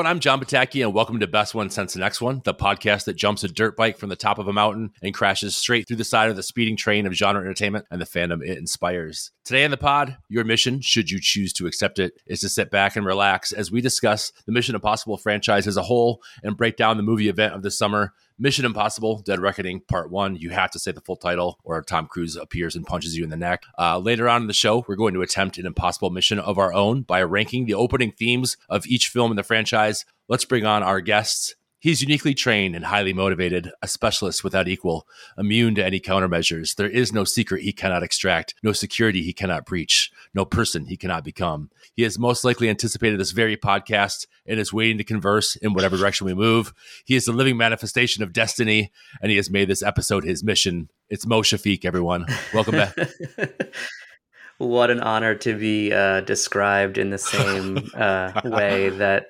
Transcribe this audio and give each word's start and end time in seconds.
Everyone. 0.00 0.16
I'm 0.16 0.20
John 0.20 0.40
Bataki, 0.40 0.82
and 0.82 0.94
welcome 0.94 1.20
to 1.20 1.26
Best 1.26 1.54
One 1.54 1.68
Since 1.68 1.92
the 1.92 2.00
Next 2.00 2.22
One, 2.22 2.40
the 2.46 2.54
podcast 2.54 3.04
that 3.04 3.16
jumps 3.16 3.44
a 3.44 3.48
dirt 3.48 3.76
bike 3.76 3.98
from 3.98 4.08
the 4.08 4.16
top 4.16 4.38
of 4.38 4.48
a 4.48 4.52
mountain 4.52 4.92
and 5.02 5.12
crashes 5.12 5.54
straight 5.54 5.86
through 5.86 5.98
the 5.98 6.04
side 6.04 6.30
of 6.30 6.36
the 6.36 6.42
speeding 6.42 6.74
train 6.74 7.04
of 7.04 7.12
genre 7.12 7.42
entertainment 7.42 7.84
and 7.90 8.00
the 8.00 8.06
fandom 8.06 8.42
it 8.42 8.56
inspires. 8.56 9.30
Today 9.44 9.62
in 9.62 9.70
the 9.70 9.76
pod, 9.76 10.16
your 10.30 10.44
mission, 10.44 10.80
should 10.80 11.10
you 11.10 11.20
choose 11.20 11.52
to 11.52 11.66
accept 11.66 11.98
it, 11.98 12.14
is 12.26 12.40
to 12.40 12.48
sit 12.48 12.70
back 12.70 12.96
and 12.96 13.04
relax 13.04 13.52
as 13.52 13.70
we 13.70 13.82
discuss 13.82 14.32
the 14.46 14.52
Mission 14.52 14.74
Impossible 14.74 15.18
franchise 15.18 15.66
as 15.66 15.76
a 15.76 15.82
whole 15.82 16.22
and 16.42 16.56
break 16.56 16.78
down 16.78 16.96
the 16.96 17.02
movie 17.02 17.28
event 17.28 17.52
of 17.52 17.60
the 17.60 17.70
summer, 17.70 18.14
Mission 18.42 18.64
Impossible 18.64 19.18
Dead 19.18 19.38
Reckoning 19.38 19.82
Part 19.82 20.10
1. 20.10 20.36
You 20.36 20.48
have 20.48 20.70
to 20.70 20.78
say 20.78 20.92
the 20.92 21.02
full 21.02 21.16
title, 21.16 21.58
or 21.62 21.82
Tom 21.82 22.06
Cruise 22.06 22.36
appears 22.36 22.74
and 22.74 22.86
punches 22.86 23.14
you 23.14 23.22
in 23.22 23.28
the 23.28 23.36
neck. 23.36 23.64
Uh, 23.78 23.98
later 23.98 24.30
on 24.30 24.40
in 24.40 24.46
the 24.46 24.54
show, 24.54 24.82
we're 24.88 24.96
going 24.96 25.12
to 25.12 25.20
attempt 25.20 25.58
an 25.58 25.66
impossible 25.66 26.08
mission 26.08 26.38
of 26.38 26.56
our 26.56 26.72
own 26.72 27.02
by 27.02 27.22
ranking 27.22 27.66
the 27.66 27.74
opening 27.74 28.12
themes 28.12 28.56
of 28.70 28.86
each 28.86 29.08
film 29.08 29.30
in 29.30 29.36
the 29.36 29.42
franchise. 29.42 30.06
Let's 30.26 30.46
bring 30.46 30.64
on 30.64 30.82
our 30.82 31.02
guests. 31.02 31.54
He's 31.82 32.02
uniquely 32.02 32.34
trained 32.34 32.76
and 32.76 32.84
highly 32.84 33.14
motivated, 33.14 33.72
a 33.80 33.88
specialist 33.88 34.44
without 34.44 34.68
equal, 34.68 35.08
immune 35.38 35.74
to 35.76 35.84
any 35.84 35.98
countermeasures. 35.98 36.76
There 36.76 36.90
is 36.90 37.10
no 37.10 37.24
secret 37.24 37.62
he 37.62 37.72
cannot 37.72 38.02
extract, 38.02 38.54
no 38.62 38.72
security 38.72 39.22
he 39.22 39.32
cannot 39.32 39.64
breach, 39.64 40.12
no 40.34 40.44
person 40.44 40.84
he 40.84 40.98
cannot 40.98 41.24
become. 41.24 41.70
He 41.94 42.02
has 42.02 42.18
most 42.18 42.44
likely 42.44 42.68
anticipated 42.68 43.18
this 43.18 43.30
very 43.30 43.56
podcast 43.56 44.26
and 44.44 44.60
is 44.60 44.74
waiting 44.74 44.98
to 44.98 45.04
converse 45.04 45.56
in 45.56 45.72
whatever 45.72 45.96
direction 45.96 46.26
we 46.26 46.34
move. 46.34 46.74
He 47.06 47.16
is 47.16 47.24
the 47.24 47.32
living 47.32 47.56
manifestation 47.56 48.22
of 48.22 48.34
destiny, 48.34 48.92
and 49.22 49.30
he 49.30 49.36
has 49.38 49.48
made 49.48 49.68
this 49.68 49.82
episode 49.82 50.22
his 50.22 50.44
mission. 50.44 50.90
It's 51.08 51.26
Mo 51.26 51.40
Shafeek, 51.40 51.86
everyone. 51.86 52.26
Welcome 52.52 52.74
back. 52.74 52.94
what 54.58 54.90
an 54.90 55.00
honor 55.00 55.34
to 55.36 55.56
be 55.56 55.94
uh, 55.94 56.20
described 56.20 56.98
in 56.98 57.08
the 57.08 57.16
same 57.16 57.90
uh, 57.94 58.38
way 58.44 58.90
that 58.90 59.28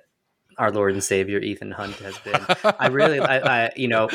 our 0.61 0.71
Lord 0.71 0.93
and 0.93 1.03
Savior 1.03 1.41
Ethan 1.41 1.73
Hunt 1.73 1.97
has 1.97 2.19
been. 2.25 2.41
I 2.79 2.89
really, 2.89 3.19
I, 3.19 3.65
I, 3.65 3.71
you 3.75 3.89
know, 3.89 4.09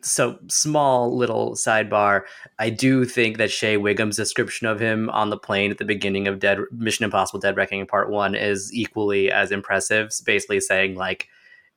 so 0.00 0.38
small 0.48 1.16
little 1.16 1.52
sidebar. 1.52 2.22
I 2.58 2.70
do 2.70 3.04
think 3.04 3.36
that 3.36 3.50
Shea 3.50 3.76
Whigham's 3.76 4.16
description 4.16 4.66
of 4.66 4.80
him 4.80 5.10
on 5.10 5.30
the 5.30 5.36
plane 5.36 5.70
at 5.70 5.78
the 5.78 5.84
beginning 5.84 6.26
of 6.26 6.40
Dead 6.40 6.58
Mission 6.72 7.04
Impossible: 7.04 7.40
Dead 7.40 7.56
Reckoning 7.56 7.86
Part 7.86 8.10
One 8.10 8.34
is 8.34 8.72
equally 8.72 9.30
as 9.30 9.52
impressive. 9.52 10.10
Basically 10.26 10.60
saying 10.60 10.96
like. 10.96 11.28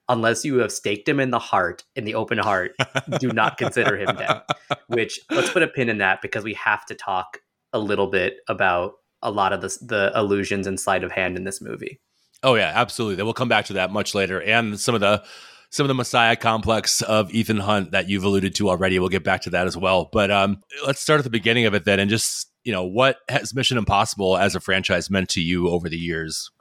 Unless 0.07 0.45
you 0.45 0.59
have 0.59 0.71
staked 0.71 1.09
him 1.09 1.19
in 1.19 1.31
the 1.31 1.39
heart, 1.39 1.83
in 1.95 2.05
the 2.05 2.13
open 2.13 2.37
heart, 2.37 2.73
do 3.19 3.31
not 3.31 3.57
consider 3.57 3.97
him 3.97 4.15
dead. 4.15 4.43
Which 4.87 5.19
let's 5.31 5.49
put 5.49 5.63
a 5.63 5.67
pin 5.67 5.89
in 5.89 5.97
that 5.97 6.21
because 6.21 6.43
we 6.43 6.53
have 6.53 6.85
to 6.85 6.93
talk 6.93 7.39
a 7.73 7.79
little 7.79 8.05
bit 8.05 8.35
about 8.47 8.97
a 9.23 9.31
lot 9.31 9.51
of 9.51 9.61
the, 9.61 9.75
the 9.81 10.11
illusions 10.15 10.67
and 10.67 10.79
sleight 10.79 11.03
of 11.03 11.11
hand 11.11 11.37
in 11.37 11.43
this 11.43 11.59
movie. 11.59 11.99
Oh 12.45 12.53
yeah, 12.53 12.71
absolutely. 12.75 13.23
We'll 13.23 13.33
come 13.33 13.49
back 13.49 13.65
to 13.65 13.73
that 13.73 13.91
much 13.91 14.13
later, 14.13 14.39
and 14.39 14.79
some 14.79 14.93
of 14.93 15.01
the 15.01 15.23
some 15.71 15.83
of 15.83 15.87
the 15.87 15.95
Messiah 15.95 16.35
complex 16.35 17.01
of 17.01 17.33
Ethan 17.33 17.57
Hunt 17.57 17.91
that 17.91 18.07
you've 18.07 18.23
alluded 18.23 18.53
to 18.55 18.69
already. 18.69 18.99
We'll 18.99 19.09
get 19.09 19.23
back 19.23 19.41
to 19.41 19.49
that 19.49 19.65
as 19.65 19.75
well. 19.75 20.09
But 20.13 20.29
um, 20.29 20.61
let's 20.85 21.01
start 21.01 21.19
at 21.19 21.23
the 21.23 21.31
beginning 21.31 21.65
of 21.65 21.73
it 21.73 21.85
then, 21.85 21.99
and 21.99 22.07
just 22.07 22.51
you 22.63 22.71
know 22.71 22.83
what 22.83 23.17
has 23.29 23.55
Mission 23.55 23.79
Impossible 23.79 24.37
as 24.37 24.53
a 24.53 24.59
franchise 24.59 25.09
meant 25.09 25.29
to 25.29 25.41
you 25.41 25.69
over 25.69 25.89
the 25.89 25.97
years. 25.97 26.51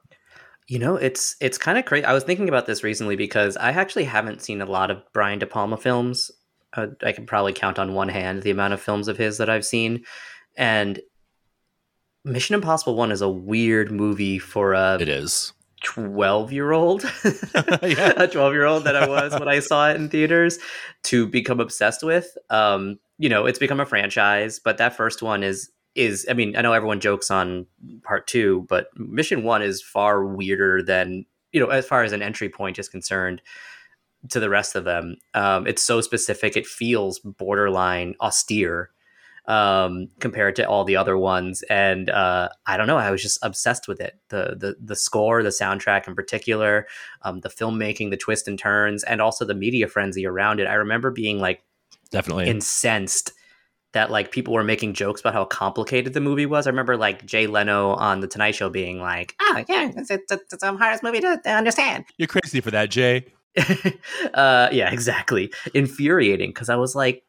You 0.69 0.79
know, 0.79 0.97
it's 0.97 1.37
it's 1.39 1.59
kind 1.59 1.77
of 1.77 1.85
crazy. 1.85 2.07
I 2.07 2.15
was 2.15 2.25
thinking 2.25 2.49
about 2.49 2.65
this 2.65 2.83
recently 2.83 3.15
because 3.15 3.59
I 3.59 3.73
actually 3.73 4.05
haven't 4.05 4.41
seen 4.41 4.63
a 4.63 4.67
lot 4.67 4.91
of 4.91 5.03
Brian 5.13 5.39
De 5.39 5.47
Palma 5.47 5.77
films. 5.77 6.31
Uh, 6.73 6.87
I 7.03 7.13
can 7.13 7.27
probably 7.27 7.53
count 7.53 7.79
on 7.79 7.93
one 7.93 8.09
hand 8.09 8.43
the 8.43 8.51
amount 8.51 8.73
of 8.73 8.81
films 8.81 9.07
of 9.07 9.19
his 9.19 9.37
that 9.37 9.51
I've 9.51 9.67
seen, 9.67 10.05
and 10.57 10.99
Mission 12.25 12.55
Impossible 12.55 12.97
One 12.97 13.13
is 13.13 13.21
a 13.21 13.29
weird 13.29 13.93
movie 13.93 14.39
for 14.39 14.73
a. 14.73 14.97
It 14.99 15.11
is 15.11 15.53
12 15.85 16.53
year 16.53 16.73
old, 16.73 17.05
a 17.55 18.29
12 18.31 18.53
year 18.53 18.65
old 18.65 18.85
that 18.85 18.97
I 18.97 19.09
was 19.09 19.33
when 19.33 19.49
I 19.49 19.61
saw 19.61 19.91
it 19.91 19.97
in 19.97 20.09
theaters 20.09 20.59
to 21.05 21.27
become 21.27 21.61
obsessed 21.61 22.03
with. 22.03 22.37
Um, 22.51 22.99
you 23.19 23.29
know, 23.29 23.47
it's 23.47 23.59
become 23.59 23.81
a 23.81 23.87
franchise, 23.87 24.59
but 24.59 24.79
that 24.79 24.97
first 24.97 25.23
one 25.23 25.43
is, 25.43 25.71
is, 25.95 26.27
I 26.29 26.33
mean, 26.33 26.57
I 26.57 26.63
know 26.63 26.73
everyone 26.73 27.01
jokes 27.01 27.31
on 27.31 27.67
part 28.03 28.27
two, 28.27 28.67
but 28.69 28.89
mission 28.97 29.45
one 29.45 29.63
is 29.63 29.81
far 29.81 30.25
weirder 30.25 30.83
than, 30.83 31.25
you 31.53 31.61
know, 31.61 31.69
as 31.69 31.87
far 31.87 32.03
as 32.03 32.13
an 32.13 32.23
entry 32.23 32.49
point 32.49 32.79
is 32.79 32.89
concerned 32.89 33.41
to 34.31 34.41
the 34.41 34.49
rest 34.51 34.75
of 34.75 34.85
them. 34.85 35.17
Um, 35.35 35.67
it's 35.67 35.83
so 35.83 36.01
specific. 36.01 36.57
It 36.57 36.67
feels 36.67 37.21
borderline 37.21 38.15
austere 38.21 38.91
um, 39.47 40.09
compared 40.21 40.57
to 40.57 40.69
all 40.69 40.85
the 40.85 40.97
other 40.97 41.19
ones. 41.19 41.63
And 41.65 42.09
uh, 42.11 42.49
I 42.67 42.77
don't 42.77 42.87
know, 42.87 42.97
I 42.97 43.11
was 43.11 43.23
just 43.23 43.39
obsessed 43.43 43.89
with 43.89 44.01
it. 44.01 44.19
The 44.29 44.57
the 44.59 44.77
the 44.81 44.97
score, 44.97 45.43
the 45.43 45.51
soundtrack 45.51 46.09
in 46.09 46.15
particular, 46.15 46.87
um, 47.23 47.41
the 47.41 47.49
filmmaking, 47.49 48.11
the 48.11 48.17
twists 48.17 48.49
and 48.49 48.59
turns, 48.59 49.05
and 49.05 49.21
also 49.21 49.45
the 49.45 49.55
media 49.55 49.89
frenzy 49.89 50.27
around 50.27 50.61
it. 50.61 50.67
I 50.67 50.75
remember 50.75 51.11
being 51.11 51.39
like 51.39 51.63
definitely 52.11 52.49
incensed 52.49 53.33
that 53.93 54.11
like 54.11 54.33
people 54.33 54.53
were 54.53 54.65
making 54.65 54.93
jokes 54.93 55.21
about 55.21 55.35
how 55.35 55.45
complicated 55.45 56.15
the 56.15 56.21
movie 56.21 56.47
was. 56.47 56.67
I 56.67 56.71
remember 56.71 56.97
like 56.97 57.25
Jay 57.25 57.47
Leno 57.47 57.91
on 57.95 58.21
the 58.21 58.27
Tonight 58.27 58.55
Show 58.55 58.69
being 58.69 59.01
like, 59.01 59.35
"Oh 59.41 59.65
yeah, 59.69 59.91
it's, 59.97 60.11
it's, 60.11 60.31
it's 60.31 60.57
the 60.57 60.77
hardest 60.77 61.03
movie 61.03 61.21
to, 61.21 61.41
to 61.43 61.51
understand." 61.51 62.05
You're 62.19 62.29
crazy 62.29 62.61
for 62.61 62.71
that, 62.71 62.91
Jay. 62.91 63.27
uh, 64.35 64.69
yeah, 64.73 64.93
exactly. 64.93 65.53
Infuriating 65.75 66.51
because 66.51 66.69
I 66.69 66.77
was 66.77 66.95
like, 66.95 67.25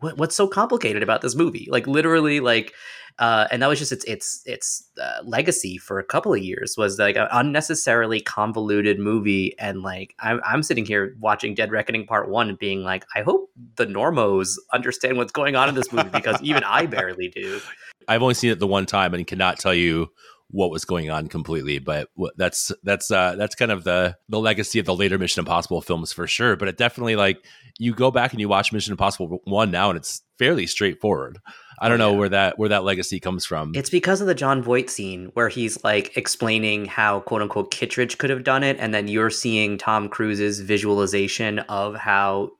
what, 0.00 0.16
what's 0.18 0.36
so 0.36 0.46
complicated 0.46 1.02
about 1.02 1.20
this 1.20 1.34
movie? 1.34 1.68
Like 1.70 1.86
literally, 1.86 2.40
like, 2.40 2.74
uh, 3.18 3.48
and 3.50 3.62
that 3.62 3.66
was 3.66 3.78
just 3.78 3.90
its 3.90 4.04
its 4.04 4.42
its 4.46 4.88
uh, 5.00 5.20
legacy 5.24 5.76
for 5.76 5.98
a 5.98 6.04
couple 6.04 6.32
of 6.32 6.40
years 6.40 6.76
was 6.76 6.98
like 6.98 7.16
an 7.16 7.26
unnecessarily 7.32 8.20
convoluted 8.20 8.98
movie. 8.98 9.58
And 9.58 9.82
like, 9.82 10.14
I'm 10.20 10.40
I'm 10.44 10.62
sitting 10.62 10.86
here 10.86 11.16
watching 11.20 11.54
Dead 11.54 11.72
Reckoning 11.72 12.06
Part 12.06 12.28
One 12.28 12.54
being 12.54 12.84
like, 12.84 13.04
I 13.16 13.22
hope 13.22 13.50
the 13.76 13.86
normos 13.86 14.56
understand 14.72 15.16
what's 15.16 15.32
going 15.32 15.56
on 15.56 15.68
in 15.68 15.74
this 15.74 15.92
movie 15.92 16.10
because 16.10 16.40
even 16.42 16.62
I 16.62 16.86
barely 16.86 17.28
do. 17.28 17.60
I've 18.08 18.22
only 18.22 18.34
seen 18.34 18.50
it 18.50 18.58
the 18.58 18.66
one 18.66 18.86
time 18.86 19.12
and 19.14 19.26
cannot 19.26 19.58
tell 19.58 19.74
you 19.74 20.10
what 20.50 20.70
was 20.70 20.84
going 20.84 21.10
on 21.10 21.28
completely. 21.28 21.78
But 21.78 22.08
that's 22.36 22.72
that's 22.82 23.10
uh, 23.10 23.36
that's 23.36 23.54
kind 23.54 23.70
of 23.70 23.84
the 23.84 24.16
the 24.28 24.40
legacy 24.40 24.78
of 24.78 24.86
the 24.86 24.94
later 24.94 25.18
Mission 25.18 25.40
Impossible 25.40 25.80
films 25.80 26.12
for 26.12 26.26
sure. 26.26 26.56
But 26.56 26.68
it 26.68 26.76
definitely 26.76 27.16
like 27.16 27.44
you 27.78 27.94
go 27.94 28.10
back 28.10 28.32
and 28.32 28.40
you 28.40 28.48
watch 28.48 28.72
Mission 28.72 28.92
Impossible 28.92 29.40
one 29.44 29.70
now, 29.70 29.90
and 29.90 29.96
it's 29.96 30.22
fairly 30.38 30.66
straightforward. 30.66 31.38
I 31.80 31.88
don't 31.88 32.00
oh, 32.00 32.10
know 32.10 32.18
where 32.18 32.28
that 32.30 32.58
where 32.58 32.70
that 32.70 32.84
legacy 32.84 33.20
comes 33.20 33.44
from. 33.44 33.72
It's 33.74 33.90
because 33.90 34.20
of 34.20 34.26
the 34.26 34.34
Jon 34.34 34.62
Voight 34.62 34.90
scene 34.90 35.30
where 35.34 35.48
he's 35.48 35.82
like 35.84 36.16
explaining 36.16 36.86
how 36.86 37.20
quote 37.20 37.42
unquote 37.42 37.70
Kittredge 37.70 38.18
could 38.18 38.30
have 38.30 38.44
done 38.44 38.64
it, 38.64 38.76
and 38.80 38.92
then 38.92 39.08
you're 39.08 39.30
seeing 39.30 39.78
Tom 39.78 40.08
Cruise's 40.08 40.60
visualization 40.60 41.60
of 41.60 41.94
how 41.94 42.50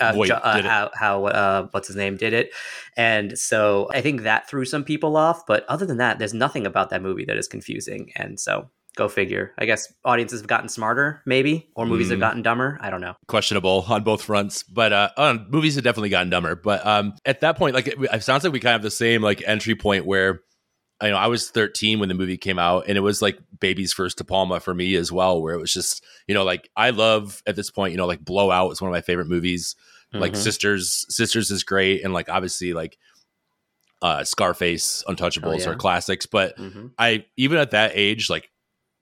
uh, 0.00 0.12
Voight 0.12 0.30
uh, 0.30 0.62
how, 0.62 0.90
how 0.94 1.24
uh, 1.26 1.68
what's 1.72 1.88
his 1.88 1.96
name 1.96 2.16
did 2.16 2.32
it, 2.32 2.50
and 2.96 3.38
so 3.38 3.88
I 3.92 4.00
think 4.00 4.22
that 4.22 4.48
threw 4.48 4.64
some 4.64 4.84
people 4.84 5.16
off. 5.16 5.46
But 5.46 5.64
other 5.68 5.86
than 5.86 5.98
that, 5.98 6.18
there's 6.18 6.34
nothing 6.34 6.66
about 6.66 6.90
that 6.90 7.02
movie 7.02 7.24
that 7.26 7.36
is 7.36 7.48
confusing, 7.48 8.12
and 8.16 8.40
so 8.40 8.70
go 8.98 9.08
figure. 9.08 9.54
I 9.56 9.64
guess 9.64 9.92
audiences 10.04 10.40
have 10.40 10.48
gotten 10.48 10.68
smarter, 10.68 11.22
maybe, 11.24 11.70
or 11.74 11.86
movies 11.86 12.08
mm. 12.08 12.12
have 12.12 12.20
gotten 12.20 12.42
dumber. 12.42 12.78
I 12.82 12.90
don't 12.90 13.00
know. 13.00 13.14
Questionable 13.28 13.86
on 13.88 14.02
both 14.02 14.22
fronts, 14.22 14.64
but 14.64 14.92
uh, 14.92 15.10
uh, 15.16 15.38
movies 15.48 15.76
have 15.76 15.84
definitely 15.84 16.10
gotten 16.10 16.28
dumber. 16.28 16.56
But 16.56 16.84
um, 16.84 17.14
at 17.24 17.40
that 17.40 17.56
point, 17.56 17.74
like 17.74 17.86
it, 17.86 17.96
it 17.98 18.22
sounds 18.22 18.44
like 18.44 18.52
we 18.52 18.60
kind 18.60 18.74
of 18.74 18.80
have 18.80 18.82
the 18.82 18.90
same 18.90 19.22
like 19.22 19.42
entry 19.46 19.74
point 19.74 20.04
where. 20.04 20.40
I 21.00 21.10
know 21.10 21.16
I 21.16 21.28
was 21.28 21.50
13 21.50 22.00
when 22.00 22.08
the 22.08 22.14
movie 22.14 22.36
came 22.36 22.58
out, 22.58 22.84
and 22.88 22.98
it 22.98 23.02
was 23.02 23.22
like 23.22 23.38
baby's 23.60 23.92
first 23.92 24.18
De 24.18 24.24
Palma 24.24 24.60
for 24.60 24.74
me 24.74 24.94
as 24.96 25.12
well, 25.12 25.40
where 25.40 25.54
it 25.54 25.60
was 25.60 25.72
just, 25.72 26.04
you 26.26 26.34
know, 26.34 26.44
like 26.44 26.68
I 26.76 26.90
love 26.90 27.42
at 27.46 27.56
this 27.56 27.70
point, 27.70 27.92
you 27.92 27.98
know, 27.98 28.06
like 28.06 28.24
Blowout 28.24 28.72
is 28.72 28.80
one 28.80 28.90
of 28.90 28.92
my 28.92 29.00
favorite 29.00 29.28
movies. 29.28 29.76
Mm-hmm. 30.12 30.22
Like 30.22 30.36
Sisters, 30.36 31.06
Sisters 31.08 31.50
is 31.50 31.62
great, 31.62 32.02
and 32.02 32.12
like 32.12 32.28
obviously 32.28 32.72
like 32.72 32.98
uh 34.02 34.24
Scarface, 34.24 35.04
Untouchables 35.06 35.60
yeah. 35.60 35.70
are 35.70 35.76
classics. 35.76 36.26
But 36.26 36.56
mm-hmm. 36.56 36.88
I 36.98 37.26
even 37.36 37.58
at 37.58 37.72
that 37.72 37.92
age, 37.94 38.28
like 38.28 38.50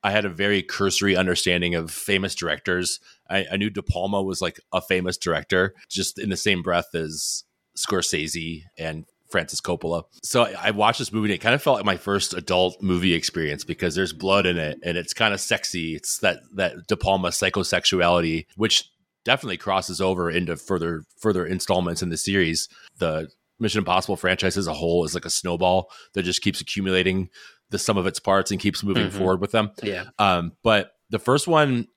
I 0.03 0.11
had 0.11 0.25
a 0.25 0.31
very 0.31 0.63
cursory 0.63 1.17
understanding 1.17 1.75
of 1.75 1.91
famous 1.91 2.35
directors. 2.35 3.01
I, 3.29 3.47
I, 3.51 3.57
knew 3.57 3.71
De 3.71 3.83
Palma 3.83 4.23
was 4.23 4.41
like 4.41 4.61
a 4.73 4.81
famous 4.81 5.17
director, 5.17 5.75
just 5.89 6.21
in 6.21 6.29
the 6.29 6.37
same 6.37 6.63
breath 6.63 6.95
as 6.95 7.43
Scorsese 7.77 8.63
and 8.79 9.05
Francis 9.29 9.61
Coppola. 9.61 10.05
So 10.23 10.43
I, 10.43 10.55
I 10.65 10.71
watched 10.71 10.99
this 10.99 11.13
movie 11.13 11.29
and 11.29 11.35
it 11.35 11.41
kind 11.41 11.55
of 11.55 11.63
felt 11.63 11.77
like 11.77 11.85
my 11.85 11.97
first 11.97 12.35
adult 12.35 12.81
movie 12.83 13.15
experience 13.15 13.65
because 13.65 13.95
there's 13.95 14.13
blood 14.13 14.47
in 14.47 14.57
it 14.59 14.79
and 14.83 14.97
it's 14.97 15.15
kind 15.15 15.35
of 15.35 15.41
sexy. 15.41 15.95
It's 15.95 16.19
that 16.19 16.41
that 16.55 16.87
De 16.87 16.97
Palma 16.97 17.29
psychosexuality, 17.29 18.47
which 18.57 18.91
definitely 19.25 19.57
crosses 19.57 20.01
over 20.01 20.31
into 20.31 20.57
further 20.57 21.05
further 21.19 21.45
installments 21.45 22.03
in 22.03 22.11
the 22.11 22.17
series. 22.17 22.69
The 22.99 23.29
Mission 23.59 23.79
Impossible 23.79 24.17
franchise 24.17 24.57
as 24.57 24.67
a 24.67 24.75
whole 24.75 25.05
is 25.05 25.15
like 25.15 25.25
a 25.25 25.31
snowball 25.31 25.91
that 26.15 26.23
just 26.23 26.43
keeps 26.43 26.61
accumulating 26.61 27.31
the 27.71 27.79
sum 27.79 27.97
of 27.97 28.07
its 28.07 28.21
parts 28.21 28.51
and 28.51 28.61
keeps 28.61 28.85
moving 28.85 29.09
mm-hmm. 29.09 29.19
forward 29.19 29.41
with 29.41 29.53
them. 29.53 29.71
Yeah. 29.83 30.05
Um, 30.19 30.53
but 30.63 30.93
the 31.11 31.19
first 31.19 31.49
one, 31.49 31.89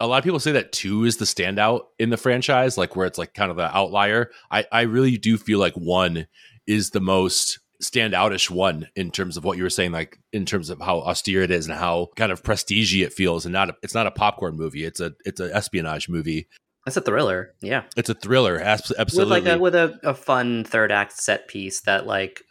a 0.00 0.06
lot 0.06 0.18
of 0.18 0.24
people 0.24 0.40
say 0.40 0.52
that 0.52 0.72
two 0.72 1.04
is 1.04 1.16
the 1.16 1.24
standout 1.24 1.82
in 1.98 2.10
the 2.10 2.16
franchise, 2.16 2.76
like 2.76 2.96
where 2.96 3.06
it's 3.06 3.18
like 3.18 3.34
kind 3.34 3.50
of 3.50 3.56
the 3.56 3.74
outlier. 3.74 4.30
I, 4.50 4.66
I 4.70 4.82
really 4.82 5.16
do 5.16 5.38
feel 5.38 5.58
like 5.58 5.74
one 5.74 6.26
is 6.66 6.90
the 6.90 7.00
most 7.00 7.58
standoutish 7.82 8.50
one 8.50 8.88
in 8.96 9.10
terms 9.10 9.36
of 9.36 9.44
what 9.44 9.56
you 9.56 9.62
were 9.62 9.70
saying, 9.70 9.92
like 9.92 10.18
in 10.32 10.46
terms 10.46 10.70
of 10.70 10.80
how 10.80 10.98
austere 11.00 11.42
it 11.42 11.50
is 11.50 11.66
and 11.66 11.76
how 11.76 12.08
kind 12.16 12.32
of 12.32 12.42
prestige 12.42 12.94
it 12.96 13.12
feels, 13.12 13.44
and 13.44 13.52
not 13.52 13.70
a, 13.70 13.74
it's 13.82 13.94
not 13.94 14.06
a 14.06 14.10
popcorn 14.10 14.56
movie. 14.56 14.84
It's 14.84 15.00
a 15.00 15.12
it's 15.24 15.40
an 15.40 15.50
espionage 15.52 16.08
movie. 16.08 16.48
It's 16.86 16.96
a 16.96 17.00
thriller, 17.00 17.52
yeah. 17.60 17.82
It's 17.96 18.10
a 18.10 18.14
thriller, 18.14 18.60
absolutely. 18.60 19.24
With 19.24 19.28
like 19.28 19.46
a 19.46 19.58
with 19.58 19.74
a, 19.74 19.98
a 20.04 20.14
fun 20.14 20.62
third 20.62 20.92
act 20.92 21.18
set 21.18 21.48
piece 21.48 21.80
that 21.80 22.06
like 22.06 22.42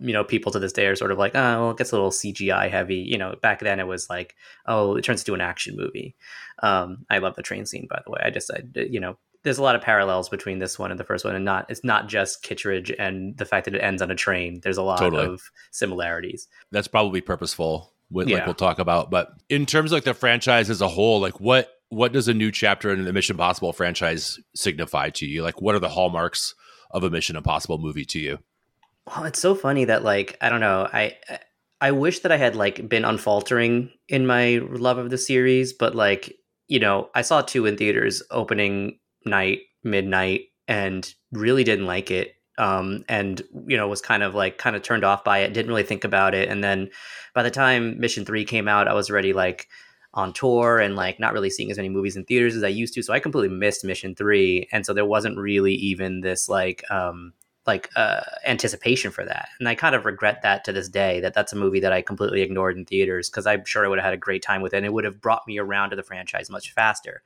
you 0.00 0.12
know 0.12 0.22
people 0.22 0.52
to 0.52 0.58
this 0.58 0.74
day 0.74 0.86
are 0.86 0.96
sort 0.96 1.12
of 1.12 1.18
like, 1.18 1.34
oh, 1.34 1.62
well, 1.62 1.70
it 1.70 1.78
gets 1.78 1.90
a 1.90 1.94
little 1.94 2.10
CGI 2.10 2.70
heavy. 2.70 2.96
You 2.96 3.16
know, 3.16 3.36
back 3.40 3.60
then 3.60 3.80
it 3.80 3.86
was 3.86 4.10
like, 4.10 4.36
oh, 4.66 4.96
it 4.96 5.02
turns 5.02 5.22
into 5.22 5.32
an 5.32 5.40
action 5.40 5.76
movie. 5.76 6.14
Um, 6.62 7.06
I 7.08 7.18
love 7.18 7.36
the 7.36 7.42
train 7.42 7.64
scene, 7.64 7.86
by 7.88 8.02
the 8.04 8.10
way. 8.10 8.20
I 8.22 8.28
just, 8.28 8.50
I, 8.50 8.60
you 8.74 9.00
know, 9.00 9.16
there's 9.42 9.58
a 9.58 9.62
lot 9.62 9.74
of 9.74 9.82
parallels 9.82 10.28
between 10.28 10.58
this 10.58 10.78
one 10.78 10.90
and 10.90 11.00
the 11.00 11.04
first 11.04 11.24
one, 11.24 11.34
and 11.34 11.44
not 11.44 11.66
it's 11.70 11.84
not 11.84 12.08
just 12.08 12.42
Kittredge 12.42 12.92
and 12.98 13.36
the 13.36 13.44
fact 13.44 13.64
that 13.64 13.74
it 13.74 13.80
ends 13.80 14.02
on 14.02 14.10
a 14.10 14.14
train. 14.14 14.60
There's 14.62 14.76
a 14.76 14.82
lot 14.82 14.98
totally. 14.98 15.26
of 15.26 15.50
similarities. 15.70 16.48
That's 16.70 16.88
probably 16.88 17.20
purposeful, 17.20 17.92
with, 18.10 18.28
yeah. 18.28 18.36
like 18.36 18.46
we'll 18.46 18.54
talk 18.54 18.78
about. 18.78 19.10
But 19.10 19.32
in 19.48 19.66
terms 19.66 19.92
of 19.92 19.96
like 19.96 20.04
the 20.04 20.14
franchise 20.14 20.68
as 20.68 20.80
a 20.80 20.88
whole, 20.88 21.20
like 21.20 21.40
what 21.40 21.70
what 21.88 22.12
does 22.12 22.28
a 22.28 22.34
new 22.34 22.52
chapter 22.52 22.90
in 22.90 23.04
the 23.04 23.12
Mission 23.12 23.34
Impossible 23.34 23.72
franchise 23.72 24.38
signify 24.54 25.10
to 25.10 25.26
you? 25.26 25.42
Like, 25.42 25.60
what 25.60 25.74
are 25.74 25.80
the 25.80 25.88
hallmarks 25.88 26.54
of 26.90 27.02
a 27.02 27.10
Mission 27.10 27.36
Impossible 27.36 27.78
movie 27.78 28.04
to 28.06 28.18
you? 28.18 28.38
Well, 29.06 29.24
it's 29.24 29.40
so 29.40 29.54
funny 29.54 29.86
that 29.86 30.04
like 30.04 30.36
I 30.40 30.48
don't 30.48 30.60
know 30.60 30.88
I. 30.92 31.16
I 31.82 31.92
wish 31.92 32.18
that 32.18 32.30
I 32.30 32.36
had 32.36 32.56
like 32.56 32.90
been 32.90 33.06
unfaltering 33.06 33.90
in 34.06 34.26
my 34.26 34.60
love 34.62 34.98
of 34.98 35.08
the 35.08 35.16
series, 35.16 35.72
but 35.72 35.94
like 35.94 36.36
you 36.68 36.78
know, 36.78 37.08
I 37.14 37.22
saw 37.22 37.40
two 37.40 37.64
in 37.64 37.78
theaters 37.78 38.22
opening 38.30 38.98
night, 39.24 39.60
midnight, 39.82 40.42
and 40.68 41.12
really 41.32 41.64
didn't 41.64 41.86
like 41.86 42.10
it. 42.10 42.34
Um, 42.58 43.04
and 43.08 43.40
you 43.66 43.76
know 43.76 43.88
was 43.88 44.02
kind 44.02 44.22
of 44.22 44.34
like 44.34 44.58
kind 44.58 44.76
of 44.76 44.82
turned 44.82 45.04
off 45.04 45.24
by 45.24 45.38
it. 45.38 45.52
Didn't 45.54 45.70
really 45.70 45.82
think 45.82 46.04
about 46.04 46.34
it. 46.34 46.48
And 46.48 46.62
then 46.62 46.90
by 47.34 47.42
the 47.42 47.50
time 47.50 47.98
Mission 47.98 48.24
Three 48.24 48.44
came 48.44 48.68
out, 48.68 48.88
I 48.88 48.92
was 48.94 49.10
already 49.10 49.32
like 49.32 49.68
on 50.12 50.32
tour 50.32 50.78
and 50.78 50.96
like 50.96 51.20
not 51.20 51.32
really 51.32 51.50
seeing 51.50 51.70
as 51.70 51.76
many 51.76 51.88
movies 51.88 52.16
in 52.16 52.24
theaters 52.24 52.56
as 52.56 52.64
I 52.64 52.68
used 52.68 52.94
to. 52.94 53.02
So 53.02 53.12
I 53.12 53.20
completely 53.20 53.56
missed 53.56 53.84
Mission 53.84 54.14
Three, 54.14 54.68
and 54.72 54.84
so 54.84 54.92
there 54.92 55.06
wasn't 55.06 55.38
really 55.38 55.74
even 55.74 56.20
this 56.20 56.48
like 56.48 56.84
um, 56.90 57.32
like 57.66 57.90
uh, 57.96 58.22
anticipation 58.46 59.10
for 59.10 59.24
that. 59.24 59.48
And 59.58 59.68
I 59.68 59.74
kind 59.74 59.94
of 59.94 60.04
regret 60.04 60.42
that 60.42 60.64
to 60.64 60.72
this 60.72 60.88
day 60.88 61.20
that 61.20 61.34
that's 61.34 61.52
a 61.52 61.56
movie 61.56 61.80
that 61.80 61.92
I 61.92 62.02
completely 62.02 62.42
ignored 62.42 62.76
in 62.76 62.84
theaters 62.84 63.30
because 63.30 63.46
I'm 63.46 63.64
sure 63.64 63.84
I 63.84 63.88
would 63.88 63.98
have 63.98 64.04
had 64.04 64.14
a 64.14 64.18
great 64.18 64.42
time 64.42 64.62
with 64.62 64.74
it. 64.74 64.78
and 64.78 64.86
It 64.86 64.92
would 64.92 65.04
have 65.04 65.20
brought 65.20 65.46
me 65.46 65.58
around 65.58 65.90
to 65.90 65.96
the 65.96 66.02
franchise 66.02 66.50
much 66.50 66.72
faster. 66.72 67.22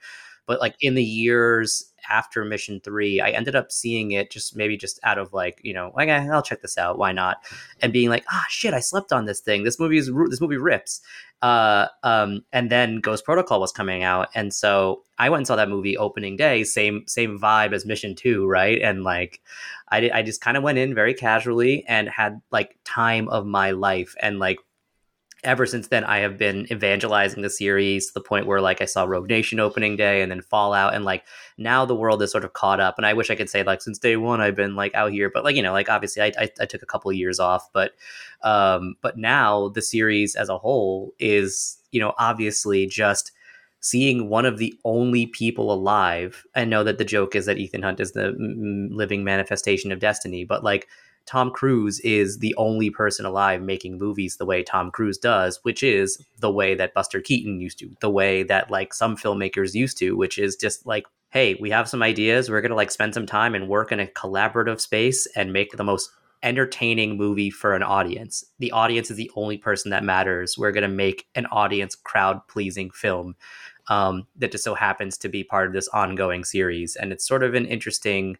But 0.46 0.60
like 0.60 0.76
in 0.80 0.94
the 0.94 1.04
years 1.04 1.92
after 2.10 2.44
Mission 2.44 2.80
Three, 2.80 3.20
I 3.20 3.30
ended 3.30 3.56
up 3.56 3.72
seeing 3.72 4.12
it 4.12 4.30
just 4.30 4.56
maybe 4.56 4.76
just 4.76 5.00
out 5.02 5.18
of 5.18 5.32
like 5.32 5.60
you 5.62 5.72
know 5.72 5.92
like 5.96 6.08
I'll 6.08 6.42
check 6.42 6.62
this 6.62 6.78
out, 6.78 6.98
why 6.98 7.12
not? 7.12 7.38
And 7.80 7.92
being 7.92 8.08
like, 8.08 8.24
ah, 8.30 8.44
shit, 8.48 8.74
I 8.74 8.80
slept 8.80 9.12
on 9.12 9.24
this 9.24 9.40
thing. 9.40 9.64
This 9.64 9.80
movie 9.80 9.98
is 9.98 10.10
this 10.28 10.40
movie 10.40 10.56
rips. 10.56 11.00
Uh, 11.42 11.88
um, 12.02 12.42
and 12.52 12.70
then 12.70 13.00
Ghost 13.00 13.24
Protocol 13.24 13.60
was 13.60 13.72
coming 13.72 14.02
out, 14.02 14.28
and 14.34 14.52
so 14.52 15.04
I 15.18 15.28
went 15.28 15.40
and 15.40 15.46
saw 15.46 15.56
that 15.56 15.68
movie 15.68 15.96
opening 15.96 16.36
day. 16.36 16.64
Same 16.64 17.04
same 17.06 17.38
vibe 17.38 17.72
as 17.74 17.84
Mission 17.84 18.14
Two, 18.14 18.46
right? 18.46 18.80
And 18.80 19.04
like, 19.04 19.40
I 19.90 20.10
I 20.12 20.22
just 20.22 20.40
kind 20.40 20.56
of 20.56 20.62
went 20.62 20.78
in 20.78 20.94
very 20.94 21.14
casually 21.14 21.84
and 21.86 22.08
had 22.08 22.40
like 22.50 22.78
time 22.84 23.28
of 23.28 23.46
my 23.46 23.72
life, 23.72 24.14
and 24.22 24.38
like 24.38 24.58
ever 25.44 25.66
since 25.66 25.88
then, 25.88 26.04
I 26.04 26.18
have 26.18 26.36
been 26.36 26.66
evangelizing 26.72 27.42
the 27.42 27.50
series 27.50 28.06
to 28.06 28.14
the 28.14 28.20
point 28.20 28.46
where 28.46 28.60
like 28.60 28.80
I 28.80 28.84
saw 28.86 29.04
Rogue 29.04 29.28
Nation 29.28 29.60
opening 29.60 29.96
day 29.96 30.22
and 30.22 30.30
then 30.30 30.40
Fallout, 30.40 30.94
and 30.94 31.04
like 31.04 31.24
now 31.58 31.84
the 31.84 31.94
world 31.94 32.22
is 32.22 32.32
sort 32.32 32.44
of 32.44 32.52
caught 32.52 32.80
up. 32.80 32.96
And 32.96 33.06
I 33.06 33.14
wish 33.14 33.30
I 33.30 33.34
could 33.34 33.50
say 33.50 33.62
like 33.62 33.82
since 33.82 33.98
day 33.98 34.16
one 34.16 34.40
I've 34.40 34.56
been 34.56 34.74
like 34.76 34.94
out 34.94 35.12
here, 35.12 35.30
but 35.30 35.44
like 35.44 35.56
you 35.56 35.62
know 35.62 35.72
like 35.72 35.88
obviously 35.88 36.22
I 36.22 36.32
I, 36.38 36.50
I 36.60 36.66
took 36.66 36.82
a 36.82 36.86
couple 36.86 37.10
of 37.10 37.16
years 37.16 37.38
off, 37.38 37.70
but 37.72 37.92
um 38.42 38.96
but 39.00 39.16
now 39.16 39.68
the 39.68 39.82
series 39.82 40.34
as 40.34 40.48
a 40.48 40.58
whole 40.58 41.14
is 41.18 41.78
you 41.92 42.00
know 42.00 42.14
obviously 42.18 42.86
just 42.86 43.32
seeing 43.80 44.30
one 44.30 44.46
of 44.46 44.56
the 44.56 44.74
only 44.84 45.26
people 45.26 45.70
alive. 45.70 46.46
I 46.56 46.64
know 46.64 46.82
that 46.84 46.96
the 46.96 47.04
joke 47.04 47.36
is 47.36 47.44
that 47.44 47.58
Ethan 47.58 47.82
Hunt 47.82 48.00
is 48.00 48.12
the 48.12 48.34
living 48.90 49.24
manifestation 49.24 49.92
of 49.92 49.98
destiny, 49.98 50.44
but 50.44 50.64
like 50.64 50.88
Tom 51.26 51.50
Cruise 51.50 52.00
is 52.00 52.38
the 52.38 52.54
only 52.56 52.90
person 52.90 53.24
alive 53.24 53.62
making 53.62 53.98
movies 53.98 54.36
the 54.36 54.44
way 54.44 54.62
Tom 54.62 54.90
Cruise 54.90 55.18
does, 55.18 55.58
which 55.62 55.82
is 55.82 56.22
the 56.38 56.50
way 56.50 56.74
that 56.74 56.94
Buster 56.94 57.20
Keaton 57.20 57.60
used 57.60 57.78
to, 57.78 57.90
the 58.00 58.10
way 58.10 58.42
that 58.42 58.70
like 58.70 58.92
some 58.92 59.16
filmmakers 59.16 59.74
used 59.74 59.98
to, 59.98 60.16
which 60.16 60.38
is 60.38 60.56
just 60.56 60.86
like, 60.86 61.06
hey, 61.30 61.56
we 61.60 61.70
have 61.70 61.88
some 61.88 62.02
ideas. 62.02 62.50
We're 62.50 62.60
going 62.60 62.70
to 62.70 62.76
like 62.76 62.90
spend 62.90 63.14
some 63.14 63.26
time 63.26 63.54
and 63.54 63.68
work 63.68 63.90
in 63.90 64.00
a 64.00 64.06
collaborative 64.06 64.80
space 64.80 65.26
and 65.34 65.52
make 65.52 65.72
the 65.72 65.84
most 65.84 66.10
entertaining 66.44 67.16
movie 67.16 67.50
for 67.50 67.74
an 67.74 67.82
audience. 67.82 68.44
The 68.58 68.70
audience 68.70 69.10
is 69.10 69.16
the 69.16 69.30
only 69.34 69.56
person 69.56 69.90
that 69.90 70.04
matters. 70.04 70.58
We're 70.58 70.72
going 70.72 70.82
to 70.82 70.88
make 70.88 71.26
an 71.34 71.46
audience 71.46 71.96
crowd 71.96 72.46
pleasing 72.48 72.90
film 72.90 73.34
um, 73.88 74.26
that 74.36 74.52
just 74.52 74.62
so 74.62 74.74
happens 74.74 75.16
to 75.18 75.28
be 75.28 75.42
part 75.42 75.66
of 75.66 75.72
this 75.72 75.88
ongoing 75.88 76.44
series. 76.44 76.96
And 76.96 77.12
it's 77.12 77.26
sort 77.26 77.42
of 77.42 77.54
an 77.54 77.64
interesting 77.64 78.36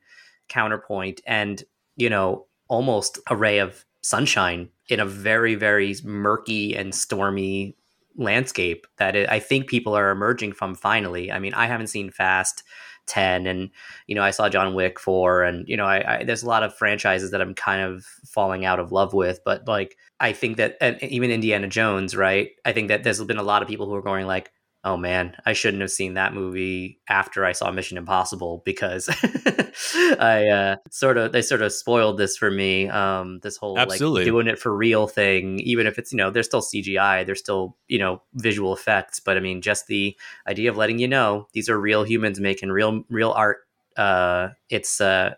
counterpoint. 0.48 1.22
And, 1.26 1.64
you 1.96 2.10
know, 2.10 2.46
almost 2.68 3.18
a 3.28 3.36
ray 3.36 3.58
of 3.58 3.84
sunshine 4.02 4.68
in 4.88 5.00
a 5.00 5.06
very 5.06 5.54
very 5.54 5.94
murky 6.04 6.74
and 6.76 6.94
stormy 6.94 7.76
landscape 8.16 8.86
that 8.98 9.16
I 9.16 9.38
think 9.38 9.68
people 9.68 9.96
are 9.96 10.10
emerging 10.10 10.52
from 10.52 10.74
finally. 10.74 11.32
I 11.32 11.38
mean, 11.38 11.54
I 11.54 11.66
haven't 11.66 11.88
seen 11.88 12.10
Fast 12.10 12.62
10 13.06 13.46
and 13.46 13.70
you 14.06 14.14
know, 14.14 14.22
I 14.22 14.30
saw 14.30 14.48
John 14.48 14.74
Wick 14.74 14.98
4 14.98 15.42
and 15.42 15.68
you 15.68 15.76
know, 15.76 15.84
I, 15.84 16.20
I, 16.20 16.24
there's 16.24 16.42
a 16.42 16.48
lot 16.48 16.62
of 16.62 16.74
franchises 16.74 17.30
that 17.30 17.40
I'm 17.40 17.54
kind 17.54 17.82
of 17.82 18.04
falling 18.26 18.64
out 18.64 18.78
of 18.78 18.92
love 18.92 19.12
with, 19.12 19.40
but 19.44 19.66
like 19.66 19.96
I 20.20 20.32
think 20.32 20.56
that 20.56 20.76
even 21.02 21.30
Indiana 21.30 21.66
Jones, 21.66 22.16
right? 22.16 22.50
I 22.64 22.72
think 22.72 22.88
that 22.88 23.02
there's 23.02 23.22
been 23.24 23.36
a 23.36 23.42
lot 23.42 23.62
of 23.62 23.68
people 23.68 23.86
who 23.86 23.94
are 23.94 24.02
going 24.02 24.26
like 24.26 24.52
oh 24.84 24.98
man, 24.98 25.34
I 25.46 25.54
shouldn't 25.54 25.80
have 25.80 25.90
seen 25.90 26.14
that 26.14 26.34
movie 26.34 27.00
after 27.08 27.44
I 27.44 27.52
saw 27.52 27.70
Mission 27.70 27.96
Impossible 27.96 28.62
because 28.66 29.08
I 30.20 30.48
uh, 30.48 30.76
sort 30.90 31.16
of 31.16 31.32
they 31.32 31.40
sort 31.40 31.62
of 31.62 31.72
spoiled 31.72 32.18
this 32.18 32.36
for 32.36 32.50
me. 32.50 32.88
Um, 32.88 33.40
this 33.42 33.56
whole 33.56 33.78
Absolutely. 33.78 34.22
like 34.22 34.26
doing 34.26 34.46
it 34.46 34.58
for 34.58 34.76
real 34.76 35.06
thing, 35.06 35.58
even 35.60 35.86
if 35.86 35.98
it's 35.98 36.12
you 36.12 36.18
know 36.18 36.30
there's 36.30 36.46
still 36.46 36.60
CGI, 36.60 37.24
there's 37.24 37.40
still 37.40 37.76
you 37.88 37.98
know 37.98 38.22
visual 38.34 38.74
effects, 38.74 39.20
but 39.20 39.36
I 39.36 39.40
mean 39.40 39.62
just 39.62 39.86
the 39.86 40.16
idea 40.46 40.70
of 40.70 40.76
letting 40.76 40.98
you 40.98 41.08
know 41.08 41.48
these 41.52 41.68
are 41.68 41.80
real 41.80 42.04
humans 42.04 42.38
making 42.38 42.70
real 42.70 43.04
real 43.08 43.32
art. 43.32 43.58
Uh, 43.96 44.50
it's 44.68 45.00
uh, 45.00 45.34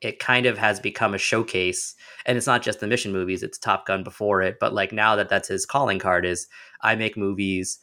it 0.00 0.18
kind 0.18 0.46
of 0.46 0.58
has 0.58 0.80
become 0.80 1.14
a 1.14 1.18
showcase 1.18 1.94
and 2.26 2.36
it's 2.36 2.46
not 2.46 2.62
just 2.62 2.80
the 2.80 2.86
mission 2.86 3.12
movies 3.12 3.42
it's 3.42 3.58
top 3.58 3.86
gun 3.86 4.02
before 4.02 4.40
it 4.40 4.56
but 4.58 4.72
like 4.72 4.92
now 4.92 5.14
that 5.14 5.28
that's 5.28 5.48
his 5.48 5.66
calling 5.66 5.98
card 5.98 6.24
is 6.24 6.48
i 6.80 6.94
make 6.94 7.18
movies 7.18 7.78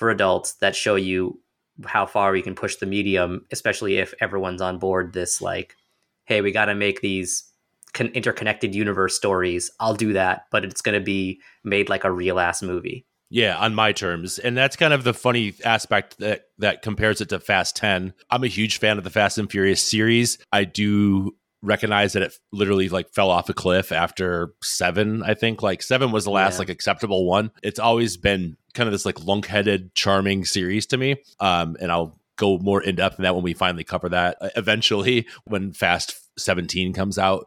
for 0.00 0.08
adults 0.08 0.54
that 0.54 0.74
show 0.74 0.94
you 0.94 1.38
how 1.84 2.06
far 2.06 2.32
we 2.32 2.40
can 2.40 2.54
push 2.54 2.76
the 2.76 2.86
medium, 2.86 3.44
especially 3.52 3.98
if 3.98 4.14
everyone's 4.18 4.62
on 4.62 4.78
board 4.78 5.12
this 5.12 5.42
like, 5.42 5.76
hey, 6.24 6.40
we 6.40 6.52
got 6.52 6.64
to 6.64 6.74
make 6.74 7.02
these 7.02 7.44
con- 7.92 8.08
interconnected 8.08 8.74
universe 8.74 9.14
stories. 9.14 9.70
I'll 9.78 9.94
do 9.94 10.14
that, 10.14 10.46
but 10.50 10.64
it's 10.64 10.80
going 10.80 10.98
to 10.98 11.04
be 11.04 11.42
made 11.64 11.90
like 11.90 12.04
a 12.04 12.10
real 12.10 12.40
ass 12.40 12.62
movie. 12.62 13.04
Yeah, 13.28 13.58
on 13.58 13.74
my 13.74 13.92
terms. 13.92 14.38
And 14.38 14.56
that's 14.56 14.74
kind 14.74 14.94
of 14.94 15.04
the 15.04 15.12
funny 15.12 15.52
aspect 15.66 16.18
that 16.18 16.46
that 16.58 16.80
compares 16.80 17.20
it 17.20 17.28
to 17.28 17.38
Fast 17.38 17.76
10. 17.76 18.14
I'm 18.30 18.42
a 18.42 18.48
huge 18.48 18.78
fan 18.78 18.96
of 18.96 19.04
the 19.04 19.10
Fast 19.10 19.36
and 19.36 19.50
Furious 19.50 19.82
series. 19.82 20.38
I 20.50 20.64
do 20.64 21.36
recognize 21.62 22.14
that 22.14 22.22
it 22.22 22.34
literally 22.52 22.88
like 22.88 23.10
fell 23.10 23.30
off 23.30 23.48
a 23.48 23.54
cliff 23.54 23.92
after 23.92 24.54
7, 24.62 25.22
I 25.22 25.34
think. 25.34 25.62
Like 25.62 25.82
7 25.82 26.10
was 26.10 26.24
the 26.24 26.30
last 26.30 26.54
yeah. 26.54 26.58
like 26.60 26.68
acceptable 26.68 27.26
one. 27.26 27.50
It's 27.62 27.78
always 27.78 28.16
been 28.16 28.56
kind 28.74 28.86
of 28.86 28.92
this 28.92 29.04
like 29.04 29.24
lunk-headed, 29.24 29.94
charming 29.94 30.44
series 30.44 30.86
to 30.86 30.96
me. 30.96 31.16
Um, 31.38 31.76
and 31.80 31.92
I'll 31.92 32.18
go 32.36 32.58
more 32.58 32.82
in 32.82 32.96
depth 32.96 33.18
in 33.18 33.24
that 33.24 33.34
when 33.34 33.44
we 33.44 33.52
finally 33.52 33.84
cover 33.84 34.08
that 34.08 34.38
uh, 34.40 34.48
eventually 34.56 35.28
when 35.44 35.72
Fast 35.72 36.18
17 36.38 36.92
comes 36.92 37.18
out. 37.18 37.46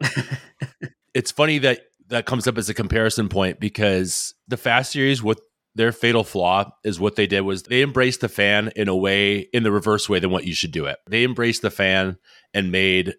it's 1.14 1.32
funny 1.32 1.58
that 1.58 1.80
that 2.08 2.26
comes 2.26 2.46
up 2.46 2.58
as 2.58 2.68
a 2.68 2.74
comparison 2.74 3.28
point 3.28 3.58
because 3.58 4.34
the 4.46 4.56
Fast 4.56 4.92
series 4.92 5.22
with 5.22 5.40
their 5.74 5.90
fatal 5.90 6.22
flaw 6.22 6.70
is 6.84 7.00
what 7.00 7.16
they 7.16 7.26
did 7.26 7.40
was 7.40 7.64
they 7.64 7.82
embraced 7.82 8.20
the 8.20 8.28
fan 8.28 8.70
in 8.76 8.88
a 8.88 8.94
way 8.94 9.38
in 9.38 9.64
the 9.64 9.72
reverse 9.72 10.08
way 10.08 10.20
than 10.20 10.30
what 10.30 10.44
you 10.44 10.54
should 10.54 10.70
do 10.70 10.86
it. 10.86 10.98
They 11.08 11.24
embraced 11.24 11.62
the 11.62 11.70
fan 11.70 12.16
and 12.52 12.70
made 12.70 13.14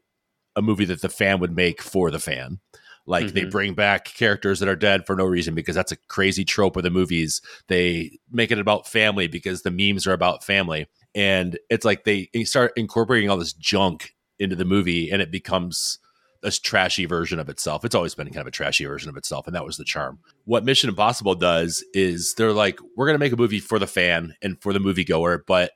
a 0.55 0.61
movie 0.61 0.85
that 0.85 1.01
the 1.01 1.09
fan 1.09 1.39
would 1.39 1.55
make 1.55 1.81
for 1.81 2.11
the 2.11 2.19
fan. 2.19 2.59
Like 3.05 3.25
mm-hmm. 3.25 3.35
they 3.35 3.45
bring 3.45 3.73
back 3.73 4.05
characters 4.05 4.59
that 4.59 4.69
are 4.69 4.75
dead 4.75 5.05
for 5.05 5.15
no 5.15 5.25
reason 5.25 5.53
because 5.53 5.75
that's 5.75 5.91
a 5.91 5.97
crazy 6.07 6.43
trope 6.43 6.75
of 6.75 6.83
the 6.83 6.89
movies. 6.89 7.41
They 7.67 8.17
make 8.31 8.51
it 8.51 8.59
about 8.59 8.87
family 8.87 9.27
because 9.27 9.61
the 9.61 9.71
memes 9.71 10.07
are 10.07 10.13
about 10.13 10.43
family. 10.43 10.87
And 11.13 11.57
it's 11.69 11.85
like 11.85 12.03
they 12.03 12.29
start 12.43 12.73
incorporating 12.75 13.29
all 13.29 13.37
this 13.37 13.53
junk 13.53 14.15
into 14.39 14.55
the 14.55 14.65
movie 14.65 15.11
and 15.11 15.21
it 15.21 15.31
becomes 15.31 15.99
a 16.43 16.51
trashy 16.51 17.05
version 17.05 17.39
of 17.39 17.49
itself. 17.49 17.85
It's 17.85 17.95
always 17.95 18.15
been 18.15 18.27
kind 18.27 18.41
of 18.41 18.47
a 18.47 18.51
trashy 18.51 18.85
version 18.85 19.09
of 19.09 19.17
itself, 19.17 19.47
and 19.47 19.55
that 19.55 19.65
was 19.65 19.77
the 19.77 19.83
charm. 19.83 20.19
What 20.43 20.63
Mission 20.63 20.89
Impossible 20.89 21.33
does 21.33 21.83
is 21.93 22.35
they're 22.35 22.53
like, 22.53 22.79
we're 22.95 23.07
going 23.07 23.15
to 23.15 23.23
make 23.23 23.33
a 23.33 23.37
movie 23.37 23.59
for 23.59 23.79
the 23.79 23.87
fan 23.87 24.35
and 24.43 24.61
for 24.61 24.71
the 24.71 24.79
moviegoer, 24.79 25.39
but 25.47 25.71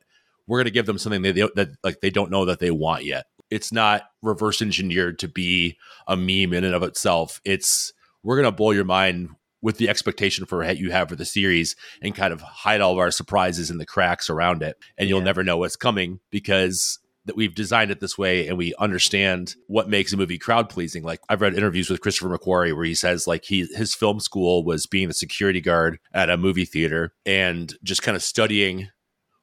we're 0.45 0.59
going 0.59 0.65
to 0.65 0.71
give 0.71 0.86
them 0.86 1.00
something 1.00 1.24
they, 1.24 1.31
that 1.31 1.75
like 1.83 2.01
they 2.01 2.12
don't 2.12 2.29
know 2.29 2.45
that 2.45 2.59
they 2.59 2.69
want 2.69 3.03
yet 3.03 3.25
it's 3.49 3.71
not 3.71 4.03
reverse 4.21 4.61
engineered 4.61 5.19
to 5.19 5.27
be 5.27 5.77
a 6.07 6.15
meme 6.15 6.53
in 6.53 6.63
and 6.63 6.75
of 6.75 6.83
itself. 6.83 7.41
It's 7.43 7.93
we're 8.23 8.35
going 8.35 8.51
to 8.51 8.55
blow 8.55 8.71
your 8.71 8.85
mind 8.85 9.29
with 9.61 9.77
the 9.77 9.89
expectation 9.89 10.45
for 10.45 10.59
what 10.59 10.77
you 10.77 10.91
have 10.91 11.09
for 11.09 11.15
the 11.15 11.25
series 11.25 11.75
and 12.01 12.15
kind 12.15 12.31
of 12.33 12.41
hide 12.41 12.81
all 12.81 12.93
of 12.93 12.99
our 12.99 13.11
surprises 13.11 13.69
in 13.69 13.77
the 13.77 13.85
cracks 13.85 14.29
around 14.29 14.63
it. 14.63 14.77
And 14.97 15.09
you'll 15.09 15.19
yeah. 15.19 15.25
never 15.25 15.43
know 15.43 15.57
what's 15.57 15.75
coming 15.75 16.19
because 16.31 16.99
that 17.25 17.35
we've 17.35 17.53
designed 17.53 17.91
it 17.91 17.99
this 17.99 18.17
way 18.17 18.47
and 18.47 18.57
we 18.57 18.73
understand 18.79 19.55
what 19.67 19.89
makes 19.89 20.13
a 20.13 20.17
movie 20.17 20.37
crowd 20.37 20.69
pleasing. 20.69 21.03
Like 21.03 21.19
I've 21.27 21.41
read 21.41 21.53
interviews 21.53 21.89
with 21.89 22.01
Christopher 22.01 22.35
McQuarrie 22.35 22.75
where 22.75 22.85
he 22.85 22.95
says 22.95 23.27
like 23.27 23.45
he 23.45 23.67
his 23.75 23.93
film 23.93 24.19
school 24.19 24.63
was 24.63 24.85
being 24.85 25.09
the 25.09 25.13
security 25.13 25.61
guard 25.61 25.99
at 26.13 26.29
a 26.29 26.37
movie 26.37 26.65
theater 26.65 27.13
and 27.25 27.73
just 27.83 28.01
kind 28.01 28.15
of 28.15 28.23
studying 28.23 28.89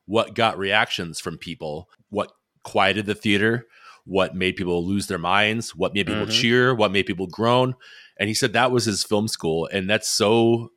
what 0.06 0.34
got 0.34 0.58
reactions 0.58 1.20
from 1.20 1.36
people, 1.36 1.88
what 2.08 2.32
quieted 2.64 3.06
the 3.06 3.14
theater, 3.14 3.66
what 4.06 4.34
made 4.34 4.56
people 4.56 4.86
lose 4.86 5.08
their 5.08 5.18
minds, 5.18 5.74
what 5.74 5.92
made 5.92 6.06
people 6.06 6.22
mm-hmm. 6.22 6.30
cheer, 6.30 6.74
what 6.74 6.92
made 6.92 7.06
people 7.06 7.26
groan. 7.26 7.74
And 8.18 8.28
he 8.28 8.34
said 8.34 8.52
that 8.52 8.70
was 8.70 8.84
his 8.84 9.04
film 9.04 9.28
school. 9.28 9.68
And 9.70 9.90
that's 9.90 10.08
so 10.08 10.70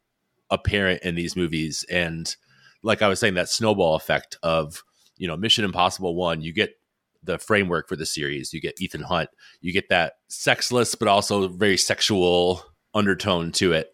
apparent 0.49 1.03
in 1.03 1.15
these 1.15 1.35
movies. 1.35 1.85
And 1.89 2.35
like 2.83 3.01
I 3.01 3.07
was 3.07 3.19
saying, 3.19 3.35
that 3.35 3.49
snowball 3.49 3.95
effect 3.95 4.37
of, 4.43 4.83
you 5.17 5.27
know, 5.27 5.37
Mission 5.37 5.63
Impossible 5.63 6.15
1, 6.15 6.41
you 6.41 6.51
get 6.51 6.75
the 7.23 7.37
framework 7.37 7.87
for 7.87 7.95
the 7.95 8.05
series. 8.05 8.51
You 8.53 8.61
get 8.61 8.81
Ethan 8.81 9.03
Hunt. 9.03 9.29
You 9.61 9.73
get 9.73 9.89
that 9.89 10.13
sexless 10.27 10.95
but 10.95 11.07
also 11.07 11.47
very 11.49 11.77
sexual 11.77 12.63
undertone 12.93 13.51
to 13.53 13.73
it. 13.73 13.93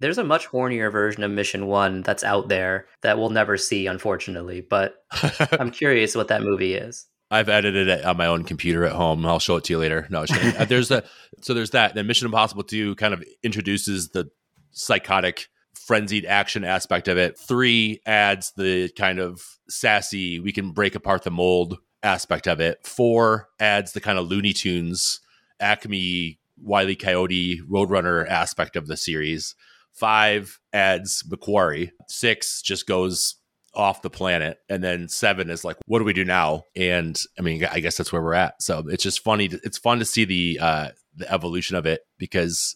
There's 0.00 0.18
a 0.18 0.24
much 0.24 0.48
hornier 0.48 0.90
version 0.90 1.22
of 1.22 1.30
Mission 1.30 1.68
One 1.68 2.02
that's 2.02 2.24
out 2.24 2.48
there 2.48 2.88
that 3.02 3.18
we'll 3.18 3.30
never 3.30 3.56
see, 3.56 3.86
unfortunately. 3.86 4.60
But 4.60 4.96
I'm 5.52 5.70
curious 5.70 6.16
what 6.16 6.28
that 6.28 6.42
movie 6.42 6.74
is. 6.74 7.06
I've 7.32 7.48
edited 7.48 7.88
it 7.88 8.04
on 8.04 8.18
my 8.18 8.26
own 8.26 8.44
computer 8.44 8.84
at 8.84 8.92
home. 8.92 9.24
I'll 9.24 9.38
show 9.38 9.56
it 9.56 9.64
to 9.64 9.72
you 9.72 9.78
later. 9.78 10.06
No, 10.10 10.26
uh, 10.58 10.64
there's 10.66 10.90
a 10.90 11.02
so 11.40 11.54
there's 11.54 11.70
that. 11.70 11.94
Then 11.94 12.06
Mission 12.06 12.26
Impossible 12.26 12.62
Two 12.62 12.94
kind 12.96 13.14
of 13.14 13.24
introduces 13.42 14.10
the 14.10 14.30
psychotic, 14.70 15.48
frenzied 15.74 16.26
action 16.26 16.62
aspect 16.62 17.08
of 17.08 17.16
it. 17.16 17.38
Three 17.38 18.00
adds 18.04 18.52
the 18.56 18.90
kind 18.90 19.18
of 19.18 19.42
sassy, 19.68 20.40
we 20.40 20.52
can 20.52 20.72
break 20.72 20.94
apart 20.94 21.22
the 21.22 21.30
mold 21.30 21.78
aspect 22.02 22.46
of 22.46 22.60
it. 22.60 22.86
Four 22.86 23.48
adds 23.58 23.92
the 23.92 24.00
kind 24.00 24.18
of 24.18 24.28
Looney 24.28 24.52
Tunes, 24.52 25.20
Acme, 25.58 26.38
Wiley 26.60 26.96
Coyote, 26.96 27.62
Roadrunner 27.62 28.28
aspect 28.28 28.76
of 28.76 28.86
the 28.86 28.96
series. 28.96 29.54
Five 29.92 30.58
adds 30.72 31.22
McQuarrie. 31.24 31.92
Six 32.08 32.62
just 32.62 32.86
goes 32.86 33.36
off 33.74 34.02
the 34.02 34.10
planet. 34.10 34.58
And 34.68 34.82
then 34.82 35.08
seven 35.08 35.50
is 35.50 35.64
like, 35.64 35.76
what 35.86 35.98
do 35.98 36.04
we 36.04 36.12
do 36.12 36.24
now? 36.24 36.64
And 36.76 37.18
I 37.38 37.42
mean, 37.42 37.64
I 37.64 37.80
guess 37.80 37.96
that's 37.96 38.12
where 38.12 38.22
we're 38.22 38.34
at. 38.34 38.62
So 38.62 38.84
it's 38.88 39.02
just 39.02 39.24
funny. 39.24 39.48
To, 39.48 39.60
it's 39.62 39.78
fun 39.78 39.98
to 39.98 40.04
see 40.04 40.24
the 40.24 40.58
uh, 40.60 40.88
the 41.16 41.30
evolution 41.32 41.76
of 41.76 41.86
it 41.86 42.02
because 42.18 42.74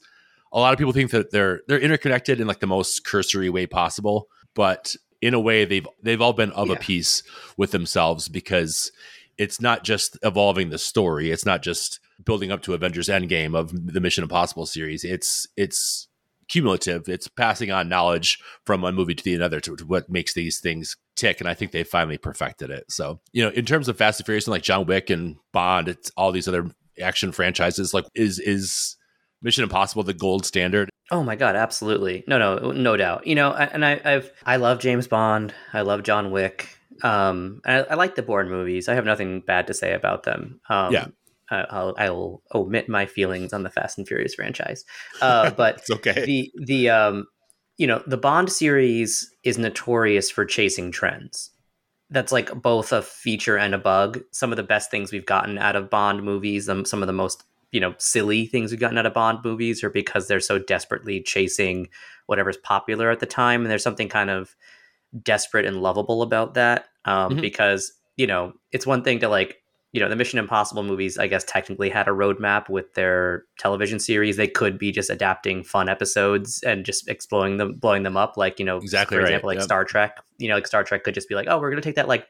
a 0.52 0.60
lot 0.60 0.72
of 0.72 0.78
people 0.78 0.92
think 0.92 1.10
that 1.10 1.30
they're 1.30 1.62
they're 1.68 1.80
interconnected 1.80 2.40
in 2.40 2.46
like 2.46 2.60
the 2.60 2.66
most 2.66 3.04
cursory 3.04 3.50
way 3.50 3.66
possible, 3.66 4.28
but 4.54 4.94
in 5.22 5.34
a 5.34 5.40
way 5.40 5.64
they've 5.64 5.86
they've 6.02 6.20
all 6.20 6.32
been 6.32 6.52
of 6.52 6.68
yeah. 6.68 6.74
a 6.74 6.78
piece 6.78 7.22
with 7.56 7.70
themselves 7.70 8.28
because 8.28 8.92
it's 9.38 9.60
not 9.60 9.84
just 9.84 10.18
evolving 10.22 10.70
the 10.70 10.78
story. 10.78 11.30
It's 11.30 11.44
not 11.44 11.62
just 11.62 12.00
building 12.24 12.50
up 12.50 12.62
to 12.62 12.74
Avengers 12.74 13.08
Endgame 13.08 13.56
of 13.56 13.70
the 13.92 14.00
Mission 14.00 14.22
Impossible 14.22 14.66
series. 14.66 15.04
It's 15.04 15.46
it's 15.56 16.08
cumulative. 16.48 17.08
It's 17.08 17.28
passing 17.28 17.70
on 17.70 17.88
knowledge 17.88 18.38
from 18.64 18.82
one 18.82 18.94
movie 18.94 19.14
to 19.14 19.24
the 19.24 19.34
another 19.34 19.60
to, 19.60 19.76
to, 19.76 19.84
what 19.84 20.08
makes 20.08 20.34
these 20.34 20.60
things 20.60 20.96
tick. 21.16 21.40
And 21.40 21.48
I 21.48 21.54
think 21.54 21.72
they 21.72 21.84
finally 21.84 22.18
perfected 22.18 22.70
it. 22.70 22.90
So, 22.90 23.20
you 23.32 23.42
know, 23.42 23.50
in 23.50 23.64
terms 23.64 23.88
of 23.88 23.96
Fast 23.96 24.20
and 24.20 24.26
Furious 24.26 24.46
and 24.46 24.52
like 24.52 24.62
John 24.62 24.86
Wick 24.86 25.10
and 25.10 25.36
Bond, 25.52 25.88
it's 25.88 26.10
all 26.16 26.32
these 26.32 26.48
other 26.48 26.70
action 27.00 27.32
franchises. 27.32 27.92
Like, 27.94 28.06
is 28.14 28.38
is 28.38 28.96
Mission 29.42 29.64
Impossible 29.64 30.02
the 30.02 30.14
gold 30.14 30.46
standard? 30.46 30.90
Oh 31.10 31.22
my 31.22 31.36
god, 31.36 31.56
absolutely. 31.56 32.24
No, 32.26 32.38
no, 32.38 32.72
no 32.72 32.96
doubt. 32.96 33.26
You 33.26 33.36
know, 33.36 33.52
and 33.52 33.84
I, 33.84 34.00
I've 34.04 34.32
I 34.44 34.56
love 34.56 34.80
James 34.80 35.06
Bond. 35.06 35.54
I 35.72 35.82
love 35.82 36.02
John 36.02 36.30
Wick. 36.30 36.68
Um, 37.02 37.60
I, 37.64 37.82
I, 37.82 37.94
like 37.94 38.14
the 38.14 38.22
Bourne 38.22 38.48
movies. 38.48 38.88
I 38.88 38.94
have 38.94 39.04
nothing 39.04 39.40
bad 39.40 39.66
to 39.66 39.74
say 39.74 39.92
about 39.92 40.22
them. 40.22 40.60
Um, 40.70 40.94
yeah. 40.94 41.08
I'll, 41.50 41.94
I'll 41.98 42.42
omit 42.54 42.88
my 42.88 43.06
feelings 43.06 43.52
on 43.52 43.62
the 43.62 43.70
Fast 43.70 43.98
and 43.98 44.06
Furious 44.06 44.34
franchise. 44.34 44.84
Uh, 45.20 45.50
but 45.56 45.78
it's 45.78 45.90
okay. 45.90 46.24
The 46.24 46.52
the 46.64 46.90
um, 46.90 47.26
you 47.76 47.86
know 47.86 48.02
the 48.06 48.16
Bond 48.16 48.50
series 48.50 49.30
is 49.44 49.58
notorious 49.58 50.30
for 50.30 50.44
chasing 50.44 50.90
trends. 50.90 51.50
That's 52.10 52.32
like 52.32 52.62
both 52.62 52.92
a 52.92 53.02
feature 53.02 53.56
and 53.56 53.74
a 53.74 53.78
bug. 53.78 54.20
Some 54.30 54.52
of 54.52 54.56
the 54.56 54.62
best 54.62 54.90
things 54.90 55.12
we've 55.12 55.26
gotten 55.26 55.58
out 55.58 55.76
of 55.76 55.90
Bond 55.90 56.22
movies, 56.22 56.68
um, 56.68 56.84
some 56.84 57.02
of 57.02 57.06
the 57.06 57.12
most 57.12 57.44
you 57.72 57.80
know 57.80 57.94
silly 57.98 58.46
things 58.46 58.70
we've 58.70 58.80
gotten 58.80 58.98
out 58.98 59.06
of 59.06 59.14
Bond 59.14 59.40
movies, 59.44 59.84
are 59.84 59.90
because 59.90 60.28
they're 60.28 60.40
so 60.40 60.58
desperately 60.58 61.20
chasing 61.20 61.88
whatever's 62.26 62.56
popular 62.58 63.10
at 63.10 63.20
the 63.20 63.26
time, 63.26 63.62
and 63.62 63.70
there's 63.70 63.84
something 63.84 64.08
kind 64.08 64.30
of 64.30 64.56
desperate 65.22 65.64
and 65.64 65.80
lovable 65.80 66.22
about 66.22 66.54
that. 66.54 66.86
Um, 67.04 67.32
mm-hmm. 67.32 67.40
Because 67.40 67.92
you 68.16 68.26
know 68.26 68.54
it's 68.72 68.86
one 68.86 69.04
thing 69.04 69.20
to 69.20 69.28
like 69.28 69.58
you 69.96 70.02
know 70.02 70.10
the 70.10 70.14
mission 70.14 70.38
impossible 70.38 70.82
movies 70.82 71.16
i 71.16 71.26
guess 71.26 71.42
technically 71.44 71.88
had 71.88 72.06
a 72.06 72.10
roadmap 72.10 72.68
with 72.68 72.92
their 72.92 73.44
television 73.58 73.98
series 73.98 74.36
they 74.36 74.46
could 74.46 74.78
be 74.78 74.92
just 74.92 75.08
adapting 75.08 75.64
fun 75.64 75.88
episodes 75.88 76.62
and 76.64 76.84
just 76.84 77.08
exploring 77.08 77.56
them 77.56 77.72
blowing 77.72 78.02
them 78.02 78.14
up 78.14 78.36
like 78.36 78.58
you 78.58 78.64
know 78.64 78.76
exactly 78.76 79.16
for 79.16 79.22
right. 79.22 79.30
example 79.30 79.46
like 79.46 79.56
yep. 79.56 79.64
star 79.64 79.86
trek 79.86 80.18
you 80.36 80.48
know 80.48 80.54
like 80.54 80.66
star 80.66 80.84
trek 80.84 81.02
could 81.02 81.14
just 81.14 81.30
be 81.30 81.34
like 81.34 81.46
oh 81.48 81.58
we're 81.58 81.70
going 81.70 81.80
to 81.80 81.88
take 81.88 81.96
that 81.96 82.08
like 82.08 82.28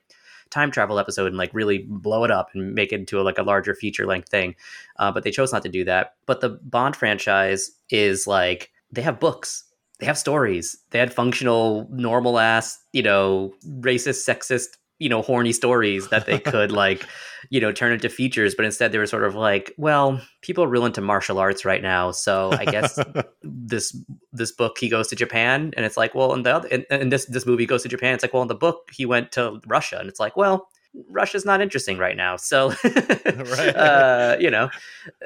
time 0.48 0.70
travel 0.70 1.00
episode 1.00 1.26
and 1.26 1.36
like 1.36 1.52
really 1.52 1.84
blow 1.88 2.22
it 2.22 2.30
up 2.30 2.50
and 2.54 2.72
make 2.72 2.92
it 2.92 3.00
into 3.00 3.20
a, 3.20 3.22
like 3.22 3.36
a 3.36 3.42
larger 3.42 3.74
feature 3.74 4.06
length 4.06 4.28
thing 4.28 4.54
uh, 5.00 5.10
but 5.10 5.24
they 5.24 5.32
chose 5.32 5.52
not 5.52 5.62
to 5.62 5.68
do 5.68 5.84
that 5.84 6.14
but 6.24 6.40
the 6.40 6.50
bond 6.62 6.94
franchise 6.94 7.72
is 7.90 8.28
like 8.28 8.70
they 8.92 9.02
have 9.02 9.18
books 9.18 9.64
they 9.98 10.06
have 10.06 10.16
stories 10.16 10.78
they 10.90 11.00
had 11.00 11.12
functional 11.12 11.88
normal 11.90 12.38
ass 12.38 12.78
you 12.92 13.02
know 13.02 13.52
racist 13.80 14.24
sexist 14.24 14.76
you 14.98 15.08
know 15.08 15.22
horny 15.22 15.52
stories 15.52 16.08
that 16.08 16.26
they 16.26 16.38
could 16.52 16.72
like 16.72 17.06
you 17.50 17.60
know 17.60 17.72
turn 17.72 17.92
into 17.92 18.08
features 18.08 18.54
but 18.54 18.64
instead 18.64 18.92
they 18.92 18.98
were 18.98 19.06
sort 19.06 19.24
of 19.24 19.34
like 19.34 19.72
well 19.76 20.20
people 20.42 20.64
are 20.64 20.68
real 20.68 20.86
into 20.86 21.00
martial 21.00 21.38
arts 21.38 21.64
right 21.64 21.82
now 21.82 22.10
so 22.10 22.50
i 22.52 22.64
guess 22.64 22.98
this 23.42 23.96
this 24.32 24.52
book 24.52 24.76
he 24.78 24.88
goes 24.88 25.08
to 25.08 25.16
japan 25.16 25.72
and 25.76 25.84
it's 25.84 25.96
like 25.96 26.14
well 26.14 26.32
in 26.32 26.42
the 26.42 26.54
other 26.54 26.68
in, 26.68 26.84
in 26.90 27.08
this 27.10 27.26
this 27.26 27.46
movie 27.46 27.66
goes 27.66 27.82
to 27.82 27.88
japan 27.88 28.14
it's 28.14 28.24
like 28.24 28.32
well 28.32 28.42
in 28.42 28.48
the 28.48 28.54
book 28.54 28.90
he 28.92 29.04
went 29.06 29.32
to 29.32 29.60
russia 29.66 29.98
and 29.98 30.08
it's 30.08 30.20
like 30.20 30.36
well 30.36 30.68
Russia's 31.10 31.44
not 31.44 31.60
interesting 31.60 31.98
right 31.98 32.16
now. 32.16 32.36
So, 32.36 32.68
right. 32.84 33.76
uh, 33.76 34.36
you 34.40 34.50
know, 34.50 34.70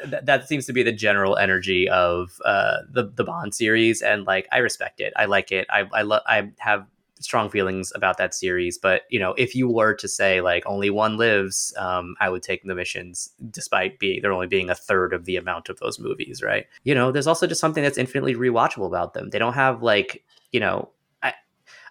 th- 0.03 0.25
that 0.25 0.49
seems 0.49 0.67
to 0.67 0.73
be 0.73 0.83
the 0.83 0.93
general 0.93 1.37
energy 1.37 1.89
of 1.89 2.41
uh, 2.45 2.79
the 2.91 3.05
the 3.15 3.25
Bond 3.25 3.55
series, 3.55 4.03
and 4.03 4.27
like 4.27 4.49
I 4.51 4.59
respect 4.59 5.01
it. 5.01 5.13
I 5.17 5.27
like 5.27 5.53
it. 5.53 5.67
I 5.71 5.85
I, 5.93 6.03
lo- 6.03 6.27
I 6.27 6.51
have 6.59 6.87
strong 7.21 7.49
feelings 7.49 7.93
about 7.95 8.19
that 8.19 8.35
series. 8.35 8.79
But 8.79 9.03
you 9.11 9.19
know, 9.19 9.35
if 9.39 9.55
you 9.55 9.69
were 9.69 9.95
to 9.95 10.09
say 10.09 10.41
like 10.41 10.65
only 10.67 10.91
one 10.91 11.17
lives, 11.17 11.73
um, 11.77 12.17
I 12.21 12.29
would 12.29 12.43
take 12.43 12.65
the 12.65 12.75
missions, 12.75 13.31
despite 13.51 13.99
being 13.99 14.23
there 14.23 14.33
only 14.33 14.47
being 14.47 14.71
a 14.71 14.75
third 14.75 15.13
of 15.13 15.25
the 15.25 15.37
amount 15.37 15.69
of 15.69 15.79
those 15.79 15.99
movies. 15.99 16.43
Right? 16.43 16.67
You 16.85 16.95
know, 16.95 17.13
there's 17.13 17.27
also 17.27 17.47
just 17.47 17.61
something 17.61 17.83
that's 17.83 17.99
infinitely 17.99 18.35
rewatchable 18.35 18.87
about 18.87 19.15
them. 19.15 19.31
They 19.31 19.39
don't 19.39 19.55
have 19.55 19.83
like 19.83 20.25
you 20.53 20.61
know, 20.61 20.91
I 21.23 21.35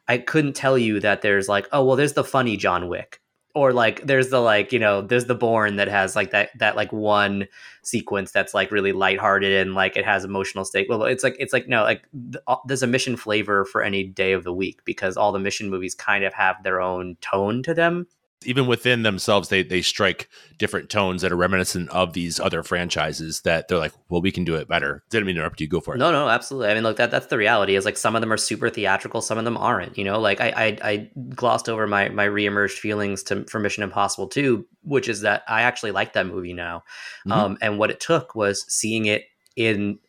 I 0.07 0.17
couldn't 0.17 0.53
tell 0.53 0.77
you 0.77 0.99
that 0.99 1.21
there's 1.21 1.47
like 1.47 1.67
oh 1.71 1.83
well, 1.85 1.95
there's 1.95 2.13
the 2.13 2.23
funny 2.23 2.57
John 2.57 2.89
Wick 2.89 3.21
or 3.55 3.73
like 3.73 4.05
there's 4.05 4.29
the 4.29 4.39
like 4.39 4.71
you 4.71 4.79
know 4.79 5.01
there's 5.01 5.25
the 5.25 5.35
Bourne 5.35 5.77
that 5.77 5.87
has 5.87 6.15
like 6.15 6.31
that 6.31 6.49
that 6.59 6.75
like 6.75 6.91
one 6.93 7.47
sequence 7.81 8.31
that's 8.31 8.53
like 8.53 8.71
really 8.71 8.91
lighthearted 8.91 9.51
and 9.51 9.73
like 9.73 9.97
it 9.97 10.05
has 10.05 10.23
emotional 10.23 10.63
stake 10.63 10.87
well 10.89 11.03
it's 11.03 11.23
like 11.23 11.35
it's 11.39 11.53
like 11.53 11.67
no 11.67 11.83
like 11.83 12.03
th- 12.31 12.43
uh, 12.47 12.57
there's 12.67 12.83
a 12.83 12.87
mission 12.87 13.15
flavor 13.15 13.65
for 13.65 13.81
any 13.81 14.03
day 14.03 14.33
of 14.33 14.43
the 14.43 14.53
week 14.53 14.83
because 14.85 15.17
all 15.17 15.31
the 15.31 15.39
mission 15.39 15.69
movies 15.69 15.95
kind 15.95 16.23
of 16.23 16.33
have 16.33 16.61
their 16.63 16.79
own 16.79 17.17
tone 17.21 17.63
to 17.63 17.73
them 17.73 18.05
even 18.45 18.67
within 18.67 19.03
themselves 19.03 19.49
they 19.49 19.63
they 19.63 19.81
strike 19.81 20.29
different 20.57 20.89
tones 20.89 21.21
that 21.21 21.31
are 21.31 21.35
reminiscent 21.37 21.89
of 21.89 22.13
these 22.13 22.39
other 22.39 22.63
franchises 22.63 23.41
that 23.41 23.67
they're 23.67 23.77
like 23.77 23.93
well 24.09 24.21
we 24.21 24.31
can 24.31 24.43
do 24.43 24.55
it 24.55 24.67
better. 24.67 25.03
Didn't 25.09 25.25
mean 25.25 25.35
to 25.35 25.41
interrupt 25.41 25.59
you. 25.61 25.67
Go 25.67 25.79
for 25.79 25.95
it. 25.95 25.97
No 25.97 26.11
no 26.11 26.29
absolutely. 26.29 26.69
I 26.69 26.73
mean 26.73 26.83
look 26.83 26.97
that 26.97 27.11
that's 27.11 27.27
the 27.27 27.37
reality 27.37 27.75
is 27.75 27.85
like 27.85 27.97
some 27.97 28.15
of 28.15 28.21
them 28.21 28.31
are 28.31 28.37
super 28.37 28.69
theatrical 28.69 29.21
some 29.21 29.37
of 29.37 29.45
them 29.45 29.57
aren't 29.57 29.97
you 29.97 30.03
know? 30.03 30.19
Like 30.19 30.39
i 30.41 30.49
i, 30.49 30.77
I 30.83 31.09
glossed 31.35 31.69
over 31.69 31.87
my 31.87 32.09
my 32.09 32.27
reemerged 32.27 32.79
feelings 32.79 33.23
to 33.23 33.45
for 33.45 33.59
mission 33.59 33.83
impossible 33.83 34.27
2 34.27 34.65
which 34.83 35.09
is 35.09 35.21
that 35.21 35.43
i 35.47 35.63
actually 35.63 35.91
like 35.91 36.13
that 36.13 36.27
movie 36.27 36.53
now. 36.53 36.83
Mm-hmm. 37.27 37.31
um 37.31 37.57
and 37.61 37.77
what 37.77 37.91
it 37.91 37.99
took 37.99 38.35
was 38.35 38.65
seeing 38.71 39.05
it 39.05 39.25
in 39.55 39.99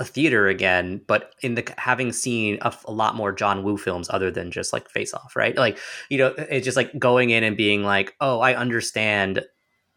a 0.00 0.04
theater 0.04 0.48
again, 0.48 1.02
but 1.06 1.34
in 1.42 1.54
the 1.54 1.74
having 1.76 2.10
seen 2.10 2.58
a, 2.62 2.74
a, 2.86 2.92
lot 2.92 3.14
more 3.14 3.32
John 3.32 3.62
Woo 3.62 3.76
films 3.76 4.08
other 4.10 4.30
than 4.30 4.50
just 4.50 4.72
like 4.72 4.88
Face 4.88 5.12
Off, 5.12 5.36
right? 5.36 5.54
Like, 5.54 5.78
you 6.08 6.16
know, 6.16 6.34
it's 6.36 6.64
just 6.64 6.76
like 6.76 6.98
going 6.98 7.30
in 7.30 7.44
and 7.44 7.54
being 7.54 7.84
like, 7.84 8.16
oh, 8.18 8.40
I 8.40 8.54
understand 8.54 9.44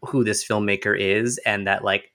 who 0.02 0.22
this 0.22 0.46
filmmaker 0.46 0.96
is, 0.96 1.40
and 1.46 1.66
that 1.66 1.82
like 1.82 2.12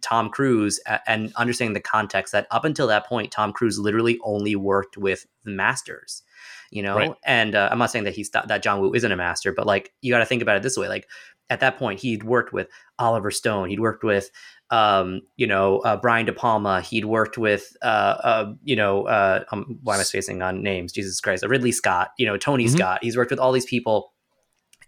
Tom 0.00 0.30
Cruise, 0.30 0.80
and 1.06 1.30
understanding 1.36 1.74
the 1.74 1.80
context 1.80 2.32
that 2.32 2.46
up 2.50 2.64
until 2.64 2.86
that 2.86 3.06
point, 3.06 3.30
Tom 3.30 3.52
Cruise 3.52 3.78
literally 3.78 4.18
only 4.24 4.56
worked 4.56 4.96
with 4.96 5.26
the 5.44 5.50
masters, 5.50 6.22
you 6.70 6.82
know. 6.82 6.96
Right. 6.96 7.14
And 7.26 7.54
uh, 7.54 7.68
I'm 7.70 7.78
not 7.78 7.90
saying 7.90 8.06
that 8.06 8.14
he's 8.14 8.30
that 8.30 8.62
John 8.62 8.80
Woo 8.80 8.94
isn't 8.94 9.12
a 9.12 9.16
master, 9.16 9.52
but 9.52 9.66
like 9.66 9.92
you 10.00 10.10
got 10.10 10.20
to 10.20 10.26
think 10.26 10.40
about 10.40 10.56
it 10.56 10.62
this 10.62 10.78
way, 10.78 10.88
like 10.88 11.06
at 11.50 11.60
that 11.60 11.76
point 11.78 12.00
he'd 12.00 12.24
worked 12.24 12.54
with 12.54 12.68
Oliver 12.98 13.30
Stone, 13.30 13.68
he'd 13.68 13.80
worked 13.80 14.02
with 14.02 14.30
um, 14.70 15.22
you 15.36 15.46
know, 15.46 15.78
uh, 15.80 15.96
Brian 15.96 16.26
De 16.26 16.32
Palma. 16.32 16.80
He'd 16.80 17.04
worked 17.04 17.38
with, 17.38 17.76
uh, 17.82 18.16
uh, 18.22 18.52
you 18.64 18.76
know, 18.76 19.06
uh, 19.06 19.44
um, 19.52 19.78
why 19.82 19.94
am 19.94 20.00
I 20.00 20.04
spacing 20.04 20.42
on 20.42 20.62
names? 20.62 20.92
Jesus 20.92 21.20
Christ, 21.20 21.44
uh, 21.44 21.48
Ridley 21.48 21.72
Scott. 21.72 22.10
You 22.18 22.26
know, 22.26 22.36
Tony 22.36 22.66
mm-hmm. 22.66 22.76
Scott. 22.76 22.98
He's 23.02 23.16
worked 23.16 23.30
with 23.30 23.40
all 23.40 23.52
these 23.52 23.66
people. 23.66 24.12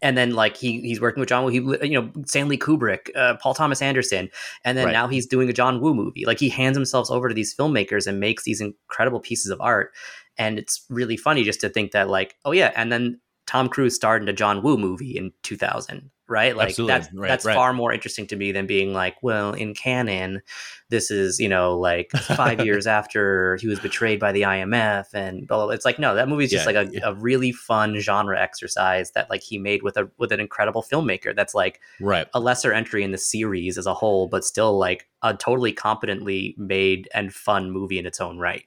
And 0.01 0.17
then, 0.17 0.31
like 0.31 0.57
he 0.57 0.81
he's 0.81 1.01
working 1.01 1.19
with 1.19 1.29
John 1.29 1.45
Woo, 1.45 1.51
he 1.51 1.89
you 1.89 2.01
know 2.01 2.13
Stanley 2.25 2.57
Kubrick, 2.57 3.11
uh, 3.17 3.35
Paul 3.43 3.55
Thomas 3.55 3.83
Anderson, 3.83 4.31
and 4.65 4.79
then 4.79 4.87
right. 4.87 4.93
now 4.93 5.09
he's 5.09 5.27
doing 5.27 5.49
a 5.49 5.53
John 5.53 5.81
Woo 5.81 5.93
movie. 5.93 6.25
Like 6.25 6.39
he 6.39 6.49
hands 6.49 6.77
himself 6.77 7.11
over 7.11 7.29
to 7.29 7.35
these 7.35 7.53
filmmakers 7.53 8.07
and 8.07 8.21
makes 8.21 8.45
these 8.45 8.61
incredible 8.61 9.19
pieces 9.19 9.51
of 9.51 9.61
art. 9.61 9.93
And 10.37 10.57
it's 10.57 10.85
really 10.89 11.17
funny 11.17 11.43
just 11.43 11.61
to 11.63 11.69
think 11.69 11.91
that 11.91 12.09
like, 12.09 12.37
oh 12.45 12.53
yeah, 12.53 12.71
and 12.77 12.93
then 12.93 13.21
Tom 13.49 13.69
Cruise 13.69 13.97
starred 13.97 14.23
in 14.23 14.29
a 14.29 14.33
John 14.33 14.63
Woo 14.63 14.77
movie 14.77 15.17
in 15.17 15.33
2000, 15.43 16.11
right? 16.29 16.57
Like 16.57 16.69
Absolutely. 16.69 16.93
that's 16.93 17.15
right, 17.15 17.29
that's 17.29 17.45
right. 17.45 17.55
far 17.55 17.73
more 17.73 17.93
interesting 17.93 18.27
to 18.29 18.37
me 18.37 18.53
than 18.53 18.67
being 18.67 18.93
like, 18.93 19.17
well, 19.23 19.53
in 19.53 19.75
canon, 19.75 20.43
this 20.91 21.11
is 21.11 21.41
you 21.41 21.49
know 21.49 21.77
like 21.79 22.11
five 22.11 22.61
years 22.65 22.87
after 22.87 23.57
he 23.57 23.67
was 23.67 23.81
betrayed 23.81 24.21
by 24.21 24.33
the 24.33 24.43
IMF, 24.43 25.07
and 25.15 25.47
blah, 25.47 25.57
blah, 25.57 25.67
blah. 25.67 25.75
it's 25.75 25.85
like 25.85 25.99
no, 25.99 26.15
that 26.15 26.29
movie's 26.29 26.51
just 26.51 26.67
yeah, 26.67 26.73
like 26.73 26.89
a, 26.89 26.93
yeah. 26.93 27.01
a 27.05 27.15
really 27.15 27.53
fun 27.53 27.99
genre 27.99 28.41
exercise 28.41 29.13
that 29.13 29.31
like 29.31 29.43
he 29.43 29.59
made 29.59 29.83
with 29.83 29.97
a 29.97 30.11
with 30.19 30.33
an 30.33 30.41
incredible 30.41 30.83
filmmaker. 30.83 31.35
That's 31.35 31.55
like 31.55 31.81
right 32.01 32.29
a 32.35 32.41
lesser 32.41 32.73
entry 32.73 33.03
in 33.03 33.13
the 33.13 33.19
series 33.19 33.79
as 33.79 33.87
a 33.87 33.95
whole, 33.95 34.29
but 34.29 34.45
still 34.45 34.79
like 34.79 35.09
a 35.23 35.35
totally 35.35 35.73
competently 35.73 36.55
made 36.59 37.09
and 37.15 37.33
fun 37.33 37.71
movie 37.71 37.99
in 37.99 38.07
its 38.07 38.21
own 38.21 38.39
right. 38.39 38.65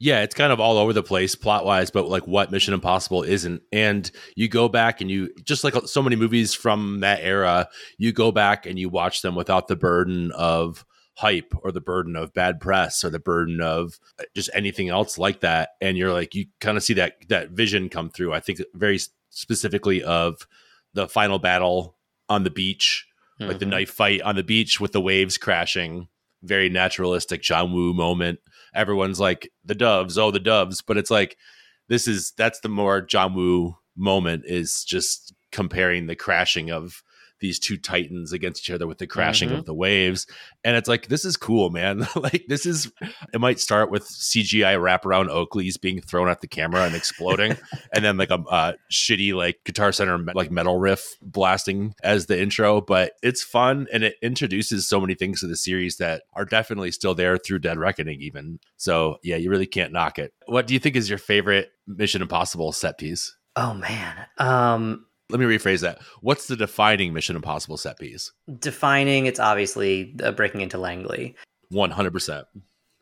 Yeah, 0.00 0.22
it's 0.22 0.34
kind 0.34 0.52
of 0.52 0.60
all 0.60 0.78
over 0.78 0.92
the 0.92 1.02
place 1.02 1.34
plot 1.34 1.64
wise, 1.64 1.90
but 1.90 2.08
like 2.08 2.26
what 2.26 2.52
Mission 2.52 2.72
Impossible 2.72 3.24
isn't. 3.24 3.62
And 3.72 4.08
you 4.36 4.48
go 4.48 4.68
back 4.68 5.00
and 5.00 5.10
you, 5.10 5.34
just 5.42 5.64
like 5.64 5.74
so 5.86 6.02
many 6.02 6.14
movies 6.14 6.54
from 6.54 7.00
that 7.00 7.20
era, 7.22 7.68
you 7.96 8.12
go 8.12 8.30
back 8.30 8.64
and 8.64 8.78
you 8.78 8.88
watch 8.88 9.22
them 9.22 9.34
without 9.34 9.66
the 9.66 9.74
burden 9.74 10.30
of 10.32 10.84
hype 11.14 11.52
or 11.64 11.72
the 11.72 11.80
burden 11.80 12.14
of 12.14 12.32
bad 12.32 12.60
press 12.60 13.02
or 13.02 13.10
the 13.10 13.18
burden 13.18 13.60
of 13.60 13.98
uh, 14.20 14.24
just 14.36 14.50
anything 14.54 14.88
else 14.88 15.18
like 15.18 15.40
that. 15.40 15.70
And 15.80 15.98
you're 15.98 16.12
like, 16.12 16.32
you 16.32 16.46
kind 16.60 16.76
of 16.76 16.84
see 16.84 16.94
that, 16.94 17.14
that 17.28 17.50
vision 17.50 17.88
come 17.88 18.08
through. 18.08 18.32
I 18.32 18.38
think 18.38 18.60
very 18.74 19.00
specifically 19.30 20.00
of 20.04 20.46
the 20.94 21.08
final 21.08 21.40
battle 21.40 21.96
on 22.28 22.44
the 22.44 22.50
beach, 22.50 23.04
mm-hmm. 23.40 23.48
like 23.48 23.58
the 23.58 23.64
mm-hmm. 23.64 23.70
knife 23.70 23.90
fight 23.90 24.22
on 24.22 24.36
the 24.36 24.44
beach 24.44 24.78
with 24.78 24.92
the 24.92 25.00
waves 25.00 25.38
crashing 25.38 26.06
very 26.42 26.68
naturalistic 26.68 27.42
John 27.42 27.72
Woo 27.72 27.92
moment. 27.92 28.38
Everyone's 28.74 29.20
like 29.20 29.50
the 29.64 29.74
doves, 29.74 30.18
oh 30.18 30.30
the 30.30 30.40
doves, 30.40 30.82
but 30.82 30.96
it's 30.96 31.10
like 31.10 31.36
this 31.88 32.06
is 32.06 32.32
that's 32.36 32.60
the 32.60 32.68
more 32.68 33.00
John 33.00 33.74
moment 33.96 34.44
is 34.46 34.84
just 34.84 35.34
comparing 35.50 36.06
the 36.06 36.16
crashing 36.16 36.70
of 36.70 37.02
these 37.40 37.58
two 37.58 37.76
titans 37.76 38.32
against 38.32 38.62
each 38.62 38.74
other 38.74 38.86
with 38.86 38.98
the 38.98 39.06
crashing 39.06 39.50
mm-hmm. 39.50 39.58
of 39.58 39.66
the 39.66 39.74
waves. 39.74 40.26
And 40.64 40.76
it's 40.76 40.88
like 40.88 41.08
this 41.08 41.24
is 41.24 41.36
cool 41.36 41.70
man. 41.70 42.06
Like 42.18 42.46
this 42.48 42.66
is 42.66 42.90
it 43.32 43.40
might 43.40 43.60
start 43.60 43.92
with 43.92 44.02
cgi 44.02 44.76
wraparound 44.76 45.28
oakleys 45.28 45.80
being 45.80 46.00
thrown 46.00 46.28
at 46.28 46.40
the 46.40 46.48
camera 46.48 46.82
and 46.82 46.96
exploding 46.96 47.56
and 47.94 48.04
then 48.04 48.16
like 48.16 48.30
a, 48.30 48.42
a 48.50 48.74
shitty 48.90 49.34
like 49.34 49.58
guitar 49.64 49.92
center 49.92 50.18
like 50.34 50.50
metal 50.50 50.78
riff 50.78 51.16
blasting 51.22 51.94
as 52.02 52.26
the 52.26 52.40
intro 52.40 52.80
but 52.80 53.12
it's 53.22 53.42
fun 53.42 53.86
and 53.92 54.02
it 54.02 54.16
introduces 54.20 54.88
so 54.88 55.00
many 55.00 55.14
things 55.14 55.40
to 55.40 55.46
the 55.46 55.56
series 55.56 55.98
that 55.98 56.22
are 56.34 56.44
definitely 56.44 56.90
still 56.90 57.14
there 57.14 57.38
through 57.38 57.60
dead 57.60 57.78
reckoning 57.78 58.20
even. 58.20 58.58
So 58.76 59.18
yeah 59.22 59.36
you 59.36 59.48
really 59.48 59.66
can't 59.66 59.92
knock 59.92 60.18
it. 60.18 60.32
What 60.46 60.66
do 60.66 60.74
you 60.74 60.80
think 60.80 60.96
is 60.96 61.08
your 61.08 61.18
favorite 61.18 61.70
mission 61.86 62.20
impossible 62.20 62.72
set 62.72 62.98
piece? 62.98 63.36
Oh 63.54 63.74
man. 63.74 64.26
Um 64.38 65.06
let 65.30 65.40
me 65.40 65.46
rephrase 65.46 65.82
that. 65.82 66.00
What's 66.20 66.46
the 66.46 66.56
defining 66.56 67.12
Mission 67.12 67.36
Impossible 67.36 67.76
set 67.76 67.98
piece? 67.98 68.32
Defining, 68.58 69.26
it's 69.26 69.40
obviously 69.40 70.14
uh, 70.22 70.32
breaking 70.32 70.60
into 70.60 70.78
Langley. 70.78 71.36
One 71.70 71.90
hundred 71.90 72.12
percent. 72.12 72.46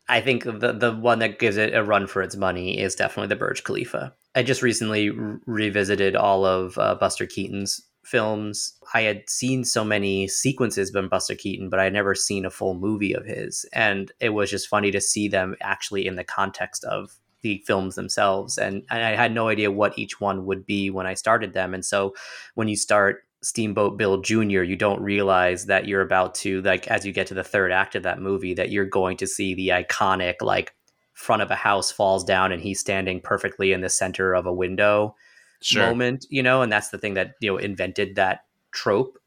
I 0.09 0.21
think 0.21 0.45
the 0.45 0.73
the 0.73 0.93
one 0.93 1.19
that 1.21 1.39
gives 1.39 1.57
it 1.57 1.75
a 1.75 1.83
run 1.83 2.07
for 2.07 2.23
its 2.23 2.37
money 2.37 2.79
is 2.79 2.95
definitely 2.95 3.29
the 3.29 3.37
Burj 3.37 3.65
Khalifa. 3.65 4.15
I 4.35 4.43
just 4.43 4.63
recently 4.63 5.11
re- 5.11 5.39
revisited 5.47 6.15
all 6.17 6.45
of 6.45 6.77
uh, 6.79 6.95
Buster 6.95 7.27
Keaton's 7.27 7.81
films. 8.05 8.79
I 8.95 9.03
had 9.03 9.29
seen 9.29 9.65
so 9.65 9.85
many 9.85 10.29
sequences 10.29 10.91
from 10.91 11.09
Buster 11.09 11.35
Keaton, 11.35 11.71
but 11.71 11.81
I 11.81 11.85
had 11.85 11.93
never 11.93 12.15
seen 12.15 12.45
a 12.45 12.51
full 12.51 12.75
movie 12.75 13.13
of 13.13 13.25
his, 13.25 13.67
and 13.73 14.13
it 14.21 14.31
was 14.31 14.51
just 14.51 14.69
funny 14.69 14.93
to 14.93 15.01
see 15.01 15.27
them 15.27 15.57
actually 15.61 16.07
in 16.07 16.15
the 16.15 16.25
context 16.25 16.85
of 16.85 17.19
the 17.47 17.65
films 17.67 17.95
themselves. 17.95 18.59
And, 18.59 18.85
and 18.91 19.05
I 19.05 19.15
had 19.15 19.33
no 19.33 19.49
idea 19.49 19.71
what 19.71 19.99
each 19.99 20.21
one 20.21 20.47
would 20.47 20.67
be 20.67 20.91
when 20.91 21.07
I 21.07 21.15
started 21.15 21.53
them. 21.53 21.75
And 21.75 21.85
so 21.85 22.15
when 22.55 22.69
you 22.69 22.77
start 22.77 23.25
Steamboat 23.43 23.97
Bill 23.97 24.21
Jr., 24.21 24.63
you 24.63 24.77
don't 24.77 25.01
realize 25.01 25.67
that 25.67 25.87
you're 25.87 26.01
about 26.01 26.35
to, 26.37 26.61
like, 26.63 26.89
as 26.89 27.07
you 27.07 27.13
get 27.13 27.29
to 27.29 27.35
the 27.35 27.45
third 27.45 27.71
act 27.71 27.95
of 27.95 28.03
that 28.03 28.21
movie, 28.21 28.55
that 28.55 28.71
you're 28.71 28.85
going 28.85 29.17
to 29.19 29.27
see 29.27 29.55
the 29.55 29.69
iconic, 29.69 30.37
like, 30.41 30.75
front 31.13 31.43
of 31.43 31.51
a 31.51 31.55
house 31.55 31.91
falls 31.91 32.25
down 32.25 32.53
and 32.53 32.61
he's 32.63 32.81
standing 32.81 33.21
perfectly 33.21 33.73
in 33.73 33.81
the 33.81 33.89
center 33.89 34.35
of 34.35 34.47
a 34.47 34.53
window 34.53 35.15
sure. 35.63 35.87
moment, 35.87 36.27
you 36.29 36.43
know, 36.43 36.63
and 36.63 36.71
that's 36.71 36.91
the 36.91 36.99
thing 36.99 37.15
that, 37.15 37.35
you 37.41 37.51
know, 37.51 37.57
invented 37.57 38.17
that 38.17 38.41
trope 38.73 39.19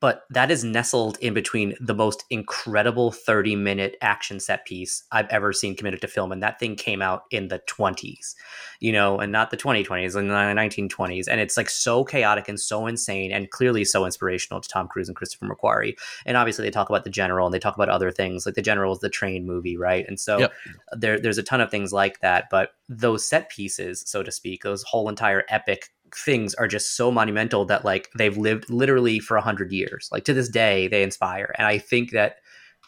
but 0.00 0.24
that 0.30 0.50
is 0.50 0.62
nestled 0.62 1.18
in 1.20 1.34
between 1.34 1.74
the 1.80 1.94
most 1.94 2.24
incredible 2.30 3.10
30 3.10 3.56
minute 3.56 3.96
action 4.00 4.38
set 4.38 4.64
piece 4.64 5.04
I've 5.10 5.28
ever 5.28 5.52
seen 5.52 5.76
committed 5.76 6.00
to 6.02 6.08
film. 6.08 6.30
And 6.30 6.42
that 6.42 6.58
thing 6.60 6.76
came 6.76 7.02
out 7.02 7.24
in 7.30 7.48
the 7.48 7.60
20s, 7.60 8.34
you 8.80 8.92
know, 8.92 9.18
and 9.18 9.32
not 9.32 9.50
the 9.50 9.56
2020s, 9.56 10.14
and 10.14 10.30
the 10.30 10.34
1920s. 10.34 11.26
And 11.28 11.40
it's 11.40 11.56
like 11.56 11.68
so 11.68 12.04
chaotic 12.04 12.48
and 12.48 12.60
so 12.60 12.86
insane 12.86 13.32
and 13.32 13.50
clearly 13.50 13.84
so 13.84 14.04
inspirational 14.04 14.60
to 14.60 14.68
Tom 14.68 14.86
Cruise 14.86 15.08
and 15.08 15.16
Christopher 15.16 15.46
McQuarrie. 15.46 15.96
And 16.26 16.36
obviously, 16.36 16.64
they 16.64 16.70
talk 16.70 16.88
about 16.88 17.04
the 17.04 17.10
general 17.10 17.46
and 17.46 17.54
they 17.54 17.58
talk 17.58 17.74
about 17.74 17.88
other 17.88 18.10
things 18.10 18.46
like 18.46 18.54
the 18.54 18.62
general 18.62 18.92
is 18.92 19.00
the 19.00 19.08
train 19.08 19.46
movie, 19.46 19.76
right? 19.76 20.04
And 20.06 20.20
so 20.20 20.38
yep. 20.38 20.52
there, 20.92 21.18
there's 21.18 21.38
a 21.38 21.42
ton 21.42 21.60
of 21.60 21.70
things 21.70 21.92
like 21.92 22.20
that. 22.20 22.44
But 22.50 22.70
those 22.88 23.26
set 23.26 23.50
pieces, 23.50 24.04
so 24.06 24.22
to 24.22 24.30
speak, 24.30 24.62
those 24.62 24.82
whole 24.82 25.08
entire 25.08 25.44
epic 25.48 25.90
things 26.14 26.54
are 26.54 26.68
just 26.68 26.96
so 26.96 27.10
monumental 27.10 27.64
that 27.66 27.84
like 27.84 28.10
they've 28.16 28.36
lived 28.36 28.70
literally 28.70 29.18
for 29.18 29.36
a 29.36 29.42
hundred 29.42 29.72
years. 29.72 30.08
Like 30.12 30.24
to 30.24 30.34
this 30.34 30.48
day, 30.48 30.88
they 30.88 31.02
inspire. 31.02 31.54
And 31.58 31.66
I 31.66 31.78
think 31.78 32.10
that 32.12 32.36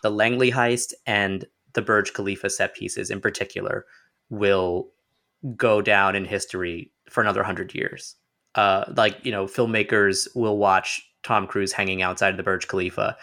the 0.03 0.11
Langley 0.11 0.51
heist 0.51 0.93
and 1.07 1.45
the 1.75 1.83
Burj 1.83 2.13
Khalifa 2.13 2.51
set 2.51 2.75
pieces 2.75 3.11
in 3.11 3.21
particular 3.21 3.87
will 4.29 4.89
go 5.57 5.81
down 5.81 6.17
in 6.17 6.25
history 6.25 6.93
for 7.09 7.21
another 7.21 7.43
hundred 7.43 7.75
years. 7.75 8.17
Uh, 8.55 8.85
like 8.97 9.19
you 9.25 9.33
know, 9.33 9.47
filmmakers 9.47 10.29
will 10.35 10.59
watch 10.59 11.03
Tom 11.23 11.47
Cruise 11.47 11.73
hanging 11.73 12.03
outside 12.03 12.31
of 12.31 12.37
the 12.37 12.43
Burj 12.43 12.69
Khalifa, 12.69 13.17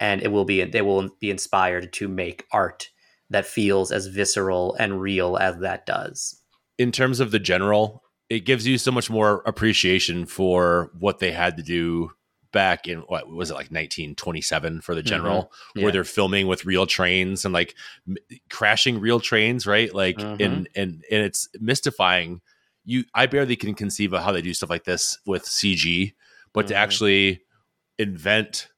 and 0.00 0.22
it 0.22 0.28
will 0.28 0.44
be 0.44 0.62
they 0.64 0.82
will 0.82 1.08
be 1.20 1.30
inspired 1.30 1.92
to 1.94 2.08
make 2.08 2.44
art 2.52 2.88
that 3.30 3.46
feels 3.46 3.92
as 3.92 4.06
visceral 4.06 4.74
and 4.78 5.00
real 5.00 5.36
as 5.36 5.58
that 5.58 5.86
does. 5.86 6.40
In 6.78 6.92
terms 6.92 7.20
of 7.20 7.30
the 7.30 7.38
general, 7.38 8.02
it 8.30 8.40
gives 8.40 8.66
you 8.66 8.78
so 8.78 8.90
much 8.90 9.08
more 9.10 9.42
appreciation 9.46 10.26
for 10.26 10.90
what 10.98 11.18
they 11.18 11.32
had 11.32 11.56
to 11.56 11.62
do 11.62 12.10
back 12.50 12.88
in 12.88 13.00
what 13.00 13.28
was 13.28 13.50
it 13.50 13.54
like 13.54 13.70
1927 13.70 14.80
for 14.80 14.94
the 14.94 15.00
mm-hmm. 15.00 15.08
general 15.08 15.42
mm-hmm. 15.42 15.78
yeah. 15.78 15.82
where 15.84 15.92
they're 15.92 16.04
filming 16.04 16.46
with 16.46 16.64
real 16.64 16.86
trains 16.86 17.44
and 17.44 17.52
like 17.52 17.74
m- 18.08 18.16
crashing 18.48 19.00
real 19.00 19.20
trains 19.20 19.66
right 19.66 19.94
like 19.94 20.16
mm-hmm. 20.16 20.42
and 20.42 20.68
and 20.74 21.04
and 21.10 21.22
it's 21.22 21.48
mystifying 21.60 22.40
you 22.84 23.04
i 23.14 23.26
barely 23.26 23.54
can 23.54 23.74
conceive 23.74 24.14
of 24.14 24.22
how 24.22 24.32
they 24.32 24.40
do 24.40 24.54
stuff 24.54 24.70
like 24.70 24.84
this 24.84 25.18
with 25.26 25.44
cg 25.44 26.14
but 26.54 26.64
mm-hmm. 26.64 26.68
to 26.68 26.74
actually 26.74 27.42
invent 27.98 28.68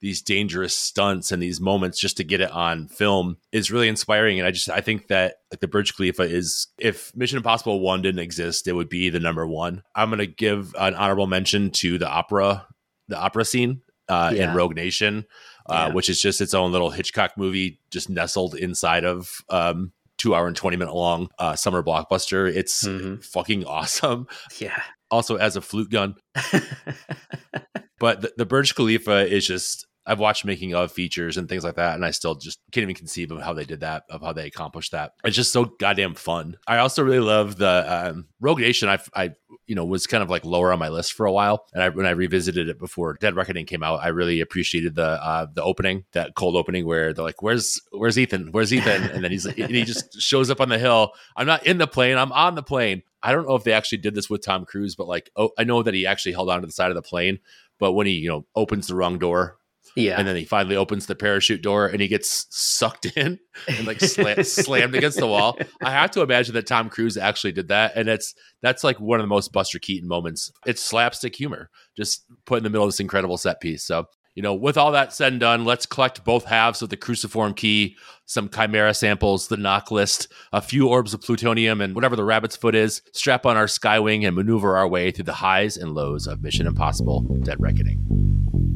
these 0.00 0.22
dangerous 0.22 0.76
stunts 0.76 1.32
and 1.32 1.42
these 1.42 1.60
moments 1.60 1.98
just 1.98 2.16
to 2.18 2.24
get 2.24 2.40
it 2.40 2.50
on 2.50 2.88
film 2.88 3.36
is 3.52 3.70
really 3.70 3.88
inspiring. 3.88 4.38
And 4.38 4.46
I 4.46 4.50
just 4.50 4.70
I 4.70 4.80
think 4.80 5.08
that 5.08 5.36
like 5.50 5.60
the 5.60 5.68
Burj 5.68 5.96
Khalifa 5.96 6.22
is 6.22 6.68
if 6.78 7.14
Mission 7.16 7.38
Impossible 7.38 7.80
one 7.80 8.02
didn't 8.02 8.20
exist, 8.20 8.68
it 8.68 8.72
would 8.72 8.88
be 8.88 9.10
the 9.10 9.20
number 9.20 9.46
one. 9.46 9.82
I'm 9.94 10.10
gonna 10.10 10.26
give 10.26 10.74
an 10.78 10.94
honorable 10.94 11.26
mention 11.26 11.70
to 11.72 11.98
the 11.98 12.08
opera, 12.08 12.66
the 13.08 13.18
opera 13.18 13.44
scene 13.44 13.82
uh, 14.08 14.32
yeah. 14.34 14.50
in 14.50 14.56
Rogue 14.56 14.76
Nation, 14.76 15.26
uh, 15.68 15.86
yeah. 15.88 15.94
which 15.94 16.08
is 16.08 16.20
just 16.20 16.40
its 16.40 16.54
own 16.54 16.72
little 16.72 16.90
Hitchcock 16.90 17.32
movie, 17.36 17.80
just 17.90 18.08
nestled 18.08 18.54
inside 18.54 19.04
of 19.04 19.28
um, 19.50 19.92
two 20.16 20.34
hour 20.34 20.46
and 20.46 20.56
20 20.56 20.76
minute 20.76 20.94
long 20.94 21.28
uh, 21.38 21.56
summer 21.56 21.82
blockbuster. 21.82 22.52
It's 22.52 22.84
mm-hmm. 22.84 23.20
fucking 23.20 23.64
awesome. 23.64 24.26
Yeah. 24.58 24.80
Also, 25.10 25.36
as 25.36 25.56
a 25.56 25.62
flute 25.62 25.90
gun. 25.90 26.16
but 27.98 28.20
the, 28.20 28.32
the 28.36 28.46
Burj 28.46 28.74
Khalifa 28.74 29.26
is 29.26 29.46
just 29.46 29.86
I've 30.08 30.18
watched 30.18 30.46
making 30.46 30.74
of 30.74 30.90
features 30.90 31.36
and 31.36 31.46
things 31.48 31.64
like 31.64 31.74
that, 31.74 31.94
and 31.94 32.04
I 32.04 32.12
still 32.12 32.34
just 32.34 32.60
can't 32.72 32.82
even 32.82 32.94
conceive 32.94 33.30
of 33.30 33.42
how 33.42 33.52
they 33.52 33.66
did 33.66 33.80
that, 33.80 34.04
of 34.08 34.22
how 34.22 34.32
they 34.32 34.46
accomplished 34.46 34.92
that. 34.92 35.12
It's 35.22 35.36
just 35.36 35.52
so 35.52 35.66
goddamn 35.66 36.14
fun. 36.14 36.56
I 36.66 36.78
also 36.78 37.02
really 37.04 37.20
love 37.20 37.56
the 37.56 38.10
um, 38.10 38.26
Rogue 38.40 38.60
Nation. 38.60 38.88
I, 38.88 38.98
I, 39.14 39.34
you 39.66 39.74
know, 39.74 39.84
was 39.84 40.06
kind 40.06 40.22
of 40.22 40.30
like 40.30 40.46
lower 40.46 40.72
on 40.72 40.78
my 40.78 40.88
list 40.88 41.12
for 41.12 41.26
a 41.26 41.32
while, 41.32 41.66
and 41.74 41.82
I, 41.82 41.90
when 41.90 42.06
I 42.06 42.10
revisited 42.10 42.70
it 42.70 42.78
before 42.78 43.18
Dead 43.20 43.36
Reckoning 43.36 43.66
came 43.66 43.82
out, 43.82 44.00
I 44.02 44.08
really 44.08 44.40
appreciated 44.40 44.94
the 44.94 45.22
uh, 45.22 45.46
the 45.52 45.62
opening, 45.62 46.06
that 46.12 46.34
cold 46.34 46.56
opening 46.56 46.86
where 46.86 47.12
they're 47.12 47.24
like, 47.24 47.42
"Where's 47.42 47.78
Where's 47.92 48.18
Ethan? 48.18 48.48
Where's 48.52 48.72
Ethan?" 48.72 49.10
And 49.10 49.22
then 49.22 49.30
he's 49.30 49.44
and 49.44 49.70
he 49.70 49.84
just 49.84 50.18
shows 50.22 50.50
up 50.50 50.62
on 50.62 50.70
the 50.70 50.78
hill. 50.78 51.12
I'm 51.36 51.46
not 51.46 51.66
in 51.66 51.76
the 51.76 51.86
plane. 51.86 52.16
I'm 52.16 52.32
on 52.32 52.54
the 52.54 52.62
plane. 52.62 53.02
I 53.22 53.32
don't 53.32 53.46
know 53.46 53.56
if 53.56 53.64
they 53.64 53.72
actually 53.72 53.98
did 53.98 54.14
this 54.14 54.30
with 54.30 54.42
Tom 54.42 54.64
Cruise, 54.64 54.94
but 54.96 55.06
like, 55.06 55.30
oh, 55.36 55.50
I 55.58 55.64
know 55.64 55.82
that 55.82 55.92
he 55.92 56.06
actually 56.06 56.32
held 56.32 56.48
on 56.48 56.60
to 56.62 56.66
the 56.66 56.72
side 56.72 56.90
of 56.90 56.94
the 56.94 57.02
plane. 57.02 57.40
But 57.78 57.92
when 57.92 58.06
he, 58.06 58.14
you 58.14 58.28
know, 58.28 58.46
opens 58.56 58.86
the 58.86 58.94
wrong 58.94 59.18
door 59.18 59.57
Yeah. 59.98 60.16
And 60.18 60.28
then 60.28 60.36
he 60.36 60.44
finally 60.44 60.76
opens 60.76 61.06
the 61.06 61.16
parachute 61.16 61.62
door 61.62 61.86
and 61.86 62.00
he 62.00 62.08
gets 62.08 62.46
sucked 62.50 63.06
in 63.16 63.38
and 63.66 63.86
like 63.86 64.00
slam, 64.00 64.42
slammed 64.44 64.94
against 64.94 65.18
the 65.18 65.26
wall. 65.26 65.58
I 65.82 65.90
have 65.90 66.10
to 66.12 66.22
imagine 66.22 66.54
that 66.54 66.66
Tom 66.66 66.88
Cruise 66.88 67.16
actually 67.16 67.52
did 67.52 67.68
that. 67.68 67.96
And 67.96 68.08
it's 68.08 68.34
that's 68.62 68.84
like 68.84 69.00
one 69.00 69.18
of 69.18 69.24
the 69.24 69.28
most 69.28 69.52
Buster 69.52 69.78
Keaton 69.78 70.08
moments. 70.08 70.52
It's 70.66 70.82
slapstick 70.82 71.34
humor, 71.34 71.70
just 71.96 72.24
put 72.46 72.58
in 72.58 72.64
the 72.64 72.70
middle 72.70 72.84
of 72.84 72.88
this 72.88 73.00
incredible 73.00 73.36
set 73.36 73.60
piece. 73.60 73.84
So 73.84 74.06
you 74.34 74.42
know, 74.42 74.54
with 74.54 74.78
all 74.78 74.92
that 74.92 75.12
said 75.12 75.32
and 75.32 75.40
done, 75.40 75.64
let's 75.64 75.84
collect 75.84 76.22
both 76.22 76.44
halves 76.44 76.80
of 76.80 76.90
the 76.90 76.96
cruciform 76.96 77.54
key, 77.54 77.96
some 78.24 78.48
chimera 78.48 78.94
samples, 78.94 79.48
the 79.48 79.56
knock 79.56 79.90
list, 79.90 80.32
a 80.52 80.62
few 80.62 80.88
orbs 80.88 81.12
of 81.12 81.22
plutonium, 81.22 81.80
and 81.80 81.96
whatever 81.96 82.14
the 82.14 82.22
rabbit's 82.22 82.54
foot 82.54 82.76
is, 82.76 83.02
strap 83.12 83.46
on 83.46 83.56
our 83.56 83.66
skywing 83.66 84.24
and 84.24 84.36
maneuver 84.36 84.76
our 84.76 84.86
way 84.86 85.10
through 85.10 85.24
the 85.24 85.32
highs 85.32 85.76
and 85.76 85.92
lows 85.92 86.28
of 86.28 86.40
Mission 86.40 86.68
Impossible 86.68 87.22
Dead 87.42 87.56
Reckoning. 87.58 88.67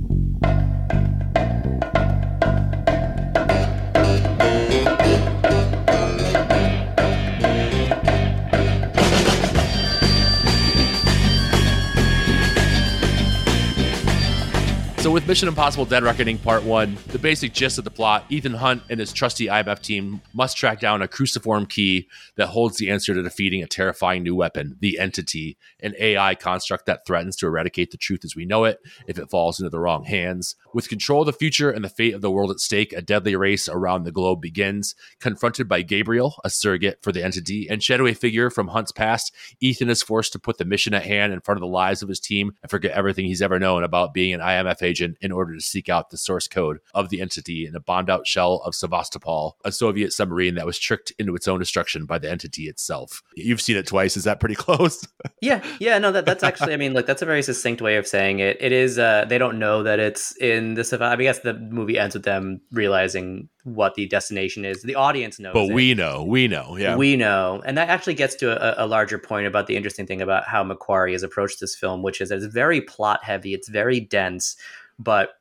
So, 15.03 15.11
with 15.11 15.27
Mission 15.27 15.49
Impossible 15.49 15.85
Dead 15.85 16.05
Reckoning 16.05 16.39
Part 16.39 16.63
1, 16.63 16.97
the 17.09 17.19
basic 17.19 17.53
gist 17.53 17.77
of 17.77 17.83
the 17.83 17.91
plot 17.91 18.25
Ethan 18.29 18.55
Hunt 18.55 18.85
and 18.89 19.01
his 19.01 19.13
trusty 19.13 19.47
IMF 19.47 19.83
team 19.83 20.23
must 20.33 20.57
track 20.57 20.79
down 20.79 21.03
a 21.03 21.09
cruciform 21.09 21.67
key 21.67 22.07
that 22.37 22.47
holds 22.47 22.77
the 22.77 22.89
answer 22.89 23.13
to 23.13 23.21
defeating 23.21 23.65
a 23.65 23.67
terrifying 23.67 24.23
new 24.23 24.37
weapon, 24.37 24.77
the 24.79 25.01
Entity, 25.01 25.57
an 25.81 25.97
AI 25.99 26.37
construct 26.37 26.87
that 26.87 27.05
threatens 27.05 27.35
to 27.39 27.49
eradicate 27.49 27.91
the 27.91 27.97
truth 27.97 28.25
as 28.25 28.37
we 28.37 28.45
know 28.45 28.63
it 28.63 28.79
if 29.09 29.19
it 29.19 29.29
falls 29.29 29.59
into 29.59 29.71
the 29.71 29.81
wrong 29.81 30.05
hands. 30.05 30.55
With 30.73 30.89
control 30.89 31.23
of 31.23 31.27
the 31.27 31.33
future 31.33 31.69
and 31.69 31.85
the 31.85 31.89
fate 31.89 32.15
of 32.15 32.21
the 32.21 32.31
world 32.31 32.53
at 32.53 32.61
stake, 32.61 32.93
a 32.93 33.03
deadly 33.03 33.35
race 33.35 33.69
around 33.69 34.05
the 34.05 34.13
globe 34.13 34.41
begins. 34.41 34.95
Confronted 35.19 35.67
by 35.69 35.83
Gabriel, 35.83 36.37
a 36.45 36.49
surrogate 36.49 37.03
for 37.03 37.11
the 37.11 37.25
Entity, 37.25 37.67
and 37.69 37.83
shadowy 37.83 38.15
figure 38.15 38.51
from 38.51 38.69
Hunt's 38.69 38.93
past, 38.93 39.35
Ethan 39.59 39.91
is 39.91 40.01
forced 40.01 40.33
to 40.35 40.39
put 40.39 40.59
the 40.59 40.65
mission 40.65 40.95
at 40.95 41.07
hand 41.07 41.33
in 41.33 41.41
front 41.41 41.57
of 41.57 41.63
the 41.63 41.67
lives 41.67 42.05
of 42.05 42.09
his 42.09 42.21
team 42.21 42.53
and 42.63 42.71
forget 42.71 42.93
everything 42.93 43.27
he's 43.27 43.43
ever 43.43 43.59
known 43.59 43.83
about 43.83 44.15
being 44.15 44.33
an 44.33 44.41
IMF 44.41 44.92
agent 44.93 45.17
in 45.21 45.33
order 45.33 45.55
to 45.55 45.61
seek 45.61 45.89
out 45.89 46.11
the 46.11 46.19
source 46.19 46.47
code 46.47 46.79
of 46.93 47.09
the 47.09 47.21
entity 47.21 47.67
in 47.67 47.75
a 47.75 47.81
bombed 47.81 48.11
out 48.11 48.27
shell 48.27 48.63
of 48.67 48.75
Sevastopol, 48.75 49.57
a 49.65 49.73
Soviet 49.73 50.13
submarine 50.13 50.55
that 50.57 50.67
was 50.67 50.79
tricked 50.79 51.13
into 51.19 51.35
its 51.35 51.49
own 51.49 51.59
destruction 51.59 52.05
by 52.05 52.19
the 52.19 52.31
entity 52.31 52.65
itself. 52.69 53.23
You've 53.35 53.61
seen 53.61 53.77
it 53.77 53.87
twice. 53.87 54.17
Is 54.17 54.25
that 54.25 54.41
pretty 54.41 54.55
close? 54.67 55.07
yeah. 55.41 55.63
Yeah. 55.81 55.99
No, 55.99 56.13
that, 56.13 56.27
that's 56.27 56.45
actually, 56.45 56.75
I 56.75 56.77
mean, 56.77 56.93
like, 56.93 57.07
that's 57.07 57.23
a 57.23 57.27
very 57.27 57.43
succinct 57.43 57.81
way 57.81 57.97
of 57.97 58.07
saying 58.07 58.41
it. 58.41 58.59
It 58.61 58.73
is, 58.73 58.99
uh, 58.99 59.25
they 59.29 59.39
don't 59.39 59.59
know 59.59 59.83
that 59.83 59.99
it's 59.99 60.37
in 60.37 60.75
the 60.75 60.85
Savannah. 60.85 61.13
I, 61.13 61.17
mean, 61.17 61.29
I 61.29 61.31
guess 61.31 61.41
the 61.41 61.55
movie 61.55 61.99
ends 61.99 62.15
with 62.15 62.25
them 62.25 62.61
realizing 62.71 63.49
what 63.65 63.95
the 63.95 64.07
destination 64.07 64.65
is. 64.65 64.83
The 64.83 64.97
audience 64.97 65.39
knows. 65.39 65.55
But 65.55 65.71
it. 65.71 65.75
we 65.75 65.95
know. 65.95 66.25
We 66.25 66.49
know. 66.49 66.77
Yeah. 66.77 66.97
We 66.97 67.17
know. 67.17 67.63
And 67.65 67.79
that 67.79 67.89
actually 67.89 68.15
gets 68.15 68.35
to 68.37 68.81
a, 68.81 68.85
a, 68.85 68.87
larger 68.87 69.19
point 69.19 69.47
about 69.47 69.67
the 69.67 69.77
interesting 69.77 70.07
thing 70.07 70.21
about 70.21 70.45
how 70.45 70.65
McQuarrie 70.65 71.13
has 71.13 71.23
approached 71.23 71.61
this 71.61 71.77
film, 71.77 72.03
which 72.03 72.21
is 72.21 72.31
that 72.31 72.37
it's 72.37 72.53
very 72.53 72.81
plot 72.81 73.23
heavy, 73.23 73.55
it's 73.55 73.69
very 73.69 74.01
dense 74.01 74.57
but 74.99 75.35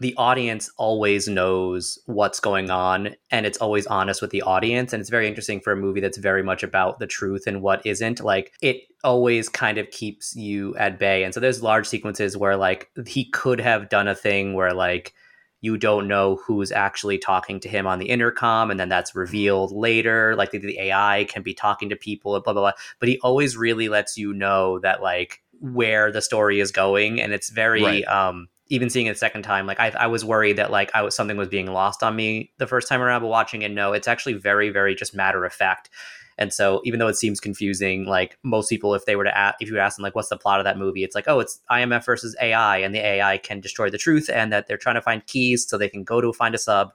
the 0.00 0.14
audience 0.16 0.70
always 0.76 1.26
knows 1.26 1.98
what's 2.06 2.38
going 2.38 2.70
on 2.70 3.16
and 3.30 3.46
it's 3.46 3.58
always 3.58 3.86
honest 3.88 4.22
with 4.22 4.30
the 4.30 4.42
audience. 4.42 4.92
And 4.92 5.00
it's 5.00 5.10
very 5.10 5.26
interesting 5.26 5.60
for 5.60 5.72
a 5.72 5.76
movie 5.76 6.00
that's 6.00 6.18
very 6.18 6.42
much 6.42 6.62
about 6.62 7.00
the 7.00 7.06
truth 7.06 7.46
and 7.46 7.62
what 7.62 7.84
isn't. 7.84 8.20
Like 8.20 8.52
it 8.62 8.82
always 9.02 9.48
kind 9.48 9.76
of 9.76 9.90
keeps 9.90 10.36
you 10.36 10.76
at 10.76 10.98
bay. 10.98 11.24
And 11.24 11.34
so 11.34 11.40
there's 11.40 11.62
large 11.62 11.88
sequences 11.88 12.36
where 12.36 12.56
like 12.56 12.90
he 13.06 13.24
could 13.24 13.60
have 13.60 13.88
done 13.88 14.06
a 14.06 14.14
thing 14.14 14.54
where 14.54 14.72
like 14.72 15.14
you 15.60 15.76
don't 15.76 16.06
know 16.06 16.36
who's 16.36 16.70
actually 16.70 17.18
talking 17.18 17.58
to 17.58 17.68
him 17.68 17.84
on 17.84 17.98
the 17.98 18.08
intercom 18.08 18.70
and 18.70 18.78
then 18.78 18.88
that's 18.88 19.16
revealed 19.16 19.72
later. 19.72 20.36
Like 20.36 20.52
the, 20.52 20.58
the 20.58 20.78
ai 20.78 21.26
can 21.28 21.42
be 21.42 21.54
talking 21.54 21.88
to 21.88 21.96
people 21.96 22.40
blah 22.40 22.52
blah 22.52 22.62
blah. 22.62 22.72
But 23.00 23.08
he 23.08 23.18
always 23.24 23.56
really 23.56 23.88
lets 23.88 24.16
you 24.16 24.32
know 24.32 24.78
that 24.78 25.02
like 25.02 25.42
where 25.60 26.12
the 26.12 26.22
story 26.22 26.60
is 26.60 26.70
going. 26.70 27.20
And 27.20 27.32
it's 27.32 27.50
very 27.50 27.82
right. 27.82 28.06
um 28.06 28.48
even 28.68 28.90
seeing 28.90 29.06
it 29.06 29.10
a 29.10 29.14
second 29.14 29.42
time, 29.42 29.66
like 29.66 29.80
I, 29.80 29.88
I 29.98 30.06
was 30.06 30.24
worried 30.24 30.56
that 30.56 30.70
like 30.70 30.90
I 30.94 31.02
was 31.02 31.14
something 31.14 31.36
was 31.36 31.48
being 31.48 31.66
lost 31.66 32.02
on 32.02 32.14
me 32.16 32.52
the 32.58 32.66
first 32.66 32.88
time 32.88 33.00
around, 33.00 33.22
but 33.22 33.28
watching 33.28 33.62
it, 33.62 33.70
no, 33.70 33.92
it's 33.92 34.08
actually 34.08 34.34
very, 34.34 34.70
very 34.70 34.94
just 34.94 35.14
matter 35.14 35.44
of 35.44 35.52
fact. 35.52 35.90
And 36.38 36.52
so, 36.52 36.80
even 36.84 37.00
though 37.00 37.08
it 37.08 37.16
seems 37.16 37.40
confusing, 37.40 38.04
like 38.04 38.38
most 38.44 38.68
people, 38.68 38.94
if 38.94 39.04
they 39.06 39.16
were 39.16 39.24
to 39.24 39.36
ask, 39.36 39.56
if 39.60 39.68
you 39.68 39.78
ask 39.80 39.96
them, 39.96 40.04
like, 40.04 40.14
what's 40.14 40.28
the 40.28 40.36
plot 40.36 40.60
of 40.60 40.64
that 40.64 40.78
movie? 40.78 41.02
It's 41.02 41.16
like, 41.16 41.24
oh, 41.26 41.40
it's 41.40 41.58
IMF 41.68 42.04
versus 42.04 42.36
AI, 42.40 42.78
and 42.78 42.94
the 42.94 43.04
AI 43.04 43.38
can 43.38 43.60
destroy 43.60 43.90
the 43.90 43.98
truth, 43.98 44.30
and 44.32 44.52
that 44.52 44.68
they're 44.68 44.76
trying 44.76 44.94
to 44.94 45.02
find 45.02 45.26
keys 45.26 45.68
so 45.68 45.76
they 45.76 45.88
can 45.88 46.04
go 46.04 46.20
to 46.20 46.32
find 46.32 46.54
a 46.54 46.58
sub 46.58 46.92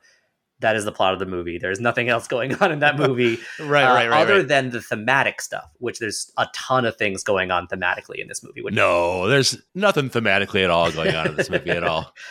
that 0.60 0.76
is 0.76 0.86
the 0.86 0.92
plot 0.92 1.14
of 1.14 1.20
the 1.20 1.26
movie. 1.26 1.58
There's 1.58 1.80
nothing 1.80 2.10
else 2.10 2.28
going 2.28 2.56
on 2.56 2.72
in 2.72 2.80
that 2.80 2.98
movie, 3.00 3.38
right, 3.60 3.84
uh, 3.84 3.94
right, 3.94 4.10
right, 4.10 4.22
other 4.22 4.38
right. 4.38 4.48
than 4.48 4.70
the 4.70 4.82
thematic 4.82 5.42
stuff, 5.42 5.70
which 5.80 6.00
there's 6.00 6.32
a 6.38 6.48
ton 6.54 6.86
of 6.86 6.96
things 6.96 7.24
going 7.24 7.52
on 7.52 7.68
thematically 7.68 8.20
in 8.20 8.28
this 8.28 8.44
movie. 8.44 8.64
No, 8.72 9.28
there's 9.28 9.58
nothing 9.76 10.10
thematically 10.10 10.64
at 10.64 10.70
all 10.70 10.92
going 10.92 11.16
on 11.16 11.28
in 11.28 11.36
this 11.36 11.50
movie 11.50 11.72
at 11.72 11.84
all. 11.84 12.14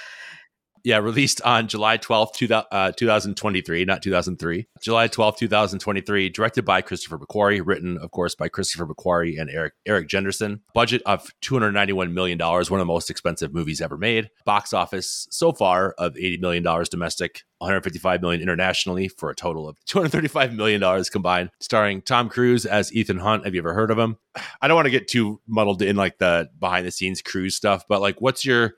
Yeah, 0.84 0.98
released 0.98 1.40
on 1.42 1.68
July 1.68 1.96
12th, 1.96 2.32
two, 2.34 2.52
uh, 2.52 2.92
2023, 2.92 3.84
not 3.84 4.02
2003. 4.02 4.66
July 4.80 5.06
12th, 5.06 5.36
2023, 5.36 6.28
directed 6.28 6.64
by 6.64 6.82
Christopher 6.82 7.18
McQuarrie, 7.18 7.62
written, 7.64 7.98
of 7.98 8.10
course, 8.10 8.34
by 8.34 8.48
Christopher 8.48 8.86
McQuarrie 8.86 9.40
and 9.40 9.48
Eric 9.48 9.74
Erik 9.86 10.08
Jendresen. 10.08 10.60
Budget 10.74 11.00
of 11.06 11.30
$291 11.42 12.12
million, 12.12 12.38
one 12.38 12.62
of 12.62 12.78
the 12.78 12.84
most 12.84 13.10
expensive 13.10 13.54
movies 13.54 13.80
ever 13.80 13.96
made. 13.96 14.30
Box 14.44 14.72
office 14.72 15.28
so 15.30 15.52
far 15.52 15.92
of 15.98 16.14
$80 16.14 16.40
million 16.40 16.64
domestic, 16.90 17.42
155 17.58 18.20
million 18.20 18.42
internationally 18.42 19.06
for 19.06 19.30
a 19.30 19.36
total 19.36 19.68
of 19.68 19.76
235 19.86 20.52
million 20.52 20.80
dollars 20.80 21.08
combined 21.08 21.48
starring 21.60 22.02
Tom 22.02 22.28
Cruise 22.28 22.66
as 22.66 22.92
Ethan 22.92 23.18
Hunt 23.18 23.44
have 23.44 23.54
you 23.54 23.60
ever 23.60 23.72
heard 23.72 23.92
of 23.92 23.98
him 23.98 24.16
I 24.60 24.66
don't 24.66 24.74
want 24.74 24.86
to 24.86 24.90
get 24.90 25.06
too 25.06 25.40
muddled 25.46 25.80
in 25.80 25.94
like 25.94 26.18
the 26.18 26.50
behind 26.58 26.86
the 26.86 26.90
scenes 26.90 27.22
Cruise 27.22 27.54
stuff 27.54 27.84
but 27.88 28.00
like 28.00 28.20
what's 28.20 28.44
your 28.44 28.74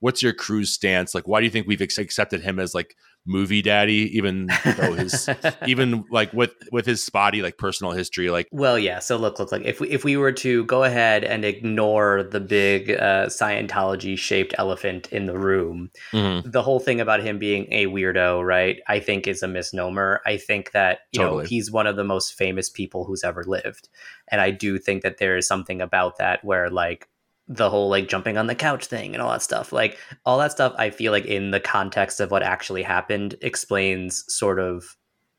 what's 0.00 0.22
your 0.22 0.32
Cruise 0.32 0.70
stance? 0.70 1.14
Like, 1.14 1.26
why 1.26 1.40
do 1.40 1.44
you 1.44 1.50
think 1.50 1.66
we've 1.66 1.80
accepted 1.80 2.40
him 2.42 2.58
as 2.58 2.74
like 2.74 2.94
movie 3.26 3.60
daddy, 3.60 4.10
even 4.16 4.48
though 4.76 4.94
his 4.94 5.28
even 5.66 6.04
like 6.10 6.32
with 6.32 6.52
with 6.72 6.86
his 6.86 7.04
spotty 7.04 7.42
like 7.42 7.58
personal 7.58 7.92
history? 7.92 8.30
Like, 8.30 8.48
well, 8.52 8.78
yeah. 8.78 8.98
So 9.00 9.16
look, 9.16 9.38
look, 9.38 9.52
like 9.52 9.64
if 9.64 9.80
we 9.80 9.88
if 9.90 10.04
we 10.04 10.16
were 10.16 10.32
to 10.32 10.64
go 10.64 10.84
ahead 10.84 11.24
and 11.24 11.44
ignore 11.44 12.22
the 12.22 12.40
big 12.40 12.90
uh, 12.90 13.26
Scientology 13.26 14.18
shaped 14.18 14.54
elephant 14.58 15.12
in 15.12 15.26
the 15.26 15.38
room, 15.38 15.90
mm-hmm. 16.12 16.48
the 16.48 16.62
whole 16.62 16.80
thing 16.80 17.00
about 17.00 17.22
him 17.22 17.38
being 17.38 17.66
a 17.70 17.86
weirdo, 17.86 18.44
right? 18.44 18.80
I 18.86 19.00
think 19.00 19.26
is 19.26 19.42
a 19.42 19.48
misnomer. 19.48 20.20
I 20.26 20.36
think 20.36 20.72
that 20.72 21.00
you 21.12 21.20
totally. 21.20 21.42
know 21.44 21.48
he's 21.48 21.70
one 21.70 21.86
of 21.86 21.96
the 21.96 22.04
most 22.04 22.34
famous 22.34 22.70
people 22.70 23.04
who's 23.04 23.24
ever 23.24 23.44
lived, 23.44 23.88
and 24.28 24.40
I 24.40 24.50
do 24.50 24.78
think 24.78 25.02
that 25.02 25.18
there 25.18 25.36
is 25.36 25.46
something 25.46 25.80
about 25.80 26.18
that 26.18 26.44
where 26.44 26.70
like 26.70 27.08
the 27.48 27.70
whole 27.70 27.88
like 27.88 28.08
jumping 28.08 28.36
on 28.36 28.46
the 28.46 28.54
couch 28.54 28.86
thing 28.86 29.14
and 29.14 29.22
all 29.22 29.30
that 29.32 29.42
stuff. 29.42 29.72
Like 29.72 29.98
all 30.26 30.38
that 30.38 30.52
stuff, 30.52 30.74
I 30.76 30.90
feel 30.90 31.12
like 31.12 31.24
in 31.24 31.50
the 31.50 31.60
context 31.60 32.20
of 32.20 32.30
what 32.30 32.42
actually 32.42 32.82
happened 32.82 33.36
explains 33.40 34.24
sort 34.28 34.60
of 34.60 34.97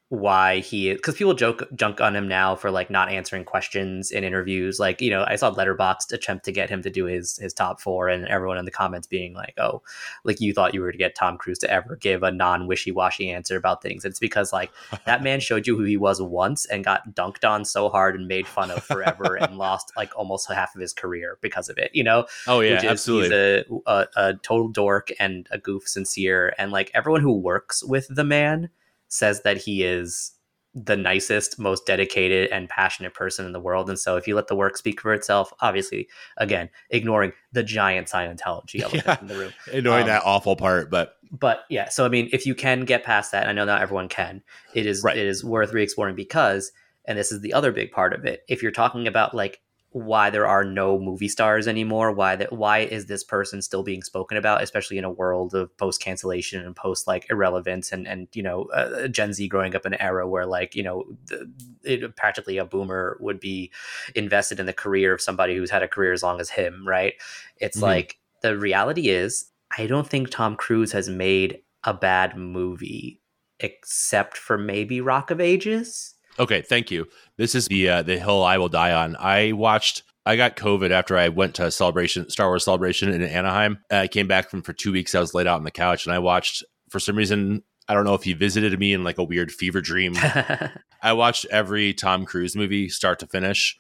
why 0.09 0.57
he 0.59 0.91
because 0.91 1.13
people 1.13 1.35
joke 1.35 1.63
junk 1.75 2.01
on 2.01 2.15
him 2.15 2.27
now 2.27 2.55
for 2.55 2.71
like 2.71 2.89
not 2.89 3.11
answering 3.11 3.43
questions 3.43 4.09
in 4.09 4.23
interviews. 4.23 4.79
Like 4.79 5.01
you 5.01 5.11
know 5.11 5.23
i 5.27 5.35
saw 5.35 5.53
letterboxd 5.53 6.11
attempt 6.11 6.45
to 6.45 6.51
get 6.51 6.69
him 6.69 6.81
to 6.81 6.89
do 6.89 7.05
his 7.05 7.37
his 7.37 7.53
top 7.53 7.79
four 7.79 8.09
and 8.09 8.27
everyone 8.27 8.57
in 8.57 8.65
the 8.65 8.71
comments 8.71 9.05
being 9.05 9.35
like 9.35 9.53
oh 9.59 9.83
like 10.23 10.41
you 10.41 10.51
thought 10.51 10.73
you 10.73 10.81
were 10.81 10.91
to 10.91 10.97
get 10.97 11.13
tom 11.13 11.37
cruise 11.37 11.59
to 11.59 11.69
ever 11.69 11.95
give 11.95 12.23
a 12.23 12.31
non-wishy-washy 12.31 13.29
answer 13.29 13.55
about 13.55 13.83
things. 13.83 14.03
It's 14.03 14.19
because 14.19 14.51
like 14.51 14.71
that 15.05 15.21
man 15.21 15.39
showed 15.39 15.67
you 15.67 15.77
who 15.77 15.83
he 15.83 15.97
was 15.97 16.19
once 16.19 16.65
and 16.65 16.83
got 16.83 17.13
dunked 17.13 17.47
on 17.47 17.63
so 17.63 17.87
hard 17.89 18.15
and 18.15 18.27
made 18.27 18.47
fun 18.47 18.71
of 18.71 18.83
forever 18.83 19.35
and 19.39 19.59
lost 19.59 19.91
like 19.95 20.11
almost 20.17 20.51
half 20.51 20.73
of 20.73 20.81
his 20.81 20.91
career 20.91 21.37
because 21.41 21.69
of 21.69 21.77
it 21.77 21.91
you 21.93 22.03
know? 22.03 22.25
Oh 22.47 22.61
yeah 22.61 22.81
absolutely 22.83 23.29
he's 23.29 23.65
a, 23.69 23.91
a, 23.91 24.07
a 24.15 24.33
total 24.41 24.69
dork 24.69 25.11
and 25.19 25.47
a 25.51 25.59
goof 25.59 25.87
sincere 25.87 26.55
and 26.57 26.71
like 26.71 26.89
everyone 26.95 27.21
who 27.21 27.33
works 27.33 27.83
with 27.83 28.07
the 28.09 28.23
man 28.23 28.69
says 29.09 29.41
that 29.41 29.57
he 29.57 29.83
is 29.83 30.31
the 30.75 30.95
nicest, 30.95 31.59
most 31.59 31.85
dedicated, 31.85 32.49
and 32.51 32.69
passionate 32.69 33.13
person 33.13 33.45
in 33.45 33.53
the 33.53 33.59
world. 33.59 33.89
And 33.89 33.97
so, 33.97 34.15
if 34.15 34.27
you 34.27 34.35
let 34.35 34.47
the 34.47 34.55
work 34.55 34.77
speak 34.77 35.01
for 35.01 35.13
itself, 35.13 35.51
obviously, 35.61 36.07
again, 36.37 36.69
ignoring 36.89 37.33
the 37.51 37.63
giant 37.63 38.07
Scientology 38.07 38.81
elephant 38.81 39.03
yeah, 39.05 39.17
in 39.21 39.27
the 39.27 39.35
room, 39.35 39.53
ignoring 39.71 40.03
um, 40.03 40.09
that 40.09 40.23
awful 40.25 40.55
part, 40.55 40.89
but 40.89 41.15
but 41.31 41.61
yeah. 41.69 41.89
So, 41.89 42.05
I 42.05 42.09
mean, 42.09 42.29
if 42.31 42.45
you 42.45 42.55
can 42.55 42.85
get 42.85 43.03
past 43.03 43.31
that, 43.31 43.47
I 43.47 43.51
know 43.51 43.65
not 43.65 43.81
everyone 43.81 44.09
can. 44.09 44.43
It 44.73 44.85
is 44.85 45.03
right. 45.03 45.17
it 45.17 45.25
is 45.25 45.43
worth 45.43 45.73
re-exploring 45.73 46.15
because, 46.15 46.71
and 47.05 47.17
this 47.17 47.31
is 47.31 47.41
the 47.41 47.53
other 47.53 47.71
big 47.71 47.91
part 47.91 48.13
of 48.13 48.25
it. 48.25 48.43
If 48.47 48.61
you're 48.61 48.71
talking 48.71 49.07
about 49.07 49.33
like 49.33 49.61
why 49.91 50.29
there 50.29 50.45
are 50.45 50.63
no 50.63 50.99
movie 50.99 51.27
stars 51.27 51.67
anymore 51.67 52.11
why 52.11 52.35
that 52.35 52.53
why 52.53 52.79
is 52.79 53.07
this 53.07 53.23
person 53.23 53.61
still 53.61 53.81
being 53.81 54.03
spoken 54.03 54.37
about 54.37 54.61
especially 54.61 54.97
in 54.99 55.03
a 55.03 55.09
world 55.09 55.55
of 55.55 55.75
post 55.77 55.99
cancellation 55.99 56.63
and 56.63 56.75
post 56.75 57.07
like 57.07 57.25
irrelevance 57.31 57.91
and 57.91 58.07
and 58.07 58.27
you 58.33 58.43
know 58.43 58.65
uh, 58.65 59.07
gen 59.07 59.33
z 59.33 59.47
growing 59.47 59.75
up 59.75 59.85
in 59.85 59.93
an 59.93 60.01
era 60.01 60.27
where 60.27 60.45
like 60.45 60.75
you 60.75 60.83
know 60.83 61.03
the, 61.25 61.51
it, 61.83 62.15
practically 62.15 62.57
a 62.57 62.65
boomer 62.65 63.17
would 63.19 63.39
be 63.39 63.71
invested 64.15 64.59
in 64.59 64.67
the 64.67 64.73
career 64.73 65.13
of 65.13 65.21
somebody 65.21 65.55
who's 65.55 65.71
had 65.71 65.81
a 65.81 65.87
career 65.87 66.13
as 66.13 66.21
long 66.21 66.39
as 66.39 66.51
him 66.51 66.87
right 66.87 67.15
it's 67.57 67.77
mm-hmm. 67.77 67.85
like 67.85 68.19
the 68.41 68.57
reality 68.57 69.09
is 69.09 69.49
I 69.77 69.85
don't 69.85 70.07
think 70.07 70.29
Tom 70.29 70.55
Cruise 70.55 70.91
has 70.93 71.09
made 71.09 71.61
a 71.83 71.93
bad 71.93 72.37
movie 72.37 73.21
except 73.59 74.37
for 74.37 74.57
maybe 74.57 75.01
Rock 75.01 75.31
of 75.31 75.41
Ages. 75.41 76.15
Okay, 76.39 76.61
thank 76.61 76.89
you. 76.89 77.07
This 77.37 77.53
is 77.53 77.67
the 77.67 77.89
uh, 77.89 78.01
the 78.01 78.17
hill 78.17 78.43
I 78.43 78.57
will 78.57 78.69
die 78.69 78.93
on. 78.93 79.15
I 79.17 79.51
watched. 79.51 80.03
I 80.25 80.35
got 80.35 80.55
COVID 80.55 80.91
after 80.91 81.17
I 81.17 81.29
went 81.29 81.55
to 81.55 81.65
a 81.65 81.71
celebration, 81.71 82.29
Star 82.29 82.47
Wars 82.47 82.63
celebration 82.63 83.09
in 83.09 83.23
Anaheim. 83.23 83.79
I 83.89 84.07
came 84.07 84.27
back 84.27 84.49
from 84.49 84.61
for 84.61 84.73
two 84.73 84.91
weeks. 84.91 85.15
I 85.15 85.19
was 85.19 85.33
laid 85.33 85.47
out 85.47 85.57
on 85.57 85.63
the 85.63 85.71
couch, 85.71 86.05
and 86.05 86.13
I 86.13 86.19
watched. 86.19 86.63
For 86.89 86.99
some 86.99 87.15
reason, 87.15 87.63
I 87.87 87.93
don't 87.93 88.05
know 88.05 88.13
if 88.13 88.23
he 88.23 88.33
visited 88.33 88.79
me 88.79 88.93
in 88.93 89.03
like 89.03 89.17
a 89.17 89.23
weird 89.23 89.51
fever 89.51 89.81
dream. 89.81 90.13
I 91.03 91.13
watched 91.13 91.45
every 91.51 91.93
Tom 91.93 92.25
Cruise 92.25 92.55
movie 92.55 92.89
start 92.89 93.19
to 93.19 93.27
finish. 93.27 93.77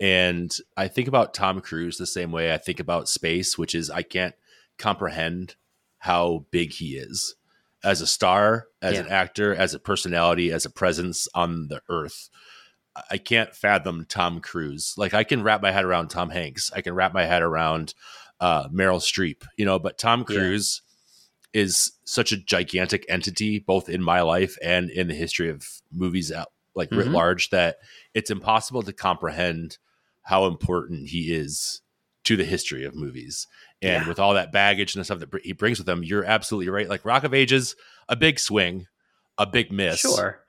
And 0.00 0.52
I 0.76 0.88
think 0.88 1.06
about 1.06 1.34
Tom 1.34 1.60
Cruise 1.60 1.96
the 1.96 2.06
same 2.06 2.32
way 2.32 2.52
I 2.52 2.58
think 2.58 2.80
about 2.80 3.08
space, 3.08 3.56
which 3.56 3.74
is 3.74 3.88
I 3.90 4.02
can't 4.02 4.34
comprehend 4.78 5.54
how 5.98 6.46
big 6.50 6.72
he 6.72 6.96
is 6.96 7.36
as 7.84 8.00
a 8.00 8.06
star, 8.06 8.66
as 8.80 8.94
yeah. 8.94 9.00
an 9.00 9.08
actor, 9.08 9.54
as 9.54 9.74
a 9.74 9.78
personality, 9.78 10.52
as 10.52 10.64
a 10.64 10.70
presence 10.70 11.28
on 11.34 11.68
the 11.68 11.80
earth. 11.88 12.28
I 13.10 13.18
can't 13.18 13.54
fathom 13.54 14.04
Tom 14.08 14.40
Cruise. 14.40 14.94
Like 14.96 15.14
I 15.14 15.24
can 15.24 15.42
wrap 15.42 15.62
my 15.62 15.70
head 15.70 15.84
around 15.84 16.08
Tom 16.08 16.30
Hanks. 16.30 16.70
I 16.74 16.82
can 16.82 16.94
wrap 16.94 17.14
my 17.14 17.24
head 17.24 17.42
around 17.42 17.94
uh, 18.38 18.68
Meryl 18.68 19.00
Streep, 19.00 19.44
you 19.56 19.64
know, 19.64 19.78
but 19.78 19.98
Tom 19.98 20.24
Cruise 20.24 20.82
yeah. 21.52 21.62
is 21.62 21.92
such 22.04 22.32
a 22.32 22.36
gigantic 22.36 23.06
entity, 23.08 23.58
both 23.58 23.88
in 23.88 24.02
my 24.02 24.20
life 24.20 24.56
and 24.62 24.90
in 24.90 25.08
the 25.08 25.14
history 25.14 25.48
of 25.48 25.66
movies 25.90 26.30
out 26.30 26.48
like 26.74 26.90
mm-hmm. 26.90 26.98
writ 26.98 27.08
large, 27.08 27.50
that 27.50 27.76
it's 28.14 28.30
impossible 28.30 28.82
to 28.82 28.92
comprehend 28.92 29.78
how 30.22 30.46
important 30.46 31.08
he 31.08 31.32
is 31.32 31.82
to 32.24 32.36
the 32.36 32.44
history 32.44 32.84
of 32.84 32.94
movies. 32.94 33.46
And 33.82 34.04
yeah. 34.04 34.08
with 34.08 34.20
all 34.20 34.34
that 34.34 34.52
baggage 34.52 34.94
and 34.94 35.00
the 35.00 35.04
stuff 35.04 35.18
that 35.18 35.42
he 35.42 35.52
brings 35.52 35.78
with 35.78 35.88
him, 35.88 36.04
you're 36.04 36.24
absolutely 36.24 36.70
right. 36.70 36.88
Like 36.88 37.04
Rock 37.04 37.24
of 37.24 37.34
Ages, 37.34 37.74
a 38.08 38.14
big 38.14 38.38
swing, 38.38 38.86
a 39.38 39.46
big 39.46 39.72
miss. 39.72 40.00
Sure. 40.00 40.40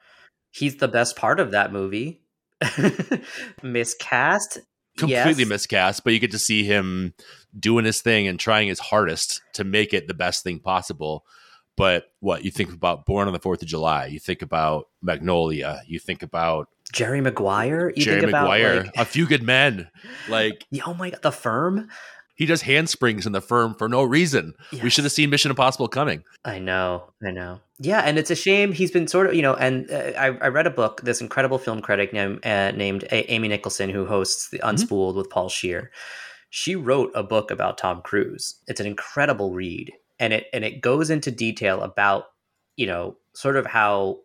He's 0.52 0.78
the 0.78 0.88
best 0.88 1.15
part 1.15 1.39
of 1.39 1.52
that 1.52 1.74
movie. 1.74 2.22
miscast. 3.63 4.60
Completely 4.96 5.43
yes. 5.43 5.50
miscast, 5.50 6.04
but 6.04 6.13
you 6.13 6.19
get 6.19 6.32
to 6.32 6.39
see 6.39 6.63
him 6.63 7.15
doing 7.60 7.84
his 7.84 8.02
thing 8.02 8.28
and 8.28 8.39
trying 8.39 8.67
his 8.67 8.80
hardest 8.80 9.41
to 9.54 9.63
make 9.63 9.91
it 9.91 10.08
the 10.08 10.13
best 10.13 10.43
thing 10.43 10.60
possible. 10.60 11.26
But 11.76 12.06
what 12.19 12.46
you 12.46 12.52
think 12.52 12.72
about 12.72 13.08
Born 13.08 13.28
on 13.28 13.34
the 13.34 13.39
Fourth 13.39 13.63
of 13.63 13.67
July, 13.67 14.06
you 14.06 14.19
think 14.19 14.43
about 14.43 14.86
Magnolia, 15.02 15.82
you 15.88 15.98
think 15.98 16.22
about 16.22 16.67
Jerry 16.91 17.22
Maguire, 17.22 17.91
you 17.96 18.04
Jerry 18.04 18.22
Maguire, 18.22 18.84
like, 18.84 18.91
A 18.96 19.06
Few 19.06 19.26
Good 19.26 19.41
Men, 19.41 19.89
like 20.30 20.65
oh 20.86 20.93
my 20.93 21.10
god, 21.10 21.24
The 21.24 21.32
Firm. 21.32 21.89
He 22.36 22.46
does 22.48 22.63
handsprings 22.63 23.26
in 23.28 23.32
the 23.32 23.41
firm 23.41 23.76
for 23.76 23.88
no 23.88 24.02
reason. 24.02 24.56
Yes. 24.72 24.84
We 24.84 24.89
should 24.89 25.04
have 25.04 25.13
seen 25.13 25.30
Mission 25.30 25.52
Impossible 25.52 25.88
coming. 25.88 26.24
I 26.43 26.58
know, 26.58 27.12
I 27.24 27.32
know. 27.32 27.60
Yeah, 27.80 28.00
and 28.00 28.17
it's 28.17 28.32
a 28.32 28.36
shame 28.36 28.72
he's 28.72 28.91
been 28.91 29.08
sort 29.08 29.28
of, 29.28 29.36
you 29.36 29.41
know. 29.41 29.54
And 29.54 29.89
uh, 29.91 30.13
I, 30.17 30.28
I, 30.28 30.48
read 30.48 30.65
a 30.65 30.72
book. 30.72 31.02
This 31.02 31.22
incredible 31.22 31.60
film 31.60 31.82
critic 31.82 32.12
named, 32.12 32.43
uh, 32.46 32.72
named 32.72 33.04
a- 33.12 33.32
Amy 33.32 33.50
Nicholson, 33.50 33.89
who 33.89 34.06
hosts 34.06 34.50
the 34.50 34.60
Unspooled 34.60 35.10
mm-hmm. 35.10 35.17
with 35.19 35.30
Paul 35.30 35.50
Scheer. 35.50 35.91
She 36.50 36.76
wrote 36.76 37.12
a 37.13 37.24
book 37.24 37.52
about 37.52 37.78
Tom 37.78 38.02
Cruise. 38.02 38.56
It's 38.67 38.80
an 38.80 38.88
incredible 38.88 39.54
read, 39.54 39.91
and 40.19 40.34
it 40.34 40.48
and 40.54 40.63
it 40.63 40.82
goes 40.82 41.10
into 41.10 41.30
detail 41.30 41.82
about, 41.82 42.26
you 42.78 42.88
know, 42.88 43.17
sort 43.34 43.58
of 43.58 43.65
how 43.65 44.19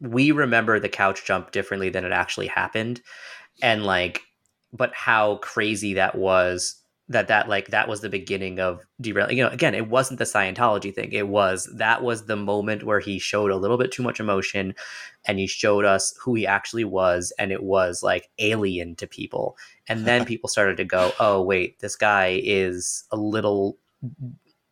we 0.00 0.32
remember 0.32 0.80
the 0.80 0.88
couch 0.88 1.24
jump 1.24 1.52
differently 1.52 1.88
than 1.88 2.04
it 2.04 2.12
actually 2.12 2.48
happened, 2.48 3.00
and 3.62 3.84
like, 3.84 4.22
but 4.72 4.92
how 4.94 5.36
crazy 5.36 5.94
that 5.94 6.16
was 6.16 6.80
that 7.08 7.28
that 7.28 7.48
like 7.48 7.68
that 7.68 7.86
was 7.86 8.00
the 8.00 8.08
beginning 8.08 8.58
of 8.58 8.86
derail 8.98 9.30
you 9.30 9.42
know 9.42 9.50
again 9.50 9.74
it 9.74 9.88
wasn't 9.88 10.18
the 10.18 10.24
scientology 10.24 10.94
thing. 10.94 11.12
It 11.12 11.28
was 11.28 11.68
that 11.76 12.02
was 12.02 12.26
the 12.26 12.36
moment 12.36 12.84
where 12.84 13.00
he 13.00 13.18
showed 13.18 13.50
a 13.50 13.56
little 13.56 13.76
bit 13.76 13.92
too 13.92 14.02
much 14.02 14.20
emotion 14.20 14.74
and 15.26 15.38
he 15.38 15.46
showed 15.46 15.84
us 15.84 16.14
who 16.22 16.34
he 16.34 16.46
actually 16.46 16.84
was 16.84 17.32
and 17.38 17.52
it 17.52 17.62
was 17.62 18.02
like 18.02 18.30
alien 18.38 18.96
to 18.96 19.06
people. 19.06 19.56
And 19.86 20.06
then 20.06 20.24
people 20.26 20.48
started 20.48 20.78
to 20.78 20.84
go 20.84 21.12
oh 21.20 21.42
wait 21.42 21.80
this 21.80 21.96
guy 21.96 22.40
is 22.42 23.04
a 23.10 23.16
little 23.16 23.76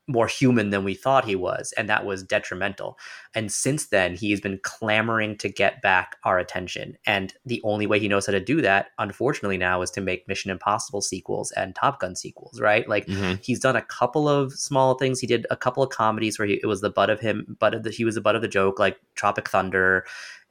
more 0.09 0.27
human 0.27 0.71
than 0.71 0.85
we 0.85 0.95
thought 0.95 1.25
he 1.25 1.37
was, 1.37 1.73
and 1.77 1.89
that 1.89 2.05
was 2.05 2.23
detrimental. 2.23 2.99
And 3.35 3.53
since 3.53 3.87
then, 3.87 4.15
he's 4.15 4.41
been 4.41 4.59
clamoring 4.63 5.39
to 5.39 5.49
get 5.49 5.81
back 5.81 6.17
our 6.25 6.39
attention. 6.39 6.97
And 7.07 7.33
the 7.47 7.61
only 7.65 7.87
way 7.87 8.01
he 8.01 8.09
knows 8.09 8.27
how 8.27 8.33
to 8.33 8.41
do 8.41 8.61
that, 8.63 8.89
unfortunately, 8.99 9.59
now 9.59 9.81
is 9.81 9.91
to 9.93 10.01
make 10.01 10.27
Mission 10.27 10.51
Impossible 10.51 11.03
sequels 11.03 11.53
and 11.53 11.75
Top 11.75 12.01
Gun 12.01 12.17
sequels, 12.17 12.61
right? 12.61 12.89
Like 12.89 13.07
mm-hmm. 13.07 13.35
he's 13.43 13.61
done 13.61 13.77
a 13.77 13.83
couple 13.83 14.29
of 14.29 14.53
small 14.53 14.95
things. 14.95 15.21
He 15.21 15.27
did 15.27 15.47
a 15.51 15.57
couple 15.57 15.83
of 15.83 15.91
comedies 15.91 16.39
where 16.39 16.49
he, 16.49 16.61
it 16.63 16.67
was 16.67 16.81
the 16.81 16.91
butt 16.91 17.11
of 17.11 17.21
him, 17.21 17.57
butt 17.61 17.75
of 17.75 17.85
the, 17.85 17.91
he 17.91 18.05
was 18.05 18.17
the 18.17 18.21
butt 18.21 18.37
of 18.37 18.43
the 18.43 18.49
joke, 18.49 18.79
like 18.79 18.99
Tropic 19.15 19.49
Thunder 19.49 20.05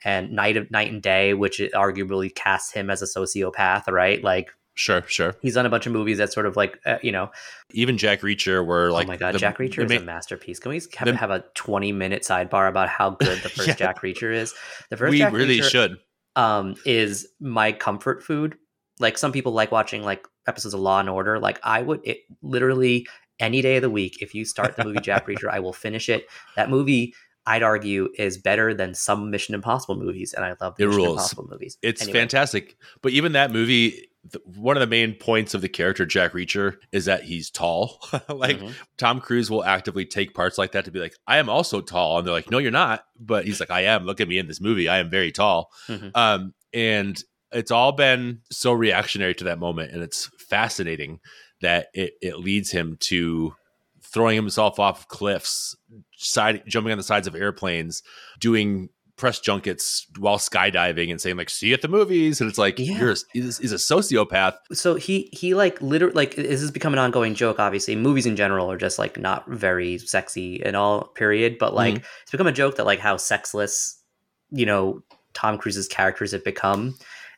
and 0.03 0.31
Night 0.31 0.57
of 0.57 0.71
Knight 0.71 0.91
and 0.91 1.01
Day, 1.01 1.33
which 1.33 1.59
arguably 1.75 2.33
casts 2.33 2.71
him 2.71 2.89
as 2.89 3.01
a 3.01 3.05
sociopath, 3.05 3.91
right? 3.91 4.23
Like 4.23 4.51
Sure, 4.73 5.03
sure. 5.07 5.35
He's 5.41 5.55
done 5.55 5.65
a 5.65 5.69
bunch 5.69 5.85
of 5.85 5.91
movies 5.91 6.17
that 6.17 6.31
sort 6.31 6.45
of 6.45 6.55
like 6.55 6.79
uh, 6.85 6.97
you 7.03 7.11
know, 7.11 7.29
even 7.71 7.97
Jack 7.97 8.21
Reacher, 8.21 8.65
were 8.65 8.89
oh 8.89 8.93
like, 8.93 9.07
oh 9.07 9.09
my 9.09 9.17
god, 9.17 9.35
the, 9.35 9.39
Jack 9.39 9.57
Reacher 9.57 9.83
is 9.83 9.89
ma- 9.89 9.97
a 9.97 9.99
masterpiece. 9.99 10.59
Can 10.59 10.69
we 10.69 10.75
have, 10.95 11.05
the, 11.05 11.15
have, 11.15 11.29
a 11.29 11.43
twenty 11.55 11.91
minute 11.91 12.23
sidebar 12.23 12.69
about 12.69 12.87
how 12.87 13.11
good 13.11 13.41
the 13.41 13.49
first 13.49 13.67
yeah. 13.67 13.75
Jack 13.75 14.01
Reacher 14.01 14.33
is? 14.33 14.53
The 14.89 14.97
first 14.97 15.11
we 15.11 15.17
Jack 15.17 15.33
really 15.33 15.59
Reacher, 15.59 15.69
should. 15.69 15.97
Um, 16.35 16.75
is 16.85 17.27
my 17.41 17.73
comfort 17.73 18.23
food. 18.23 18.55
Like 18.99 19.17
some 19.17 19.33
people 19.33 19.51
like 19.51 19.71
watching 19.71 20.03
like 20.03 20.25
episodes 20.47 20.73
of 20.73 20.79
Law 20.79 20.99
and 20.99 21.09
Order. 21.09 21.39
Like 21.39 21.59
I 21.63 21.81
would, 21.81 21.99
it 22.05 22.19
literally 22.41 23.07
any 23.39 23.61
day 23.61 23.75
of 23.75 23.81
the 23.81 23.89
week. 23.89 24.21
If 24.21 24.33
you 24.33 24.45
start 24.45 24.77
the 24.77 24.85
movie 24.85 24.99
Jack 25.01 25.27
Reacher, 25.27 25.49
I 25.49 25.59
will 25.59 25.73
finish 25.73 26.07
it. 26.07 26.27
That 26.55 26.69
movie 26.69 27.13
I'd 27.45 27.63
argue 27.63 28.09
is 28.15 28.37
better 28.37 28.73
than 28.73 28.93
some 28.93 29.31
Mission 29.31 29.55
Impossible 29.55 29.95
movies, 29.95 30.33
and 30.33 30.45
I 30.45 30.55
love 30.61 30.75
the 30.75 30.83
it 30.83 30.87
Mission 30.87 30.97
rules. 31.01 31.11
Impossible 31.13 31.47
movies. 31.49 31.77
It's 31.81 32.03
anyway. 32.03 32.19
fantastic, 32.19 32.77
but 33.01 33.11
even 33.13 33.31
that 33.31 33.51
movie, 33.51 34.09
one 34.45 34.77
of 34.77 34.81
the 34.81 34.87
main 34.87 35.15
points 35.15 35.53
of 35.53 35.61
the 35.61 35.69
character 35.69 36.05
Jack 36.05 36.33
Reacher 36.33 36.77
is 36.91 37.05
that 37.05 37.23
he's 37.23 37.49
tall. 37.49 37.99
like 38.29 38.57
mm-hmm. 38.57 38.71
Tom 38.97 39.19
Cruise 39.19 39.49
will 39.49 39.63
actively 39.63 40.05
take 40.05 40.33
parts 40.33 40.57
like 40.57 40.73
that 40.73 40.85
to 40.85 40.91
be 40.91 40.99
like, 40.99 41.15
"I 41.25 41.37
am 41.37 41.49
also 41.49 41.81
tall," 41.81 42.19
and 42.19 42.27
they're 42.27 42.33
like, 42.33 42.51
"No, 42.51 42.59
you're 42.59 42.71
not," 42.71 43.05
but 43.19 43.45
he's 43.45 43.59
like, 43.59 43.71
"I 43.71 43.81
am. 43.81 44.05
Look 44.05 44.21
at 44.21 44.27
me 44.27 44.37
in 44.37 44.47
this 44.47 44.61
movie. 44.61 44.87
I 44.87 44.99
am 44.99 45.09
very 45.09 45.31
tall." 45.31 45.71
Mm-hmm. 45.87 46.09
Um, 46.13 46.53
and 46.73 47.21
it's 47.51 47.71
all 47.71 47.91
been 47.91 48.41
so 48.51 48.71
reactionary 48.71 49.33
to 49.35 49.45
that 49.45 49.59
moment, 49.59 49.91
and 49.91 50.01
it's 50.01 50.29
fascinating 50.49 51.19
that 51.61 51.87
it, 51.93 52.13
it 52.21 52.39
leads 52.39 52.71
him 52.71 52.97
to 52.99 53.55
throwing 54.01 54.35
himself 54.35 54.79
off 54.79 55.07
cliffs, 55.07 55.75
side 56.23 56.63
jumping 56.67 56.91
on 56.91 56.97
the 56.97 57.03
sides 57.03 57.27
of 57.27 57.35
airplanes, 57.35 58.03
doing 58.39 58.89
press 59.21 59.39
junkets 59.39 60.07
while 60.17 60.39
skydiving 60.39 61.11
and 61.11 61.21
saying 61.21 61.37
like 61.37 61.47
see 61.47 61.67
you 61.67 61.75
at 61.75 61.83
the 61.83 61.87
movies. 61.87 62.41
And 62.41 62.49
it's 62.49 62.57
like 62.57 62.79
yeah. 62.79 62.97
you're 62.97 63.11
a, 63.11 63.15
he's, 63.33 63.59
he's, 63.59 63.71
a 63.71 63.75
sociopath. 63.75 64.55
So 64.73 64.95
he 64.95 65.29
he 65.31 65.53
like 65.53 65.79
literally 65.79 66.15
like 66.15 66.35
this 66.35 66.59
has 66.59 66.71
become 66.71 66.93
an 66.93 66.99
ongoing 66.99 67.35
joke 67.35 67.59
obviously. 67.59 67.95
Movies 67.95 68.25
in 68.25 68.35
general 68.35 68.71
are 68.71 68.77
just 68.77 68.97
like 68.97 69.19
not 69.19 69.47
very 69.47 69.99
sexy 69.99 70.63
at 70.63 70.73
all 70.73 71.03
period. 71.09 71.57
But 71.59 71.75
like 71.75 71.95
mm-hmm. 71.95 72.05
it's 72.23 72.31
become 72.31 72.47
a 72.47 72.51
joke 72.51 72.77
that 72.77 72.87
like 72.87 72.99
how 72.99 73.15
sexless 73.15 74.01
you 74.49 74.65
know 74.65 75.03
tom 75.33 75.59
cruise's 75.59 75.87
characters 75.87 76.31
have 76.31 76.43
become. 76.43 76.95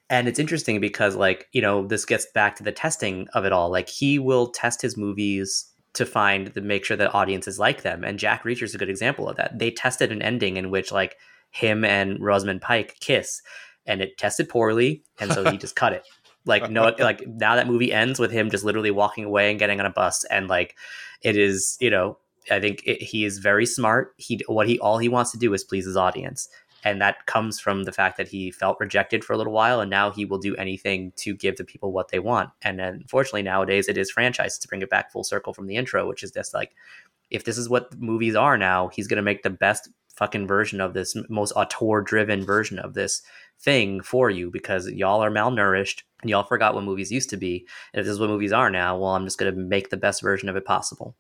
And 0.10 0.30
it's 0.30 0.40
interesting 0.40 0.80
because 0.80 1.18
like 1.18 1.48
you 1.52 1.62
know 1.62 1.86
this 1.86 2.06
gets 2.06 2.26
back 2.34 2.56
to 2.56 2.64
the 2.64 2.72
testing 2.72 3.28
of 3.34 3.44
it 3.44 3.52
all. 3.52 3.70
Like 3.70 3.90
he 3.90 4.20
will 4.20 4.48
test 4.48 4.82
his 4.82 4.96
movies 4.96 5.70
to 5.94 6.06
find 6.06 6.48
the 6.48 6.62
make 6.62 6.86
sure 6.86 6.98
that 6.98 7.14
audiences 7.14 7.60
like 7.60 7.84
them. 7.84 8.04
And 8.04 8.20
Jack 8.20 8.44
Reacher 8.44 8.64
is 8.64 8.74
a 8.74 8.78
good 8.78 8.90
example 8.90 9.30
of 9.30 9.38
that. 9.38 9.58
They 9.58 9.72
tested 9.72 10.12
an 10.12 10.22
ending 10.22 10.58
in 10.58 10.72
which 10.72 10.92
like 10.92 11.18
him 11.52 11.86
and 11.86 12.20
Rosamund 12.20 12.62
Pike 12.62 12.98
kiss, 13.00 13.42
and 13.86 14.02
it 14.02 14.18
tested 14.18 14.50
poorly, 14.50 15.04
and 15.20 15.32
so 15.32 15.50
he 15.50 15.58
just 15.60 15.76
cut 15.76 15.94
it. 15.94 16.06
Like 16.46 16.70
no, 16.70 16.94
like 17.00 17.26
now 17.26 17.56
that 17.56 17.68
movie 17.68 17.94
ends 17.94 18.20
with 18.20 18.32
him 18.32 18.50
just 18.50 18.66
literally 18.66 18.92
walking 18.92 19.24
away 19.24 19.50
and 19.50 19.60
getting 19.60 19.80
on 19.80 19.86
a 19.86 19.92
bus, 19.92 20.26
and 20.26 20.48
like 20.48 20.76
it 21.22 21.38
is, 21.38 21.78
you 21.80 21.90
know, 21.90 22.18
I 22.52 22.60
think 22.60 22.84
it, 22.86 23.02
he 23.02 23.24
is 23.24 23.38
very 23.38 23.66
smart. 23.66 24.14
He 24.18 24.42
what 24.48 24.68
he 24.68 24.80
all 24.80 24.98
he 24.98 25.10
wants 25.10 25.32
to 25.32 25.38
do 25.38 25.54
is 25.54 25.64
please 25.64 25.86
his 25.86 25.96
audience, 25.96 26.50
and 26.84 27.02
that 27.02 27.26
comes 27.26 27.60
from 27.60 27.84
the 27.84 27.92
fact 27.92 28.18
that 28.18 28.28
he 28.28 28.52
felt 28.52 28.80
rejected 28.80 29.24
for 29.24 29.34
a 29.34 29.38
little 29.38 29.54
while 29.54 29.80
and 29.80 29.90
now 29.90 30.12
he 30.12 30.26
will 30.26 30.38
do 30.38 30.56
anything 30.56 31.14
to 31.16 31.34
give 31.34 31.58
the 31.58 31.64
people 31.64 31.92
what 31.92 32.10
they 32.10 32.20
want. 32.20 32.50
And 32.62 32.80
unfortunately 32.82 33.44
nowadays 33.44 33.88
it 33.88 33.98
is 33.98 34.12
franchise 34.12 34.58
to 34.60 34.68
bring 34.68 34.82
it 34.82 34.90
back 34.90 35.12
full 35.12 35.24
circle 35.24 35.54
from 35.54 35.68
the 35.68 35.76
intro 35.76 36.08
which 36.08 36.24
is 36.24 36.32
just 36.32 36.54
like 36.54 36.72
if 37.30 37.46
this 37.46 37.58
is 37.58 37.70
what 37.70 37.98
movies 38.00 38.36
are 38.36 38.58
now 38.58 38.90
he's 38.90 39.08
going 39.08 39.18
to 39.18 39.24
make 39.24 39.44
the 39.44 39.50
best 39.50 39.90
fucking 40.16 40.46
version 40.46 40.80
of 40.80 40.94
this 40.94 41.16
most 41.30 41.54
auteur 41.54 42.02
driven 42.02 42.46
version 42.46 42.78
of 42.78 42.94
this 42.94 43.22
thing 43.60 44.02
for 44.02 44.30
you 44.30 44.52
because 44.52 44.88
y'all 44.90 45.24
are 45.24 45.32
malnourished 45.32 46.04
and 46.22 46.30
y'all 46.30 46.44
forgot 46.44 46.76
what 46.76 46.84
movies 46.84 47.12
used 47.12 47.30
to 47.30 47.38
be. 47.38 47.66
And 47.94 48.00
if 48.00 48.06
this 48.06 48.14
is 48.14 48.20
what 48.20 48.30
movies 48.30 48.52
are 48.52 48.70
now 48.70 48.98
well 48.98 49.16
i'm 49.16 49.26
just 49.26 49.40
going 49.40 49.54
to 49.54 49.60
make 49.60 49.90
the 49.90 49.98
best 49.98 50.22
version 50.22 50.50
of 50.50 50.56
it 50.56 50.66
possible 50.66 51.16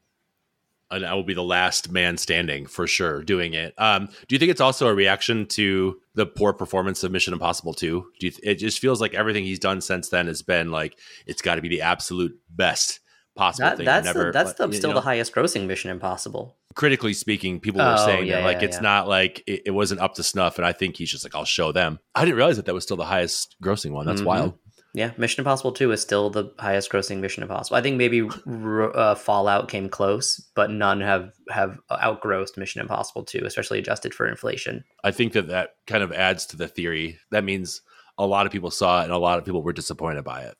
and 0.93 1.05
I 1.05 1.13
will 1.13 1.23
be 1.23 1.33
the 1.33 1.43
last 1.43 1.91
man 1.91 2.17
standing 2.17 2.65
for 2.65 2.87
sure 2.87 3.23
doing 3.23 3.53
it. 3.53 3.73
Um, 3.77 4.07
do 4.27 4.35
you 4.35 4.39
think 4.39 4.51
it's 4.51 4.61
also 4.61 4.87
a 4.87 4.93
reaction 4.93 5.45
to 5.47 5.99
the 6.15 6.25
poor 6.25 6.53
performance 6.53 7.03
of 7.03 7.11
Mission 7.11 7.33
Impossible 7.33 7.73
2? 7.73 8.05
Do 8.19 8.27
you, 8.27 8.33
it 8.43 8.55
just 8.55 8.79
feels 8.79 9.01
like 9.01 9.13
everything 9.13 9.43
he's 9.43 9.59
done 9.59 9.81
since 9.81 10.09
then 10.09 10.27
has 10.27 10.41
been 10.41 10.71
like 10.71 10.97
it's 11.25 11.41
got 11.41 11.55
to 11.55 11.61
be 11.61 11.69
the 11.69 11.81
absolute 11.81 12.37
best 12.49 12.99
possible 13.35 13.67
that, 13.69 13.77
thing. 13.77 13.85
That's 13.85 14.05
never, 14.05 14.25
the, 14.25 14.31
that's 14.31 14.53
the, 14.53 14.71
still 14.73 14.91
know, 14.91 14.95
the 14.95 15.01
highest 15.01 15.33
grossing 15.33 15.65
Mission 15.65 15.89
Impossible. 15.89 16.55
Critically 16.75 17.13
speaking, 17.13 17.59
people 17.59 17.81
were 17.81 17.95
Oh, 17.97 18.05
saying 18.05 18.27
yeah, 18.27 18.37
that 18.39 18.45
like 18.45 18.57
yeah, 18.61 18.67
it's 18.67 18.77
yeah. 18.77 18.81
not 18.81 19.07
like 19.07 19.43
it, 19.47 19.63
it 19.67 19.71
wasn't 19.71 20.01
up 20.01 20.15
to 20.15 20.23
snuff, 20.23 20.57
and 20.57 20.65
I 20.65 20.71
think 20.71 20.97
he's 20.97 21.09
just 21.11 21.23
like 21.23 21.35
I'll 21.35 21.45
show 21.45 21.71
them. 21.71 21.99
I 22.15 22.25
didn't 22.25 22.37
realize 22.37 22.55
that 22.57 22.65
that 22.65 22.73
was 22.73 22.83
still 22.83 22.97
the 22.97 23.05
highest 23.05 23.55
grossing 23.63 23.91
one. 23.91 24.05
That's 24.05 24.21
Mhm. 24.21 24.25
wild. 24.25 24.53
Yeah, 24.95 25.11
Mission 25.17 25.41
Impossible 25.41 25.71
2 25.71 25.91
is 25.91 26.01
still 26.01 26.29
the 26.29 26.53
highest 26.59 26.91
grossing 26.91 27.19
Mission 27.19 27.41
Impossible. 27.41 27.77
I 27.77 27.81
think 27.81 27.97
maybe 27.97 28.29
uh, 28.47 29.15
Fallout 29.15 29.67
came 29.67 29.89
close, 29.89 30.37
but 30.55 30.69
none 30.69 31.01
have 31.01 31.33
have 31.49 31.79
outgrossed 31.91 32.57
Mission 32.57 32.79
Impossible 32.79 33.23
2, 33.23 33.43
especially 33.43 33.79
adjusted 33.79 34.13
for 34.13 34.27
inflation. 34.27 34.83
I 35.03 35.09
think 35.09 35.33
that 35.33 35.47
that 35.47 35.71
kind 35.87 36.03
of 36.03 36.11
adds 36.11 36.45
to 36.47 36.57
the 36.57 36.67
theory. 36.67 37.17
That 37.31 37.43
means 37.43 37.81
a 38.19 38.27
lot 38.27 38.45
of 38.45 38.51
people 38.51 38.69
saw 38.69 39.01
it 39.01 39.05
and 39.05 39.11
a 39.11 39.17
lot 39.17 39.39
of 39.39 39.45
people 39.45 39.63
were 39.63 39.73
disappointed 39.73 40.23
by 40.23 40.43
it 40.43 40.55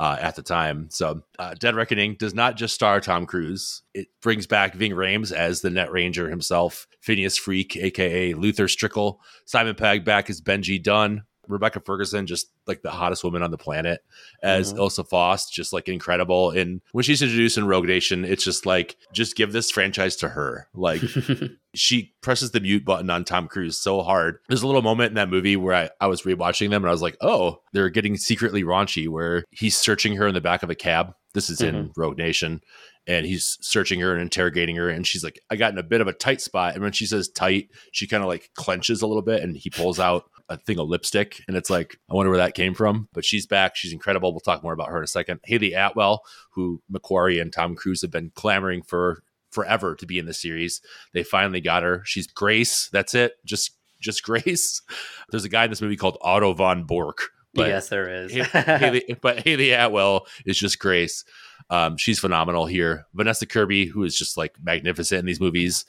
uh, 0.00 0.16
at 0.20 0.34
the 0.34 0.42
time. 0.42 0.88
So, 0.90 1.22
uh, 1.38 1.54
Dead 1.54 1.76
Reckoning 1.76 2.16
does 2.18 2.34
not 2.34 2.56
just 2.56 2.74
star 2.74 3.00
Tom 3.00 3.26
Cruise. 3.26 3.82
It 3.94 4.08
brings 4.20 4.48
back 4.48 4.74
Ving 4.74 4.92
Rhames 4.92 5.30
as 5.30 5.60
the 5.60 5.70
Net 5.70 5.92
Ranger 5.92 6.28
himself, 6.28 6.88
Phineas 7.00 7.36
Freak, 7.36 7.76
aka 7.76 8.34
Luther 8.34 8.66
Stickell, 8.66 9.20
Simon 9.44 9.76
Pegg 9.76 10.04
back 10.04 10.28
as 10.28 10.40
Benji 10.40 10.82
Dunn, 10.82 11.22
Rebecca 11.46 11.78
Ferguson, 11.78 12.26
just 12.26 12.48
like 12.66 12.82
the 12.82 12.90
hottest 12.90 13.22
woman 13.24 13.42
on 13.42 13.50
the 13.50 13.58
planet, 13.58 14.00
as 14.42 14.72
Mhm. 14.72 14.78
Ilsa 14.78 15.08
Faust, 15.08 15.52
just 15.52 15.72
like 15.72 15.88
incredible. 15.88 16.50
And 16.50 16.80
when 16.92 17.04
she's 17.04 17.22
introduced 17.22 17.58
in 17.58 17.66
Rogue 17.66 17.86
Nation, 17.86 18.24
it's 18.24 18.44
just 18.44 18.66
like, 18.66 18.96
just 19.12 19.36
give 19.36 19.52
this 19.52 19.70
franchise 19.70 20.16
to 20.16 20.28
her. 20.30 20.68
Like, 20.74 21.00
she 21.74 22.14
presses 22.22 22.50
the 22.50 22.60
mute 22.60 22.84
button 22.84 23.10
on 23.10 23.24
Tom 23.24 23.48
Cruise 23.48 23.78
so 23.78 24.02
hard. 24.02 24.38
There's 24.48 24.62
a 24.62 24.66
little 24.66 24.82
moment 24.82 25.10
in 25.10 25.14
that 25.14 25.28
movie 25.30 25.56
where 25.56 25.74
I, 25.74 25.90
I 26.00 26.06
was 26.06 26.22
rewatching 26.22 26.70
them 26.70 26.82
and 26.82 26.88
I 26.88 26.92
was 26.92 27.02
like, 27.02 27.16
oh, 27.20 27.60
they're 27.72 27.90
getting 27.90 28.16
secretly 28.16 28.62
raunchy 28.64 29.08
where 29.08 29.44
he's 29.50 29.76
searching 29.76 30.16
her 30.16 30.26
in 30.26 30.34
the 30.34 30.40
back 30.40 30.62
of 30.62 30.70
a 30.70 30.74
cab. 30.74 31.14
This 31.34 31.50
is 31.50 31.60
in 31.60 31.92
Rogue 31.96 32.16
Nation. 32.18 32.62
And 33.08 33.24
he's 33.24 33.56
searching 33.60 34.00
her 34.00 34.12
and 34.12 34.20
interrogating 34.20 34.74
her. 34.76 34.88
And 34.88 35.06
she's 35.06 35.22
like, 35.22 35.38
I 35.48 35.54
got 35.54 35.70
in 35.72 35.78
a 35.78 35.82
bit 35.84 36.00
of 36.00 36.08
a 36.08 36.12
tight 36.12 36.40
spot. 36.40 36.74
And 36.74 36.82
when 36.82 36.90
she 36.90 37.06
says 37.06 37.28
tight, 37.28 37.68
she 37.92 38.08
kind 38.08 38.22
of 38.22 38.28
like 38.28 38.50
clenches 38.54 39.00
a 39.00 39.06
little 39.06 39.22
bit 39.22 39.42
and 39.44 39.56
he 39.56 39.70
pulls 39.70 40.00
out 40.00 40.28
a 40.48 40.56
thing 40.56 40.78
of 40.78 40.88
lipstick. 40.88 41.42
And 41.48 41.56
it's 41.56 41.70
like, 41.70 41.98
I 42.10 42.14
wonder 42.14 42.30
where 42.30 42.38
that 42.38 42.54
came 42.54 42.74
from. 42.74 43.08
But 43.12 43.24
she's 43.24 43.46
back. 43.46 43.76
She's 43.76 43.92
incredible. 43.92 44.32
We'll 44.32 44.40
talk 44.40 44.62
more 44.62 44.72
about 44.72 44.88
her 44.88 44.98
in 44.98 45.04
a 45.04 45.08
second. 45.08 45.40
Hayley 45.44 45.72
Atwell, 45.74 46.22
who 46.50 46.82
McQuarrie 46.92 47.40
and 47.40 47.52
Tom 47.52 47.74
Cruise 47.74 48.02
have 48.02 48.10
been 48.10 48.30
clamoring 48.34 48.82
for 48.82 49.22
forever 49.50 49.94
to 49.94 50.06
be 50.06 50.18
in 50.18 50.26
the 50.26 50.34
series. 50.34 50.80
They 51.12 51.22
finally 51.22 51.60
got 51.60 51.82
her. 51.82 52.02
She's 52.04 52.26
Grace. 52.26 52.88
That's 52.92 53.14
it. 53.14 53.34
Just 53.44 53.72
just 54.00 54.22
Grace. 54.24 54.82
There's 55.30 55.44
a 55.44 55.48
guy 55.48 55.64
in 55.64 55.70
this 55.70 55.82
movie 55.82 55.96
called 55.96 56.18
Otto 56.20 56.52
von 56.52 56.84
Bork. 56.84 57.30
But 57.54 57.68
yes, 57.68 57.88
there 57.88 58.08
is. 58.08 58.36
Ha- 58.36 58.76
Hayley, 58.78 59.16
but 59.22 59.42
Hayley 59.44 59.72
Atwell 59.72 60.26
is 60.44 60.58
just 60.58 60.78
Grace. 60.78 61.24
Um, 61.70 61.96
she's 61.96 62.18
phenomenal 62.18 62.66
here. 62.66 63.06
Vanessa 63.14 63.46
Kirby, 63.46 63.86
who 63.86 64.04
is 64.04 64.16
just 64.16 64.36
like 64.36 64.54
magnificent 64.62 65.20
in 65.20 65.26
these 65.26 65.40
movies, 65.40 65.86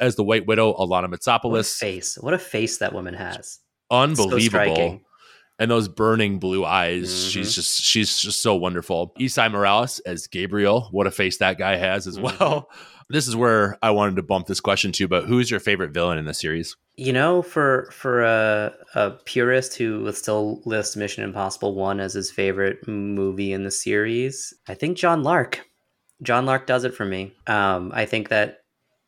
as 0.00 0.16
the 0.16 0.22
White 0.22 0.46
Widow, 0.46 0.74
Alana 0.74 1.10
what 1.10 1.60
a 1.60 1.64
face. 1.64 2.18
What 2.20 2.34
a 2.34 2.38
face 2.38 2.78
that 2.78 2.92
woman 2.92 3.14
has. 3.14 3.60
Unbelievable, 3.90 4.76
So 4.76 5.00
and 5.58 5.70
those 5.70 5.88
burning 5.88 6.38
blue 6.38 6.64
eyes. 6.64 7.08
Mhm. 7.10 7.30
She's 7.32 7.54
just 7.54 7.80
she's 7.82 8.18
just 8.18 8.40
so 8.42 8.54
wonderful. 8.54 9.12
Esai 9.18 9.50
Morales 9.50 10.00
as 10.00 10.26
Gabriel, 10.26 10.88
what 10.90 11.06
a 11.06 11.10
face 11.10 11.38
that 11.38 11.56
guy 11.58 11.76
has 11.76 12.06
as 12.06 12.18
Mhm. 12.18 12.38
well. 12.40 12.70
This 13.08 13.28
is 13.28 13.36
where 13.36 13.78
I 13.84 13.92
wanted 13.92 14.16
to 14.16 14.22
bump 14.24 14.48
this 14.48 14.58
question 14.58 14.90
to, 14.90 15.06
but 15.06 15.26
who's 15.26 15.48
your 15.48 15.60
favorite 15.60 15.92
villain 15.94 16.18
in 16.18 16.24
the 16.24 16.34
series? 16.34 16.74
You 16.96 17.12
know, 17.12 17.40
for 17.40 17.88
for 17.92 18.24
a, 18.24 18.72
a 18.96 19.10
purist 19.26 19.76
who 19.78 20.02
would 20.02 20.16
still 20.16 20.60
list 20.64 20.96
Mission 20.96 21.22
Impossible 21.22 21.76
One 21.76 22.00
as 22.00 22.14
his 22.14 22.32
favorite 22.32 22.78
movie 22.88 23.52
in 23.52 23.62
the 23.62 23.70
series, 23.70 24.52
I 24.66 24.74
think 24.74 24.96
John 24.98 25.22
Lark. 25.22 25.64
John 26.20 26.46
Lark 26.46 26.66
does 26.66 26.82
it 26.82 26.94
for 26.96 27.04
me. 27.04 27.32
Um, 27.46 27.92
I 27.94 28.06
think 28.06 28.30
that 28.30 28.58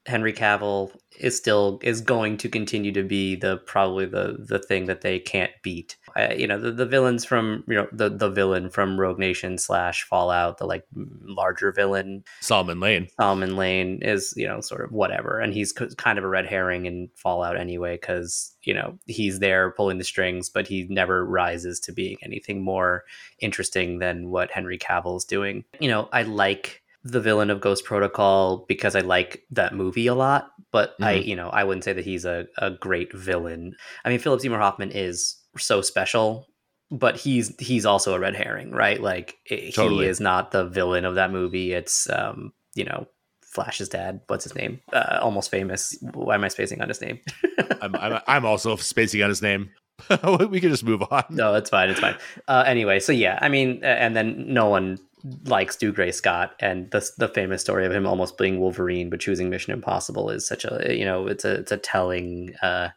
Henry 0.06 0.32
Cavill 0.32 0.90
is 1.18 1.36
still 1.36 1.78
is 1.82 2.00
going 2.00 2.36
to 2.38 2.48
continue 2.48 2.92
to 2.92 3.02
be 3.02 3.34
the 3.34 3.58
probably 3.58 4.06
the 4.06 4.36
the 4.38 4.58
thing 4.58 4.86
that 4.86 5.02
they 5.02 5.18
can't 5.18 5.52
beat. 5.62 5.96
Uh, 6.16 6.32
you 6.34 6.46
know, 6.46 6.58
the, 6.58 6.72
the 6.72 6.86
villains 6.86 7.24
from 7.24 7.62
you 7.68 7.74
know 7.74 7.86
the 7.92 8.08
the 8.08 8.30
villain 8.30 8.70
from 8.70 8.98
Rogue 8.98 9.18
Nation 9.18 9.58
slash 9.58 10.04
Fallout, 10.04 10.58
the 10.58 10.64
like 10.66 10.84
larger 10.94 11.72
villain 11.72 12.24
Solomon 12.40 12.80
Lane. 12.80 13.08
Solomon 13.20 13.56
Lane 13.56 14.00
is, 14.02 14.32
you 14.36 14.46
know, 14.46 14.60
sort 14.60 14.84
of 14.84 14.92
whatever. 14.92 15.38
And 15.38 15.52
he's 15.52 15.76
c- 15.76 15.94
kind 15.96 16.18
of 16.18 16.24
a 16.24 16.28
red 16.28 16.46
herring 16.46 16.86
in 16.86 17.10
Fallout 17.16 17.56
anyway, 17.56 17.96
because, 18.00 18.54
you 18.62 18.74
know, 18.74 18.98
he's 19.06 19.40
there 19.40 19.72
pulling 19.72 19.98
the 19.98 20.04
strings, 20.04 20.48
but 20.48 20.66
he 20.66 20.86
never 20.88 21.24
rises 21.24 21.80
to 21.80 21.92
being 21.92 22.16
anything 22.22 22.62
more 22.62 23.04
interesting 23.40 23.98
than 23.98 24.30
what 24.30 24.50
Henry 24.50 24.78
Cavill's 24.78 25.24
doing. 25.24 25.64
You 25.80 25.88
know, 25.88 26.08
I 26.12 26.22
like 26.22 26.82
the 27.10 27.20
villain 27.20 27.50
of 27.50 27.60
Ghost 27.60 27.84
Protocol 27.84 28.64
because 28.68 28.94
I 28.96 29.00
like 29.00 29.42
that 29.50 29.74
movie 29.74 30.06
a 30.06 30.14
lot, 30.14 30.50
but 30.72 30.94
I, 31.00 31.14
Mhm. 31.16 31.26
you 31.26 31.36
know, 31.36 31.48
I 31.48 31.64
wouldn't 31.64 31.84
say 31.84 31.92
that 31.92 32.04
he's 32.04 32.24
a, 32.24 32.46
a 32.58 32.70
great 32.70 33.12
villain. 33.12 33.74
I 34.04 34.08
mean, 34.08 34.18
Philip 34.18 34.40
Seymour 34.40 34.58
Hoffman 34.58 34.90
is 34.92 35.36
so 35.56 35.80
special. 35.82 36.46
But 36.90 37.18
he's 37.18 37.54
he's 37.60 37.84
also 37.84 38.14
a 38.14 38.18
red 38.18 38.34
herring, 38.34 38.70
right? 38.70 38.98
Like 38.98 39.36
it, 39.44 39.74
Totally. 39.74 40.04
he 40.04 40.10
is 40.10 40.20
not 40.20 40.52
the 40.52 40.64
villain 40.64 41.04
of 41.04 41.16
that 41.16 41.30
movie. 41.30 41.74
It's 41.74 42.08
um, 42.08 42.54
you 42.74 42.84
know, 42.84 43.06
Flash's 43.42 43.90
dad. 43.90 44.22
What's 44.28 44.44
his 44.44 44.54
name? 44.54 44.80
Uh, 44.90 45.18
almost 45.20 45.50
famous. 45.50 45.94
Why 46.14 46.34
am 46.34 46.44
I 46.44 46.48
spacing 46.48 46.80
on 46.80 46.88
his 46.88 47.02
name? 47.02 47.18
I'm, 47.82 47.94
I'm, 47.94 48.20
I'm 48.26 48.44
also 48.46 48.74
spacing 48.76 49.22
on 49.22 49.28
his 49.28 49.42
name. 49.42 49.68
we 50.48 50.60
can 50.60 50.70
just 50.70 50.82
move 50.82 51.02
on. 51.10 51.24
no, 51.28 51.52
it's 51.56 51.68
fine. 51.68 51.90
It's 51.90 52.00
fine. 52.00 52.16
Uh, 52.48 52.64
anyway, 52.66 53.00
so 53.00 53.12
yeah, 53.12 53.38
I 53.42 53.50
mean, 53.50 53.84
and 53.84 54.16
then 54.16 54.46
no 54.54 54.70
one 54.70 54.98
likes 55.44 55.76
Dougray 55.76 56.12
Scott, 56.12 56.54
and 56.60 56.90
the 56.90 57.08
the 57.18 57.28
famous 57.28 57.60
story 57.60 57.86
of 57.86 57.92
him 57.92 58.06
almost 58.06 58.38
being 58.38 58.60
Wolverine 58.60 59.10
but 59.10 59.20
choosing 59.20 59.50
Mission 59.50 59.72
Impossible 59.72 60.30
is 60.30 60.46
such 60.46 60.64
a 60.64 60.96
you 60.96 61.04
know 61.04 61.26
it's 61.26 61.44
a 61.44 61.54
it's 61.54 61.72
a 61.72 61.76
telling 61.76 62.54
uh, 62.62 62.88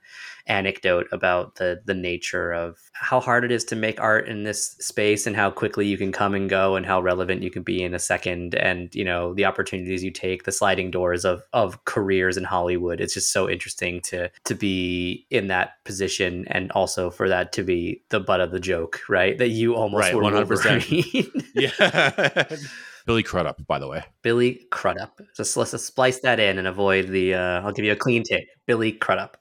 anecdote 0.47 1.08
about 1.12 1.56
the 1.56 1.82
the 1.86 1.93
nature 1.93 2.51
of 2.51 2.77
how 2.93 3.19
hard 3.19 3.43
it 3.43 3.51
is 3.51 3.63
to 3.65 3.75
make 3.75 3.99
art 3.99 4.27
in 4.27 4.43
this 4.43 4.71
space 4.80 5.25
and 5.27 5.36
how 5.36 5.49
quickly 5.51 5.86
you 5.88 5.97
can 5.97 6.12
come 6.12 6.34
and 6.34 6.49
go 6.49 6.75
and 6.75 6.86
how 6.86 7.01
relevant 7.01 7.41
you 7.43 7.51
can 7.51 7.63
be 7.63 7.82
in 7.84 7.93
a 7.93 7.99
second 7.99 8.56
and 8.56 8.93
you 8.95 9.04
know 9.04 9.34
the 9.34 9.45
opportunities 9.45 10.04
you 10.04 10.12
take 10.12 10.43
the 10.43 10.51
sliding 10.51 10.91
doors 10.91 11.25
of 11.25 11.41
of 11.54 11.84
careers 11.86 12.38
in 12.38 12.43
Hollywood 12.43 12.99
it's 13.01 13.13
just 13.13 13.32
so 13.32 13.49
interesting 13.49 14.01
to 14.01 14.30
to 14.43 14.56
be 14.56 15.25
in 15.30 15.47
that 15.47 15.84
position 15.86 16.45
and 16.47 16.71
also 16.71 17.10
for 17.10 17.27
that 17.30 17.51
to 17.54 17.63
be 17.63 18.01
the 18.10 18.19
butt 18.19 18.39
of 18.41 18.51
the 18.51 18.60
joke 18.60 18.99
right 19.10 19.38
that 19.38 19.49
you 19.49 19.75
almost 19.75 20.01
Right, 20.01 20.15
were 20.15 20.23
100%. 20.23 20.47
Wolverine. 20.47 21.32
Yeah. 21.54 22.45
Billy 23.05 23.23
Crudup, 23.23 23.65
by 23.67 23.79
the 23.79 23.87
way. 23.87 24.03
Billy 24.21 24.61
Crudup. 24.71 25.19
Just 25.35 25.57
let's 25.57 25.71
just 25.71 25.85
splice 25.85 26.19
that 26.21 26.39
in 26.39 26.57
and 26.57 26.67
avoid 26.67 27.07
the. 27.07 27.35
Uh, 27.35 27.61
I'll 27.61 27.71
give 27.71 27.85
you 27.85 27.91
a 27.91 27.95
clean 27.95 28.23
take. 28.23 28.45
Billy 28.67 28.91
Crudup. 28.91 29.37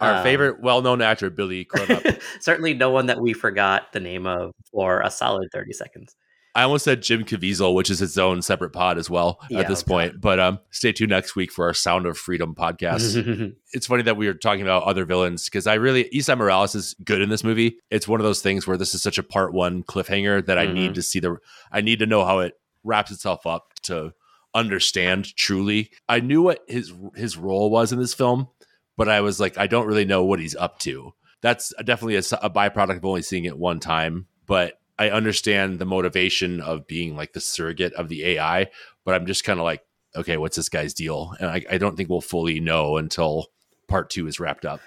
Our 0.00 0.16
Um, 0.16 0.22
favorite 0.22 0.60
well 0.60 0.82
known 0.82 1.02
actor, 1.02 1.30
Billy 1.30 1.64
Crudup. 1.64 2.02
certainly 2.40 2.74
no 2.74 2.90
one 2.90 3.06
that 3.06 3.20
we 3.20 3.32
forgot 3.32 3.92
the 3.92 4.00
name 4.00 4.26
of 4.26 4.52
for 4.72 5.00
a 5.00 5.10
solid 5.10 5.48
thirty 5.52 5.72
seconds. 5.72 6.14
I 6.52 6.64
almost 6.64 6.84
said 6.84 7.00
Jim 7.00 7.22
Caviezel, 7.24 7.74
which 7.76 7.90
is 7.90 8.02
its 8.02 8.18
own 8.18 8.42
separate 8.42 8.70
pod 8.70 8.98
as 8.98 9.08
well 9.08 9.38
Yeah, 9.50 9.60
at 9.60 9.68
this 9.68 9.84
oh, 9.84 9.86
point. 9.86 10.20
But 10.20 10.40
um, 10.40 10.58
stay 10.72 10.90
tuned 10.90 11.10
next 11.10 11.36
week 11.36 11.52
for 11.52 11.66
our 11.66 11.72
Sound 11.74 12.06
of 12.06 12.18
Freedom 12.18 12.56
podcast. 12.56 13.54
it's 13.72 13.86
funny 13.86 14.02
that 14.02 14.16
we 14.16 14.26
were 14.26 14.34
talking 14.34 14.62
about 14.62 14.82
other 14.82 15.04
villains 15.04 15.44
because 15.44 15.68
I 15.68 15.74
really 15.74 16.06
Esai 16.12 16.36
Morales 16.36 16.74
is 16.74 16.94
good 17.04 17.20
in 17.20 17.28
this 17.28 17.44
movie. 17.44 17.76
It's 17.92 18.08
one 18.08 18.18
of 18.18 18.24
those 18.24 18.42
things 18.42 18.66
where 18.66 18.76
this 18.76 18.96
is 18.96 19.02
such 19.02 19.16
a 19.16 19.22
part 19.22 19.52
one 19.54 19.84
cliffhanger 19.84 20.44
that 20.46 20.58
I 20.58 20.66
Mhm. 20.66 20.74
need 20.74 20.94
to 20.96 21.02
see 21.02 21.20
the 21.20 21.36
I 21.70 21.82
need 21.82 22.00
to 22.00 22.06
know 22.06 22.24
how 22.24 22.40
it 22.40 22.54
wraps 22.84 23.10
itself 23.10 23.46
up 23.46 23.74
to 23.82 24.12
understand 24.54 25.34
truly. 25.36 25.90
I 26.08 26.20
knew 26.20 26.42
what 26.42 26.60
his 26.68 26.92
his 27.14 27.36
role 27.36 27.70
was 27.70 27.92
in 27.92 27.98
this 27.98 28.14
film, 28.14 28.48
but 28.96 29.08
I 29.08 29.20
was 29.20 29.40
like, 29.40 29.58
I 29.58 29.66
don't 29.66 29.86
really 29.86 30.04
know 30.04 30.24
what 30.24 30.40
he's 30.40 30.56
up 30.56 30.78
to. 30.80 31.12
That's 31.42 31.72
definitely 31.84 32.16
a 32.16 32.20
byproduct 32.22 32.98
of 32.98 33.04
only 33.04 33.22
seeing 33.22 33.44
it 33.44 33.58
one 33.58 33.80
time, 33.80 34.26
but 34.46 34.74
I 34.98 35.08
understand 35.08 35.78
the 35.78 35.86
motivation 35.86 36.60
of 36.60 36.86
being 36.86 37.16
like 37.16 37.32
the 37.32 37.40
surrogate 37.40 37.94
of 37.94 38.08
the 38.08 38.24
AI, 38.26 38.66
but 39.06 39.14
I'm 39.14 39.24
just 39.24 39.44
kind 39.44 39.58
of 39.58 39.64
like, 39.64 39.80
okay, 40.14 40.36
what's 40.36 40.56
this 40.56 40.68
guy's 40.68 40.92
deal? 40.92 41.34
And 41.40 41.48
I, 41.48 41.64
I 41.70 41.78
don't 41.78 41.96
think 41.96 42.10
we'll 42.10 42.20
fully 42.20 42.60
know 42.60 42.98
until 42.98 43.46
part 43.88 44.10
two 44.10 44.26
is 44.26 44.38
wrapped 44.38 44.66
up. 44.66 44.80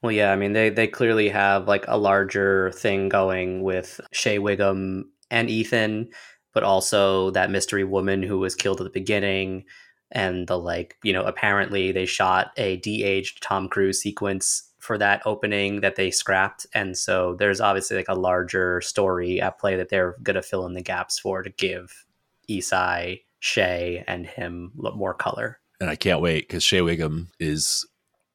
Well, 0.00 0.12
yeah, 0.12 0.32
I 0.32 0.36
mean 0.36 0.52
they 0.52 0.70
they 0.70 0.86
clearly 0.86 1.28
have 1.28 1.68
like 1.68 1.84
a 1.88 1.98
larger 1.98 2.70
thing 2.72 3.08
going 3.08 3.62
with 3.62 4.00
Shea 4.12 4.38
Whigham 4.38 5.10
and 5.30 5.50
Ethan, 5.50 6.10
but 6.58 6.64
also 6.64 7.30
that 7.30 7.52
mystery 7.52 7.84
woman 7.84 8.20
who 8.20 8.36
was 8.36 8.56
killed 8.56 8.80
at 8.80 8.84
the 8.84 8.90
beginning, 8.90 9.64
and 10.10 10.48
the 10.48 10.58
like. 10.58 10.96
You 11.04 11.12
know, 11.12 11.22
apparently 11.22 11.92
they 11.92 12.04
shot 12.04 12.50
a 12.56 12.78
de-aged 12.78 13.40
Tom 13.40 13.68
Cruise 13.68 14.02
sequence 14.02 14.64
for 14.80 14.98
that 14.98 15.22
opening 15.24 15.82
that 15.82 15.94
they 15.94 16.10
scrapped, 16.10 16.66
and 16.74 16.98
so 16.98 17.36
there's 17.36 17.60
obviously 17.60 17.96
like 17.96 18.08
a 18.08 18.18
larger 18.18 18.80
story 18.80 19.40
at 19.40 19.60
play 19.60 19.76
that 19.76 19.88
they're 19.88 20.16
gonna 20.20 20.42
fill 20.42 20.66
in 20.66 20.74
the 20.74 20.82
gaps 20.82 21.16
for 21.16 21.44
to 21.44 21.50
give 21.50 22.04
Esai, 22.50 23.20
Shea, 23.38 24.02
and 24.08 24.26
him 24.26 24.72
more 24.74 25.14
color. 25.14 25.60
And 25.80 25.88
I 25.88 25.94
can't 25.94 26.20
wait 26.20 26.48
because 26.48 26.64
Shea 26.64 26.82
Whigham 26.82 27.28
is 27.38 27.86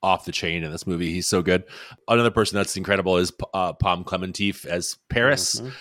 off 0.04 0.26
the 0.26 0.32
chain 0.32 0.64
in 0.64 0.72
this 0.72 0.86
movie. 0.86 1.12
He's 1.12 1.28
so 1.28 1.41
good. 1.41 1.64
Another 2.08 2.30
person 2.30 2.58
that's 2.58 2.78
incredible 2.78 3.18
is 3.18 3.32
uh, 3.54 3.74
Pom 3.74 4.04
Klementieff 4.04 4.66
as 4.66 4.97
Paris. 5.10 5.60
Mhm. 5.62 5.72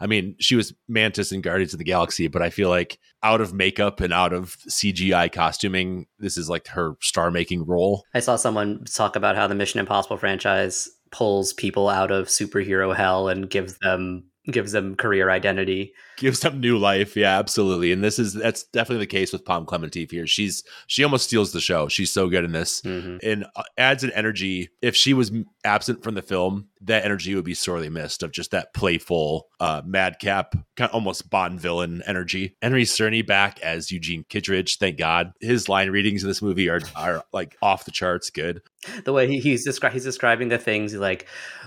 I 0.00 0.06
mean, 0.06 0.36
she 0.38 0.54
was 0.54 0.72
Mantis 0.88 1.32
in 1.32 1.40
Guardians 1.40 1.72
of 1.72 1.78
the 1.78 1.84
Galaxy, 1.84 2.28
but 2.28 2.42
I 2.42 2.50
feel 2.50 2.68
like 2.68 2.98
out 3.22 3.40
of 3.40 3.52
makeup 3.52 4.00
and 4.00 4.12
out 4.12 4.32
of 4.32 4.56
CGI 4.68 5.32
costuming, 5.32 6.06
this 6.18 6.36
is 6.36 6.48
like 6.48 6.68
her 6.68 6.94
star 7.00 7.30
making 7.30 7.66
role. 7.66 8.04
I 8.14 8.20
saw 8.20 8.36
someone 8.36 8.84
talk 8.84 9.16
about 9.16 9.34
how 9.36 9.46
the 9.46 9.54
Mission 9.54 9.80
Impossible 9.80 10.16
franchise 10.16 10.88
pulls 11.10 11.52
people 11.52 11.88
out 11.88 12.10
of 12.12 12.28
superhero 12.28 12.94
hell 12.94 13.28
and 13.28 13.50
gives 13.50 13.78
them 13.78 14.24
gives 14.50 14.72
them 14.72 14.96
career 14.96 15.30
identity 15.30 15.92
gives 16.20 16.40
them 16.40 16.60
new 16.60 16.78
life. 16.78 17.16
Yeah 17.16 17.38
absolutely. 17.38 17.90
And 17.90 18.04
this 18.04 18.18
is 18.18 18.34
that's 18.34 18.64
definitely 18.64 19.04
the 19.04 19.10
case 19.10 19.32
with 19.32 19.44
Pom 19.44 19.66
Klementieff 19.66 20.10
here. 20.10 20.26
She's 20.26 20.62
she 20.86 21.02
almost 21.02 21.24
steals 21.24 21.52
the 21.52 21.60
show. 21.60 21.88
She's 21.88 22.12
so 22.12 22.28
good 22.28 22.44
in 22.44 22.52
this. 22.52 22.82
Mm-hmm. 22.82 23.16
and 23.22 23.46
uh, 23.56 23.62
adds 23.76 24.04
an 24.04 24.12
energy. 24.12 24.68
If 24.80 24.94
she 24.94 25.14
was 25.14 25.32
absent 25.64 26.04
from 26.04 26.14
the 26.14 26.22
film 26.22 26.68
that 26.82 27.04
energy 27.04 27.34
would 27.34 27.44
be 27.44 27.54
sorely 27.54 27.90
missed 27.90 28.22
of 28.22 28.32
just 28.32 28.52
that 28.52 28.72
playful 28.72 29.48
uh 29.58 29.82
madcap 29.84 30.52
kind 30.76 30.88
of 30.88 30.94
almost 30.94 31.28
bond 31.28 31.60
villain 31.60 32.02
energy. 32.06 32.56
Henry 32.62 32.84
Czerny 32.84 33.26
back 33.26 33.60
as 33.60 33.90
eugene 33.90 34.24
kittridge 34.28 34.78
thank 34.78 34.98
god. 34.98 35.32
His 35.40 35.68
line 35.68 35.90
readings 35.90 36.22
in 36.22 36.28
this 36.28 36.42
movie 36.42 36.68
are 36.68 36.80
are 36.94 37.24
like 37.32 37.56
off 37.62 37.84
the 37.84 37.90
charts 37.90 38.30
good. 38.30 38.62
The 39.04 39.12
way 39.12 39.26
he, 39.26 39.40
he's 39.40 39.64
describing 39.64 39.94
he's 39.94 40.04
describing 40.04 40.48
the 40.48 40.58
things 40.58 40.94
like 40.94 41.26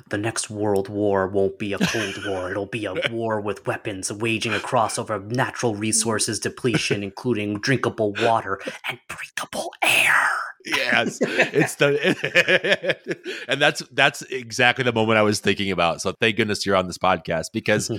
the 0.10 0.18
next 0.18 0.49
world 0.49 0.89
war 0.89 1.28
won't 1.28 1.60
be 1.60 1.74
a 1.74 1.80
cold 1.80 2.26
war. 2.26 2.51
It'll 2.51 2.66
be 2.66 2.86
a 2.86 2.93
war 3.12 3.39
with 3.39 3.68
weapons 3.68 4.12
waging 4.43 4.57
across 4.57 4.99
over 4.99 5.19
natural 5.19 5.75
resources 5.75 6.39
depletion 6.39 7.03
including 7.09 7.59
drinkable 7.59 8.13
water 8.21 8.59
and 8.87 8.99
breathable 9.07 9.73
air. 9.81 10.29
Yes. 10.65 11.19
It's 11.53 11.75
the 11.75 13.45
and 13.47 13.61
that's 13.61 13.81
that's 13.91 14.21
exactly 14.23 14.83
the 14.83 14.93
moment 14.93 15.17
i 15.17 15.21
was 15.21 15.39
thinking 15.39 15.71
about. 15.71 16.01
So 16.01 16.13
thank 16.13 16.37
goodness 16.37 16.65
you're 16.65 16.75
on 16.75 16.87
this 16.87 16.97
podcast 16.97 17.47
because 17.53 17.89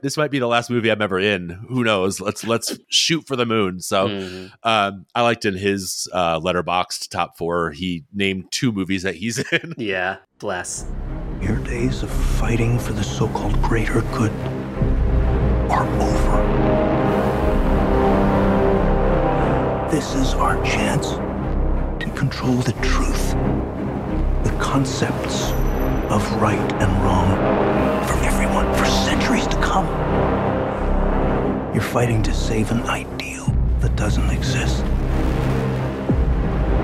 this 0.00 0.16
might 0.16 0.30
be 0.30 0.38
the 0.38 0.46
last 0.46 0.70
movie 0.70 0.90
i'm 0.90 1.02
ever 1.02 1.18
in. 1.18 1.50
Who 1.68 1.84
knows? 1.84 2.20
Let's 2.20 2.44
let's 2.44 2.78
shoot 2.88 3.26
for 3.26 3.36
the 3.36 3.46
moon. 3.46 3.80
So 3.80 4.08
mm. 4.08 4.52
um, 4.62 5.06
i 5.14 5.22
liked 5.22 5.44
in 5.44 5.54
his 5.54 6.08
uh 6.12 6.38
Letterboxd 6.40 7.08
top 7.08 7.36
four 7.36 7.72
he 7.72 8.04
named 8.12 8.50
two 8.50 8.72
movies 8.72 9.02
that 9.02 9.16
he's 9.16 9.38
in. 9.38 9.74
Yeah. 9.76 10.18
Bless. 10.38 10.86
Your 11.40 11.58
days 11.58 12.04
of 12.04 12.10
fighting 12.10 12.78
for 12.78 12.92
the 12.92 13.02
so-called 13.02 13.60
greater 13.62 14.02
good 14.12 14.32
are 15.72 15.86
over 16.00 16.82
this 19.92 20.14
is 20.14 20.32
our 20.34 20.56
chance 20.64 21.10
to 22.02 22.10
control 22.16 22.54
the 22.54 22.72
truth, 22.80 23.32
the 24.42 24.56
concepts 24.58 25.50
of 26.10 26.22
right 26.40 26.72
and 26.82 27.04
wrong 27.04 27.28
for 28.06 28.16
everyone 28.24 28.72
for 28.74 28.86
centuries 28.86 29.46
to 29.46 29.56
come. 29.56 29.86
You're 31.74 31.82
fighting 31.82 32.22
to 32.22 32.32
save 32.32 32.70
an 32.70 32.82
ideal 32.84 33.44
that 33.80 33.94
doesn't 33.94 34.30
exist. 34.30 34.82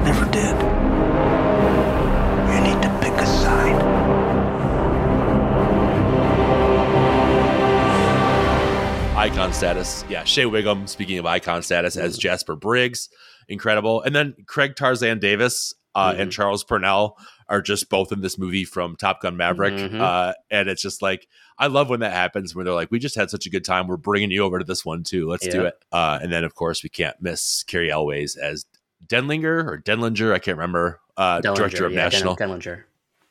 Never 0.05 0.30
did. 0.30 1.17
Icon 9.18 9.52
status. 9.52 10.04
Yeah, 10.08 10.22
Shea 10.22 10.46
Whigham, 10.46 10.86
speaking 10.86 11.18
of 11.18 11.26
icon 11.26 11.64
status, 11.64 11.96
as 11.96 12.16
Jasper 12.16 12.54
Briggs 12.54 13.08
incredible. 13.48 14.00
And 14.00 14.14
then 14.14 14.36
Greg 14.46 14.76
Tarzan 14.76 15.18
Davis 15.18 15.74
uh, 15.96 16.12
mm-hmm. 16.12 16.20
and 16.20 16.32
Charles 16.32 16.62
Parnell 16.62 17.18
are 17.48 17.60
just 17.60 17.90
both 17.90 18.12
in 18.12 18.20
this 18.20 18.38
movie 18.38 18.64
from 18.64 18.94
Top 18.94 19.20
Gun 19.20 19.36
Maverick. 19.36 19.74
Mm-hmm. 19.74 20.00
Uh, 20.00 20.34
and 20.52 20.68
it's 20.68 20.80
just 20.80 21.02
like, 21.02 21.26
I 21.58 21.66
love 21.66 21.90
when 21.90 21.98
that 21.98 22.12
happens 22.12 22.54
where 22.54 22.64
they're 22.64 22.72
like, 22.72 22.92
we 22.92 23.00
just 23.00 23.16
had 23.16 23.28
such 23.28 23.44
a 23.44 23.50
good 23.50 23.64
time. 23.64 23.88
We're 23.88 23.96
bringing 23.96 24.30
you 24.30 24.44
over 24.44 24.60
to 24.60 24.64
this 24.64 24.84
one 24.84 25.02
too. 25.02 25.28
Let's 25.28 25.46
yeah. 25.46 25.52
do 25.52 25.64
it. 25.64 25.74
Uh, 25.90 26.20
and 26.22 26.30
then, 26.30 26.44
of 26.44 26.54
course, 26.54 26.84
we 26.84 26.88
can't 26.88 27.20
miss 27.20 27.64
Cary 27.64 27.90
Elwes 27.90 28.36
as 28.36 28.66
Denlinger 29.04 29.66
or 29.66 29.82
Denlinger. 29.84 30.32
I 30.32 30.38
can't 30.38 30.56
remember. 30.56 31.00
Uh, 31.16 31.40
director 31.40 31.86
of 31.86 31.92
yeah, 31.92 32.04
National. 32.04 32.36
Denlinger. 32.36 32.84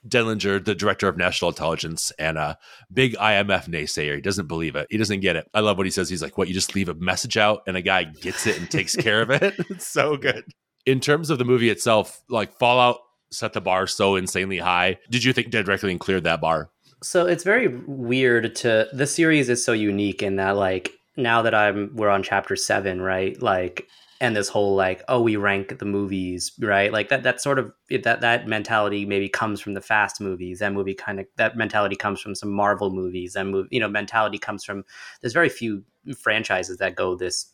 Denlinger, 0.08 0.64
the 0.64 0.76
director 0.76 1.08
of 1.08 1.18
national 1.18 1.50
intelligence 1.50 2.12
and 2.20 2.38
a 2.38 2.58
big 2.92 3.16
IMF 3.16 3.68
naysayer. 3.68 4.16
He 4.16 4.22
doesn't 4.22 4.48
believe 4.48 4.76
it. 4.76 4.88
He 4.90 4.98
doesn't 4.98 5.20
get 5.20 5.36
it. 5.36 5.50
I 5.54 5.60
love 5.60 5.78
what 5.78 5.86
he 5.86 5.92
says. 5.92 6.10
He's 6.10 6.22
like, 6.22 6.38
what? 6.38 6.48
You 6.48 6.54
just 6.54 6.76
leave 6.76 6.90
a 6.90 6.94
message 6.96 7.38
out 7.38 7.62
and 7.68 7.78
a 7.78 7.82
guy 7.82 8.04
gets 8.06 8.48
it 8.48 8.58
and 8.58 8.70
takes 8.70 8.96
care 8.96 9.22
of 9.22 9.30
it. 9.30 9.56
It's 9.70 9.88
so 9.88 10.18
good. 10.18 10.46
In 10.86 11.00
terms 11.00 11.30
of 11.30 11.38
the 11.38 11.46
movie 11.46 11.70
itself, 11.70 12.22
like 12.30 12.58
Fallout 12.58 13.00
set 13.32 13.54
the 13.54 13.62
bar 13.62 13.88
so 13.88 14.16
insanely 14.16 14.58
high. 14.58 14.98
Did 15.10 15.24
you 15.24 15.34
think 15.34 15.50
Dead 15.50 15.68
Reckoning 15.68 16.00
cleared 16.00 16.24
that 16.24 16.42
bar? 16.42 16.70
So 17.04 17.26
it's 17.26 17.44
very 17.44 17.68
weird 17.86 18.56
to 18.58 18.88
the 18.94 19.06
series 19.06 19.50
is 19.50 19.64
so 19.64 19.74
unique 19.74 20.24
in 20.24 20.38
that 20.38 20.56
like 20.56 20.92
now 21.16 21.42
that 21.42 21.54
I'm 21.54 21.92
we're 21.96 22.10
on 22.10 22.24
chapter 22.24 22.56
seven, 22.56 23.02
right? 23.02 23.40
Like 23.42 23.88
and 24.20 24.36
this 24.36 24.50
whole 24.50 24.76
like 24.76 25.04
oh 25.08 25.22
we 25.22 25.36
rank 25.36 25.80
the 25.80 25.86
movies 25.86 26.52
right? 26.60 26.92
Like 26.92 27.10
that 27.10 27.24
that 27.24 27.42
sort 27.42 27.60
of 27.60 27.72
that 28.04 28.22
that 28.22 28.48
mentality 28.48 29.06
maybe 29.06 29.30
comes 29.30 29.62
from 29.62 29.74
the 29.74 29.82
fast 29.82 30.20
movies. 30.20 30.60
That 30.60 30.74
movie 30.74 30.94
kind 30.94 31.20
of 31.20 31.28
that 31.38 31.58
mentality 31.58 31.96
comes 31.96 32.20
from 32.20 32.36
some 32.36 32.52
marvel 32.52 32.90
movies. 32.90 33.36
And 33.36 33.52
move 33.52 33.68
you 33.70 33.80
know 33.80 33.90
mentality 33.90 34.38
comes 34.38 34.64
from 34.64 34.84
there's 35.22 35.34
very 35.34 35.50
few 35.50 35.84
franchises 36.18 36.78
that 36.78 36.96
go 36.96 37.16
this 37.16 37.52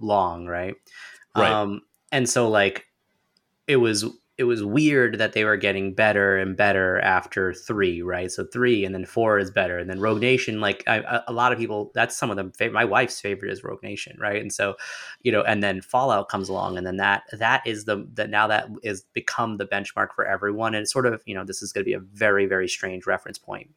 long 0.00 0.46
right, 0.46 0.74
right. 1.36 1.50
um 1.50 1.82
and 2.10 2.28
so 2.28 2.48
like 2.48 2.86
it 3.66 3.76
was 3.76 4.04
it 4.38 4.44
was 4.44 4.62
weird 4.62 5.18
that 5.18 5.32
they 5.32 5.44
were 5.44 5.56
getting 5.56 5.94
better 5.94 6.36
and 6.36 6.56
better 6.56 7.00
after 7.00 7.54
three, 7.54 8.02
right? 8.02 8.30
So 8.30 8.44
three, 8.44 8.84
and 8.84 8.94
then 8.94 9.06
four 9.06 9.38
is 9.38 9.50
better, 9.50 9.78
and 9.78 9.88
then 9.88 9.98
Rogue 9.98 10.20
Nation. 10.20 10.60
Like 10.60 10.84
I, 10.86 11.22
a 11.26 11.32
lot 11.32 11.52
of 11.52 11.58
people, 11.58 11.90
that's 11.94 12.14
some 12.14 12.30
of 12.30 12.36
them. 12.36 12.52
My 12.70 12.84
wife's 12.84 13.18
favorite 13.18 13.50
is 13.50 13.64
Rogue 13.64 13.82
Nation, 13.82 14.18
right? 14.20 14.40
And 14.40 14.52
so, 14.52 14.76
you 15.22 15.32
know, 15.32 15.42
and 15.42 15.62
then 15.62 15.80
Fallout 15.80 16.28
comes 16.28 16.50
along, 16.50 16.76
and 16.76 16.86
then 16.86 16.98
that 16.98 17.22
that 17.32 17.66
is 17.66 17.86
the 17.86 18.06
that 18.14 18.28
now 18.28 18.46
that 18.46 18.68
is 18.82 19.04
become 19.14 19.56
the 19.56 19.66
benchmark 19.66 20.08
for 20.14 20.26
everyone, 20.26 20.74
and 20.74 20.82
it's 20.82 20.92
sort 20.92 21.06
of 21.06 21.22
you 21.24 21.34
know 21.34 21.44
this 21.44 21.62
is 21.62 21.72
going 21.72 21.84
to 21.84 21.88
be 21.88 21.94
a 21.94 22.00
very 22.00 22.44
very 22.44 22.68
strange 22.68 23.06
reference 23.06 23.38
point 23.38 23.70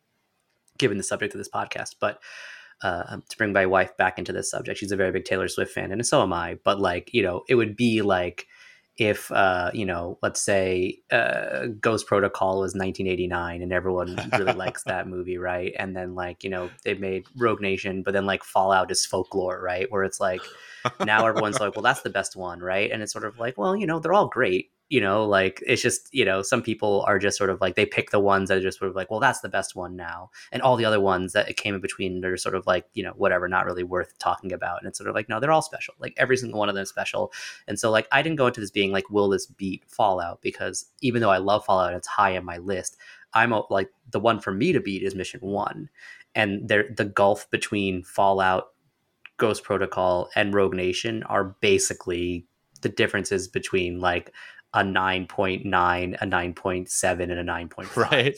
given 0.77 0.97
the 0.97 1.03
subject 1.03 1.33
of 1.33 1.37
this 1.37 1.49
podcast, 1.49 1.95
but. 1.99 2.21
Uh, 2.81 3.17
to 3.27 3.37
bring 3.37 3.51
my 3.51 3.65
wife 3.65 3.97
back 3.97 4.17
into 4.17 4.31
this 4.31 4.49
subject, 4.49 4.79
she's 4.79 4.93
a 4.93 4.95
very 4.95 5.11
big 5.11 5.25
Taylor 5.25 5.49
Swift 5.49 5.73
fan, 5.73 5.91
and 5.91 6.07
so 6.07 6.23
am 6.23 6.31
I. 6.31 6.57
But 6.63 6.79
like, 6.79 7.13
you 7.13 7.21
know, 7.21 7.43
it 7.49 7.55
would 7.55 7.75
be 7.75 8.01
like 8.01 8.47
if 8.99 9.31
uh, 9.31 9.71
you 9.73 9.85
know, 9.85 10.17
let's 10.21 10.41
say 10.41 10.99
uh, 11.11 11.67
Ghost 11.79 12.05
Protocol 12.05 12.59
was 12.59 12.73
1989 12.73 13.61
and 13.61 13.71
everyone 13.71 14.17
really 14.37 14.53
likes 14.53 14.83
that 14.83 15.07
movie, 15.15 15.37
right? 15.37 15.73
And 15.79 15.95
then 15.95 16.15
like 16.15 16.43
you 16.43 16.49
know 16.49 16.69
they 16.83 16.93
made 16.95 17.25
Rogue 17.37 17.61
Nation, 17.61 18.03
but 18.03 18.13
then 18.13 18.25
like 18.25 18.43
Fallout 18.43 18.91
is 18.91 19.05
folklore, 19.05 19.61
right? 19.61 19.89
Where 19.91 20.03
it's 20.03 20.19
like 20.19 20.41
now 21.05 21.25
everyone's 21.27 21.59
like, 21.59 21.75
well, 21.75 21.83
that's 21.83 22.01
the 22.01 22.09
best 22.09 22.35
one, 22.35 22.59
right? 22.59 22.91
And 22.91 23.01
it's 23.01 23.13
sort 23.13 23.25
of 23.25 23.39
like, 23.39 23.57
well, 23.57 23.75
you 23.75 23.87
know, 23.87 23.99
they're 23.99 24.13
all 24.13 24.27
great, 24.27 24.71
you 24.89 24.99
know 24.99 25.23
like 25.23 25.63
it's 25.65 25.81
just 25.81 26.11
you 26.13 26.25
know 26.25 26.41
some 26.41 26.61
people 26.61 27.03
are 27.07 27.19
just 27.19 27.37
sort 27.37 27.49
of 27.49 27.61
like 27.61 27.75
they 27.75 27.85
pick 27.85 28.09
the 28.09 28.19
ones 28.19 28.49
that 28.49 28.57
are 28.57 28.61
just 28.61 28.79
sort 28.79 28.89
of 28.89 28.95
like 28.95 29.09
well 29.11 29.19
that's 29.19 29.41
the 29.41 29.49
best 29.49 29.75
one 29.75 29.95
now. 29.95 30.29
And 30.51 30.61
all 30.61 30.75
the 30.75 30.85
other 30.85 30.99
ones 30.99 31.33
that 31.33 31.55
came 31.57 31.75
in 31.75 31.81
between 31.81 32.21
they're 32.21 32.37
sort 32.37 32.55
of 32.55 32.65
like 32.67 32.85
you 32.93 33.03
know 33.03 33.13
whatever 33.15 33.47
not 33.47 33.65
really 33.65 33.83
worth 33.83 34.17
talking 34.17 34.51
about. 34.51 34.79
And 34.79 34.87
it's 34.87 34.97
sort 34.97 35.09
of 35.09 35.15
like 35.15 35.29
no 35.29 35.39
they're 35.39 35.51
all 35.51 35.61
special. 35.61 35.93
Like 35.99 36.13
every 36.17 36.37
single 36.37 36.59
one 36.59 36.69
of 36.69 36.75
them 36.75 36.83
is 36.83 36.89
special. 36.89 37.31
And 37.67 37.79
so 37.79 37.91
like 37.91 38.07
i 38.11 38.21
didn't 38.21 38.37
go 38.37 38.47
into 38.47 38.59
this 38.61 38.71
being 38.71 38.91
like 38.91 39.09
will 39.09 39.29
this 39.29 39.45
beat 39.45 39.83
fallout? 39.87 40.41
Because 40.41 40.85
even 41.01 41.21
though 41.21 41.29
i 41.29 41.37
love 41.37 41.65
fallout 41.65 41.93
it's 41.93 42.07
high 42.07 42.35
on 42.37 42.45
my 42.45 42.57
list 42.57 42.97
i'm 43.33 43.53
like 43.69 43.89
the 44.11 44.19
one 44.19 44.39
for 44.39 44.51
me 44.51 44.73
to 44.73 44.79
beat 44.79 45.03
is 45.03 45.15
mission 45.15 45.39
one. 45.41 45.89
And 46.35 46.67
there 46.67 46.85
the 46.95 47.05
gulf 47.05 47.49
between 47.51 48.03
fallout 48.03 48.69
ghost 49.37 49.63
protocol 49.63 50.29
and 50.35 50.53
rogue 50.53 50.73
nation 50.73 51.23
are 51.23 51.55
basically 51.61 52.45
the 52.81 52.89
differences 52.89 53.47
between 53.47 53.99
like 53.99 54.33
a 54.73 54.79
9.9, 54.79 55.65
a 55.65 56.25
9.7, 56.25 57.21
and 57.21 57.31
a 57.31 57.43
9.5. 57.43 57.95
Right. 58.11 58.35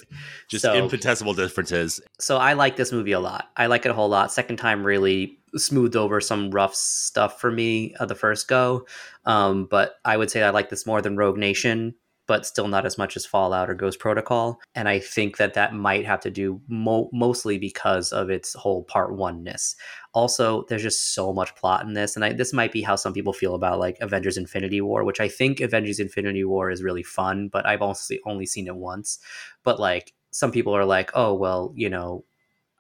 Just 0.48 0.64
so, 0.64 0.74
infinitesimal 0.74 1.34
differences. 1.34 2.00
So 2.20 2.38
I 2.38 2.54
like 2.54 2.78
this 2.78 2.92
movie 2.92 3.12
a 3.12 3.20
lot. 3.20 3.50
I 3.58 3.68
like 3.68 3.86
it 3.86 3.92
a 3.92 3.94
whole 3.94 4.10
lot. 4.10 4.32
Second 4.32 4.58
time 4.58 4.86
really 4.86 5.38
smoothed 5.56 5.96
over 5.96 6.22
some 6.22 6.50
rough 6.52 6.74
stuff 6.74 7.40
for 7.40 7.52
me 7.52 7.94
of 7.96 8.08
the 8.08 8.16
first 8.16 8.48
go. 8.48 8.86
Um, 9.26 9.66
but 9.70 9.96
I 10.06 10.18
would 10.18 10.32
say 10.32 10.44
I 10.44 10.50
like 10.52 10.70
this 10.70 10.86
more 10.86 11.02
than 11.02 11.18
Rogue 11.18 11.38
Nation 11.38 11.96
but 12.28 12.46
still 12.46 12.68
not 12.68 12.86
as 12.86 12.98
much 12.98 13.18
as 13.18 13.26
Fallout 13.26 13.70
or 13.70 13.74
Ghost 13.74 14.00
Protocol. 14.00 14.60
And 14.76 14.88
I 14.88 15.00
think 15.00 15.38
that 15.38 15.54
that 15.56 15.74
might 15.74 16.06
have 16.06 16.22
to 16.22 16.30
do 16.30 16.62
mo- 16.68 17.10
mostly 17.12 17.58
because 17.58 18.12
of 18.12 18.30
its 18.30 18.54
whole 18.54 18.84
part 18.84 19.16
one 19.16 19.44
ness. 19.44 19.76
Also, 20.14 20.66
there's 20.70 20.84
just 20.84 21.14
so 21.14 21.34
much 21.34 21.56
plot 21.56 21.86
in 21.86 21.94
this, 21.94 22.16
and 22.16 22.26
I, 22.26 22.34
this 22.34 22.54
might 22.54 22.72
be 22.72 22.82
how 22.82 22.96
some 22.96 23.14
people 23.14 23.34
feel 23.34 23.56
about 23.56 23.80
like 23.80 23.98
Avengers: 24.02 24.38
Infinity 24.38 24.82
War, 24.82 25.04
which 25.04 25.20
I 25.20 25.28
think 25.28 25.62
Avengers: 25.62 26.00
Infinity 26.00 26.44
War 26.44 26.70
is 26.70 26.84
really 26.84 27.04
fun, 27.04 27.48
but 27.48 27.66
I've 27.66 27.82
also 27.82 28.16
only 28.26 28.46
seen 28.46 28.68
it 28.68 28.76
once. 28.76 29.20
But 29.64 29.80
like 29.80 30.14
some 30.32 30.52
people 30.52 30.76
are 30.76 30.86
like, 30.86 31.12
oh 31.14 31.34
well, 31.34 31.74
you 31.76 31.90
know, 31.90 32.26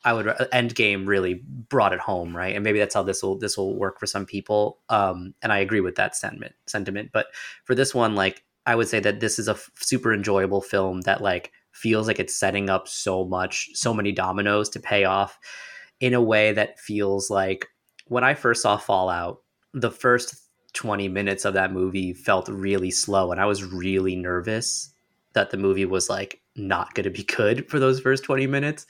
I 0.03 0.13
would 0.13 0.25
Endgame 0.51 1.07
really 1.07 1.43
brought 1.45 1.93
it 1.93 1.99
home, 1.99 2.35
right? 2.35 2.55
And 2.55 2.63
maybe 2.63 2.79
that's 2.79 2.95
how 2.95 3.03
this 3.03 3.21
will 3.21 3.37
this 3.37 3.57
will 3.57 3.77
work 3.77 3.99
for 3.99 4.07
some 4.07 4.25
people. 4.25 4.79
Um, 4.89 5.35
and 5.41 5.53
I 5.53 5.59
agree 5.59 5.81
with 5.81 5.95
that 5.95 6.15
sentiment. 6.15 6.55
Sentiment, 6.67 7.11
but 7.13 7.27
for 7.65 7.75
this 7.75 7.93
one, 7.93 8.15
like 8.15 8.43
I 8.65 8.75
would 8.75 8.87
say 8.87 8.99
that 8.99 9.19
this 9.19 9.39
is 9.39 9.47
a 9.47 9.51
f- 9.53 9.69
super 9.75 10.13
enjoyable 10.13 10.61
film 10.61 11.01
that 11.01 11.21
like 11.21 11.51
feels 11.71 12.07
like 12.07 12.19
it's 12.19 12.35
setting 12.35 12.69
up 12.69 12.87
so 12.87 13.25
much, 13.25 13.69
so 13.73 13.93
many 13.93 14.11
dominoes 14.11 14.69
to 14.69 14.79
pay 14.79 15.05
off. 15.05 15.37
in 15.99 16.13
a 16.15 16.21
way 16.21 16.51
that 16.51 16.79
feels 16.79 17.29
like 17.29 17.67
when 18.07 18.23
I 18.23 18.33
first 18.33 18.63
saw 18.63 18.75
Fallout, 18.77 19.41
the 19.73 19.91
first 19.91 20.35
20 20.73 21.07
minutes 21.09 21.45
of 21.45 21.53
that 21.53 21.71
movie 21.71 22.13
felt 22.13 22.49
really 22.49 22.91
slow 22.91 23.31
and 23.31 23.39
I 23.39 23.45
was 23.45 23.63
really 23.63 24.15
nervous 24.15 24.91
that 25.33 25.51
the 25.51 25.57
movie 25.57 25.85
was 25.85 26.09
like 26.09 26.40
not 26.57 26.93
going 26.93 27.05
to 27.05 27.09
be 27.09 27.23
good 27.23 27.69
for 27.69 27.79
those 27.79 27.99
first 28.01 28.23
20 28.25 28.45
minutes 28.45 28.85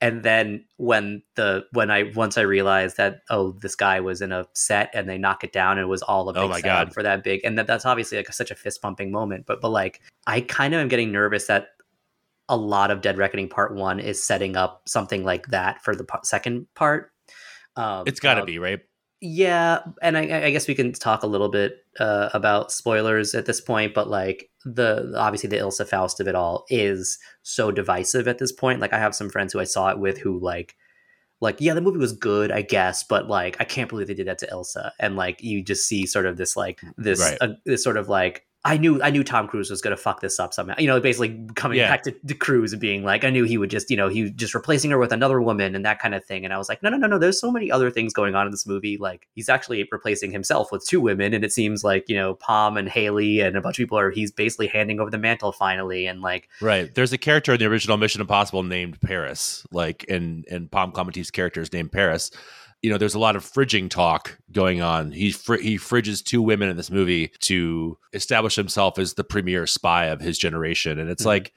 and 0.00 0.22
then 0.22 0.64
when 0.78 1.22
the 1.36 1.62
when 1.72 1.90
i 1.90 2.04
once 2.14 2.38
i 2.38 2.40
realized 2.40 2.96
that 2.96 3.20
oh 3.28 3.52
this 3.60 3.74
guy 3.76 4.00
was 4.00 4.22
in 4.22 4.32
a 4.32 4.46
set 4.54 4.90
and 4.94 5.06
they 5.08 5.18
knock 5.18 5.44
it 5.44 5.52
down 5.52 5.72
and 5.76 5.84
it 5.84 5.88
was 5.88 6.00
all 6.02 6.28
a 6.30 6.32
Oh 6.34 6.48
my 6.48 6.62
God. 6.62 6.94
for 6.94 7.02
that 7.02 7.22
big 7.22 7.42
and 7.44 7.58
that, 7.58 7.66
that's 7.66 7.84
obviously 7.84 8.16
like 8.16 8.32
such 8.32 8.50
a 8.50 8.54
fist 8.54 8.80
pumping 8.80 9.10
moment 9.12 9.44
but 9.46 9.60
but 9.60 9.68
like 9.68 10.00
i 10.26 10.40
kind 10.40 10.72
of 10.72 10.80
am 10.80 10.88
getting 10.88 11.12
nervous 11.12 11.46
that 11.46 11.68
a 12.48 12.56
lot 12.56 12.90
of 12.90 13.00
dead 13.02 13.18
reckoning 13.18 13.48
part 13.48 13.74
one 13.74 14.00
is 14.00 14.22
setting 14.22 14.56
up 14.56 14.82
something 14.86 15.24
like 15.24 15.46
that 15.48 15.82
for 15.84 15.94
the 15.94 16.04
pa- 16.04 16.22
second 16.22 16.66
part 16.74 17.10
um, 17.76 18.04
It's 18.06 18.20
got 18.20 18.34
to 18.34 18.42
uh, 18.42 18.44
be 18.46 18.58
right. 18.58 18.80
yeah, 19.20 19.80
and 20.00 20.16
I, 20.16 20.44
I 20.46 20.50
guess 20.52 20.68
we 20.68 20.74
can 20.74 20.92
talk 20.92 21.22
a 21.22 21.26
little 21.26 21.48
bit 21.48 21.83
uh, 22.00 22.30
about 22.34 22.72
spoilers 22.72 23.34
at 23.34 23.46
this 23.46 23.60
point, 23.60 23.94
but 23.94 24.08
like 24.08 24.50
the 24.64 25.12
obviously 25.16 25.48
the 25.48 25.58
Ilsa 25.58 25.86
Faust 25.86 26.20
of 26.20 26.28
it 26.28 26.34
all 26.34 26.64
is 26.68 27.18
so 27.42 27.70
divisive 27.70 28.26
at 28.28 28.38
this 28.38 28.52
point. 28.52 28.80
Like 28.80 28.92
I 28.92 28.98
have 28.98 29.14
some 29.14 29.30
friends 29.30 29.52
who 29.52 29.60
I 29.60 29.64
saw 29.64 29.90
it 29.90 29.98
with 29.98 30.18
who 30.18 30.38
like 30.40 30.74
like 31.40 31.60
yeah 31.60 31.74
the 31.74 31.80
movie 31.80 31.98
was 31.98 32.12
good 32.12 32.50
I 32.50 32.62
guess, 32.62 33.04
but 33.04 33.28
like 33.28 33.56
I 33.60 33.64
can't 33.64 33.88
believe 33.90 34.06
they 34.06 34.14
did 34.14 34.26
that 34.28 34.38
to 34.38 34.46
Ilsa, 34.46 34.90
and 34.98 35.16
like 35.16 35.42
you 35.42 35.62
just 35.62 35.86
see 35.86 36.06
sort 36.06 36.26
of 36.26 36.36
this 36.36 36.56
like 36.56 36.80
this 36.96 37.20
Right. 37.20 37.38
uh, 37.40 37.54
this 37.64 37.84
sort 37.84 37.96
of 37.96 38.08
like. 38.08 38.46
I 38.66 38.78
knew 38.78 39.02
I 39.02 39.10
knew 39.10 39.22
Tom 39.22 39.46
Cruise 39.46 39.68
was 39.70 39.82
gonna 39.82 39.96
fuck 39.96 40.20
this 40.20 40.40
up 40.40 40.54
somehow. 40.54 40.74
You 40.78 40.86
know, 40.86 40.98
basically 40.98 41.38
coming 41.54 41.78
Yeah. 41.78 41.88
back 41.88 42.02
to, 42.04 42.12
to 42.12 42.34
Cruise 42.34 42.72
and 42.72 42.80
being 42.80 43.04
like, 43.04 43.22
I 43.22 43.28
knew 43.30 43.44
he 43.44 43.58
would 43.58 43.68
just, 43.70 43.90
you 43.90 43.96
know, 43.96 44.08
he 44.08 44.30
just 44.30 44.54
replacing 44.54 44.90
her 44.90 44.98
with 44.98 45.12
another 45.12 45.42
woman 45.42 45.74
and 45.74 45.84
that 45.84 45.98
kind 45.98 46.14
of 46.14 46.24
thing. 46.24 46.44
And 46.46 46.54
I 46.54 46.56
was 46.56 46.68
like, 46.68 46.82
no, 46.82 46.88
no, 46.88 46.96
no, 46.96 47.06
no. 47.06 47.18
There's 47.18 47.38
so 47.38 47.50
many 47.52 47.70
other 47.70 47.90
things 47.90 48.14
going 48.14 48.34
on 48.34 48.46
in 48.46 48.50
this 48.52 48.66
movie. 48.66 48.96
Like 48.96 49.28
he's 49.34 49.50
actually 49.50 49.86
replacing 49.92 50.30
himself 50.32 50.72
with 50.72 50.86
two 50.86 51.00
women, 51.00 51.34
and 51.34 51.44
it 51.44 51.52
seems 51.52 51.84
like 51.84 52.08
you 52.08 52.16
know 52.16 52.34
Pom 52.36 52.76
and 52.78 52.88
Hayley 52.88 53.40
and 53.40 53.54
a 53.56 53.60
bunch 53.60 53.78
of 53.78 53.82
people 53.82 53.98
are. 53.98 54.10
He's 54.10 54.30
basically 54.32 54.68
handing 54.68 54.98
over 54.98 55.10
the 55.10 55.18
mantle 55.18 55.52
finally, 55.52 56.06
and 56.06 56.22
like 56.22 56.48
Right. 56.62 56.94
There's 56.94 57.12
a 57.12 57.18
character 57.18 57.52
in 57.52 57.58
the 57.58 57.66
original 57.66 57.96
Mission 57.98 58.20
Impossible 58.22 58.62
named 58.62 58.98
Paris, 59.02 59.66
like 59.72 60.06
and 60.08 60.46
and 60.50 60.70
Pom 60.70 60.90
Klementieff's 60.92 61.30
character 61.30 61.60
is 61.60 61.70
named 61.72 61.92
Paris. 61.92 62.30
You 62.84 62.90
know, 62.90 62.98
there's 62.98 63.14
a 63.14 63.18
lot 63.18 63.34
of 63.34 63.42
fridging 63.50 63.88
talk 63.88 64.36
going 64.52 64.82
on. 64.82 65.10
He 65.10 65.30
fr- 65.32 65.54
he 65.56 65.78
fridges 65.78 66.22
two 66.22 66.42
women 66.42 66.68
in 66.68 66.76
this 66.76 66.90
movie 66.90 67.28
to 67.40 67.96
establish 68.12 68.56
himself 68.56 68.98
as 68.98 69.14
the 69.14 69.24
premier 69.24 69.66
spy 69.66 70.04
of 70.08 70.20
his 70.20 70.36
generation, 70.38 70.98
and 70.98 71.08
it's 71.08 71.22
Mhm. 71.22 71.26
like, 71.34 71.52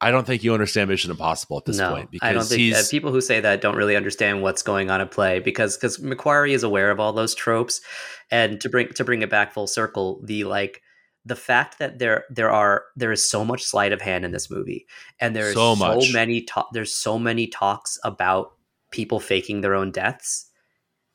I 0.00 0.10
don't 0.10 0.26
think 0.26 0.42
you 0.42 0.54
understand 0.54 0.88
Mission 0.88 1.10
Impossible 1.10 1.58
at 1.58 1.66
this 1.66 1.76
no, 1.76 1.90
point 1.92 2.10
because 2.10 2.26
I 2.26 2.32
don't 2.32 2.46
think 2.46 2.74
uh, 2.74 2.80
people 2.90 3.12
who 3.12 3.20
say 3.20 3.40
that 3.40 3.60
don't 3.60 3.76
really 3.76 3.94
understand 3.94 4.40
what's 4.40 4.62
going 4.62 4.88
on 4.90 5.02
at 5.02 5.10
play 5.10 5.38
because 5.40 5.76
because 5.76 5.98
McQuarrie 5.98 6.52
is 6.54 6.62
aware 6.62 6.90
of 6.90 6.98
all 6.98 7.12
those 7.12 7.34
tropes, 7.34 7.82
and 8.30 8.58
to 8.62 8.70
bring 8.70 8.88
to 8.94 9.04
bring 9.04 9.20
it 9.20 9.28
back 9.28 9.52
full 9.52 9.66
circle, 9.66 10.22
the 10.24 10.44
like 10.44 10.80
the 11.26 11.36
fact 11.36 11.78
that 11.78 11.98
there 11.98 12.24
there 12.30 12.50
are 12.50 12.84
there 12.96 13.12
is 13.12 13.28
so 13.28 13.44
much 13.44 13.62
sleight 13.64 13.92
of 13.92 14.00
hand 14.00 14.24
in 14.24 14.30
this 14.32 14.50
movie, 14.50 14.86
and 15.20 15.36
there's 15.36 15.52
So 15.52 15.74
so, 15.74 15.94
much. 15.96 16.10
many 16.14 16.40
ta- 16.40 16.68
there's 16.72 16.94
so 16.94 17.18
many 17.18 17.46
talks 17.48 17.98
about 18.02 18.52
people 18.90 19.20
faking 19.20 19.60
their 19.60 19.74
own 19.74 19.90
deaths 19.90 20.46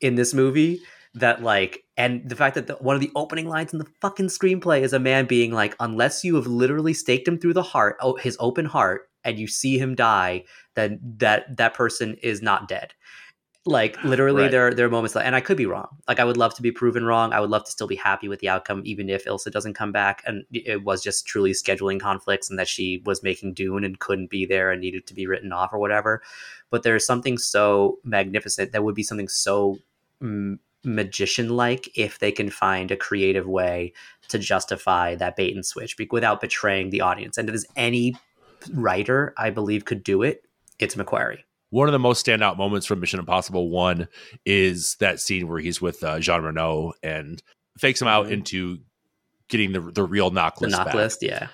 in 0.02 0.16
this 0.16 0.34
movie 0.34 0.80
that 1.16 1.42
like 1.42 1.84
and 1.98 2.30
the 2.30 2.36
fact 2.36 2.56
that 2.56 2.68
the, 2.68 2.74
one 2.76 2.96
of 2.96 3.02
the 3.02 3.12
opening 3.16 3.48
lines 3.48 3.72
in 3.72 3.80
the 3.80 3.88
fucking 4.02 4.28
screenplay 4.28 4.82
is 4.82 4.94
a 4.94 5.00
man 5.00 5.26
being 5.26 5.52
like 5.52 5.76
unless 5.80 6.24
you 6.24 6.36
have 6.36 6.48
literally 6.48 6.94
staked 6.94 7.28
him 7.28 7.40
through 7.40 7.54
the 7.54 7.64
heart 7.64 7.96
oh, 8.02 8.16
his 8.18 8.36
open 8.40 8.66
heart 8.66 9.10
and 9.24 9.40
you 9.40 9.48
see 9.48 9.78
him 9.78 9.96
die 9.96 10.44
then 10.76 11.00
that 11.18 11.56
that 11.56 11.74
person 11.74 12.16
is 12.22 12.42
not 12.42 12.68
dead 12.68 12.94
like 13.66 14.02
literally 14.04 14.44
Right. 14.44 14.52
there 14.52 14.74
there 14.74 14.86
are 14.86 14.90
moments 14.90 15.16
like 15.16 15.26
and 15.26 15.36
i 15.36 15.42
could 15.42 15.58
be 15.58 15.66
wrong. 15.66 15.88
Like 16.08 16.20
i 16.20 16.24
would 16.26 16.38
love 16.38 16.54
to 16.56 16.62
be 16.62 16.72
proven 16.72 17.04
wrong. 17.06 17.34
I 17.34 17.40
would 17.40 17.50
love 17.50 17.64
to 17.66 17.72
still 17.72 17.88
be 17.88 17.96
happy 17.96 18.28
with 18.28 18.40
the 18.40 18.50
outcome 18.50 18.82
even 18.86 19.10
if 19.10 19.26
ilsa 19.26 19.52
doesn't 19.52 19.74
come 19.74 19.92
back 19.92 20.24
and 20.26 20.44
it 20.52 20.84
was 20.84 21.04
just 21.04 21.26
truly 21.26 21.52
scheduling 21.52 22.00
conflicts 22.00 22.50
and 22.50 22.60
that 22.60 22.68
she 22.68 23.02
was 23.06 23.24
making 23.24 23.54
dune 23.54 23.84
and 23.84 24.00
couldn't 24.00 24.30
be 24.30 24.46
there 24.46 24.72
and 24.72 24.82
needed 24.82 25.08
to 25.08 25.14
be 25.14 25.26
written 25.28 25.52
off 25.52 25.74
or 25.74 25.80
whatever. 25.80 26.22
But 26.70 26.84
there's 26.84 27.06
something 27.06 27.38
so 27.38 28.00
magnificent 28.04 28.72
that 28.72 28.84
would 28.84 28.96
be 28.96 29.04
something 29.04 29.28
so 29.30 29.78
mm, 30.22 30.60
magician 30.84 31.50
like 31.50 31.90
if 31.98 32.20
they 32.20 32.32
can 32.32 32.50
find 32.52 32.92
a 32.92 32.98
creative 32.98 33.48
way 33.48 33.94
to 34.28 34.38
justify 34.38 35.16
that 35.16 35.36
bait 35.36 35.56
and 35.56 35.66
switch 35.66 35.98
be- 35.98 36.08
without 36.12 36.42
betraying 36.42 36.92
the 36.92 37.02
audience. 37.02 37.38
And 37.38 37.50
if 37.50 37.54
there's 37.54 37.66
any 37.76 38.16
writer 38.74 39.32
i 39.38 39.52
believe 39.52 39.86
could 39.86 40.04
do 40.04 40.24
it 40.24 40.44
it's 40.80 40.96
mcquarrie 40.96 41.44
one 41.76 41.90
of 41.90 41.92
the 41.92 42.00
most 42.00 42.26
standout 42.26 42.56
moments 42.58 42.86
from 42.88 43.02
Mission 43.02 43.20
Impossible 43.20 43.70
One 43.70 44.08
is 44.46 44.96
that 45.02 45.20
scene 45.20 45.48
where 45.50 45.60
he's 45.60 45.82
with 45.82 46.02
uh, 46.04 46.20
Jean 46.20 46.42
Reno 46.42 46.94
and 47.04 47.44
fakes 47.78 48.02
him 48.02 48.08
out 48.08 48.28
Mhm. 48.28 48.32
into 48.32 48.80
getting 49.50 49.74
the 49.74 49.82
the 49.82 50.04
real 50.04 50.32
knock 50.32 50.58
the 50.60 50.68
knock 50.68 50.86
back. 50.88 50.96
list 50.96 51.22
yeah 51.22 51.48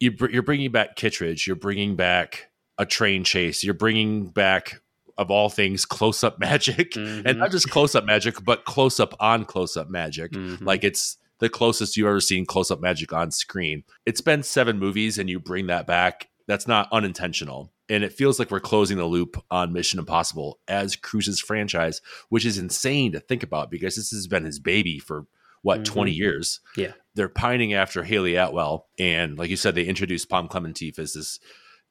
you 0.00 0.10
br- 0.10 0.28
you're 0.30 0.42
bringing 0.42 0.72
back 0.72 0.96
Kittridge, 0.96 1.46
you're 1.46 1.54
bringing 1.56 1.94
back 1.94 2.50
a 2.78 2.84
train 2.86 3.22
chase, 3.24 3.62
you're 3.62 3.72
bringing 3.74 4.26
back 4.28 4.80
of 5.18 5.30
all 5.30 5.48
things 5.50 5.84
close 5.84 6.24
up 6.24 6.38
magic, 6.48 6.92
Mhm. 6.92 7.22
and 7.26 7.38
not 7.38 7.50
just 7.52 7.70
close 7.70 7.94
up 7.94 8.04
magic, 8.04 8.42
but 8.44 8.64
close 8.64 8.98
up 8.98 9.14
on 9.20 9.44
close 9.44 9.76
up 9.76 9.88
magic. 9.90 10.32
Mhm. 10.32 10.62
Like 10.64 10.82
it's 10.84 11.16
the 11.38 11.48
closest 11.48 11.96
you've 11.96 12.06
ever 12.08 12.20
seen 12.20 12.44
close 12.44 12.70
up 12.70 12.80
magic 12.80 13.12
on 13.12 13.30
screen. 13.30 13.84
It's 14.04 14.20
been 14.20 14.42
seven 14.42 14.78
movies, 14.78 15.16
and 15.18 15.30
you 15.30 15.38
bring 15.38 15.66
that 15.68 15.86
back. 15.86 16.28
That's 16.48 16.66
not 16.66 16.88
unintentional. 16.92 17.72
And 17.90 18.02
it 18.04 18.12
feels 18.14 18.38
like 18.38 18.50
we're 18.50 18.60
closing 18.60 18.96
the 18.96 19.04
loop 19.04 19.36
on 19.50 19.72
Mission 19.72 19.98
Impossible 19.98 20.58
as 20.68 20.96
Cruise's 20.96 21.40
franchise, 21.40 22.00
which 22.30 22.46
is 22.46 22.56
insane 22.56 23.12
to 23.12 23.20
think 23.20 23.42
about 23.42 23.70
because 23.70 23.96
this 23.96 24.10
has 24.12 24.26
been 24.26 24.44
his 24.44 24.58
baby 24.58 24.98
for 24.98 25.26
what, 25.62 25.80
Mhm. 25.80 25.84
20 25.84 26.12
years? 26.12 26.60
Yeah. 26.76 26.92
They're 27.14 27.28
pining 27.28 27.74
after 27.74 28.04
Hayley 28.04 28.36
Atwell. 28.36 28.88
And 28.98 29.36
like 29.36 29.50
you 29.50 29.56
said, 29.56 29.74
they 29.74 29.84
introduced 29.84 30.28
Pom 30.30 30.48
Klementieff 30.48 30.98
as 30.98 31.12
this 31.12 31.38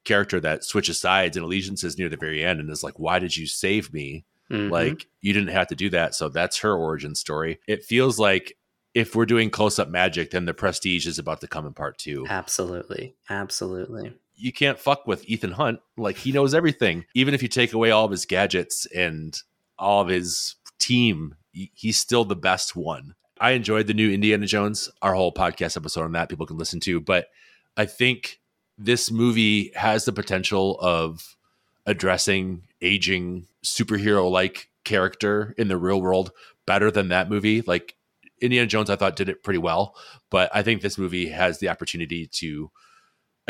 character 0.04 0.40
that 0.40 0.64
switches 0.64 0.98
sides 0.98 1.36
and 1.36 1.44
allegiances 1.44 1.96
near 1.98 2.08
the 2.08 2.16
very 2.16 2.42
end 2.42 2.58
and 2.58 2.70
is 2.70 2.82
like, 2.82 2.98
why 2.98 3.18
did 3.20 3.36
you 3.36 3.46
save 3.46 3.92
me? 3.92 4.24
Mhm. 4.50 4.70
Like 4.70 5.06
you 5.20 5.32
didn't 5.32 5.50
have 5.50 5.68
to 5.68 5.76
do 5.76 5.90
that. 5.90 6.14
So 6.16 6.28
that's 6.28 6.58
her 6.60 6.74
origin 6.74 7.14
story. 7.14 7.60
It 7.68 7.84
feels 7.84 8.18
like 8.18 8.56
if 8.92 9.14
we're 9.14 9.26
doing 9.26 9.50
close 9.50 9.78
up 9.78 9.88
magic, 9.88 10.30
then 10.32 10.46
the 10.46 10.54
prestige 10.54 11.06
is 11.06 11.18
about 11.20 11.40
to 11.42 11.46
come 11.46 11.64
in 11.66 11.74
part 11.74 11.96
two. 11.98 12.26
absolutely 12.28 13.14
absolutely 13.28 14.14
You 14.40 14.52
can't 14.52 14.78
fuck 14.78 15.06
with 15.06 15.24
Ethan 15.28 15.52
Hunt. 15.52 15.80
Like 15.96 16.16
he 16.16 16.32
knows 16.32 16.54
everything. 16.54 17.04
Even 17.14 17.34
if 17.34 17.42
you 17.42 17.48
take 17.48 17.72
away 17.72 17.90
all 17.90 18.04
of 18.06 18.10
his 18.10 18.26
gadgets 18.26 18.86
and 18.86 19.40
all 19.78 20.00
of 20.00 20.08
his 20.08 20.56
team, 20.78 21.36
he's 21.52 21.98
still 21.98 22.24
the 22.24 22.36
best 22.36 22.74
one. 22.74 23.14
I 23.40 23.52
enjoyed 23.52 23.86
the 23.86 23.94
new 23.94 24.10
Indiana 24.10 24.46
Jones, 24.46 24.90
our 25.00 25.14
whole 25.14 25.32
podcast 25.32 25.76
episode 25.76 26.04
on 26.04 26.12
that 26.12 26.28
people 26.28 26.46
can 26.46 26.58
listen 26.58 26.80
to. 26.80 27.00
But 27.00 27.28
I 27.76 27.86
think 27.86 28.40
this 28.76 29.10
movie 29.10 29.72
has 29.74 30.04
the 30.04 30.12
potential 30.12 30.78
of 30.80 31.36
addressing 31.86 32.62
aging 32.82 33.46
superhero 33.64 34.30
like 34.30 34.68
character 34.84 35.54
in 35.58 35.68
the 35.68 35.76
real 35.76 36.00
world 36.00 36.32
better 36.66 36.90
than 36.90 37.08
that 37.08 37.28
movie. 37.28 37.62
Like 37.62 37.94
Indiana 38.40 38.66
Jones, 38.66 38.90
I 38.90 38.96
thought 38.96 39.16
did 39.16 39.28
it 39.28 39.42
pretty 39.42 39.58
well, 39.58 39.94
but 40.30 40.50
I 40.54 40.62
think 40.62 40.80
this 40.80 40.98
movie 40.98 41.28
has 41.28 41.58
the 41.58 41.68
opportunity 41.68 42.26
to 42.26 42.70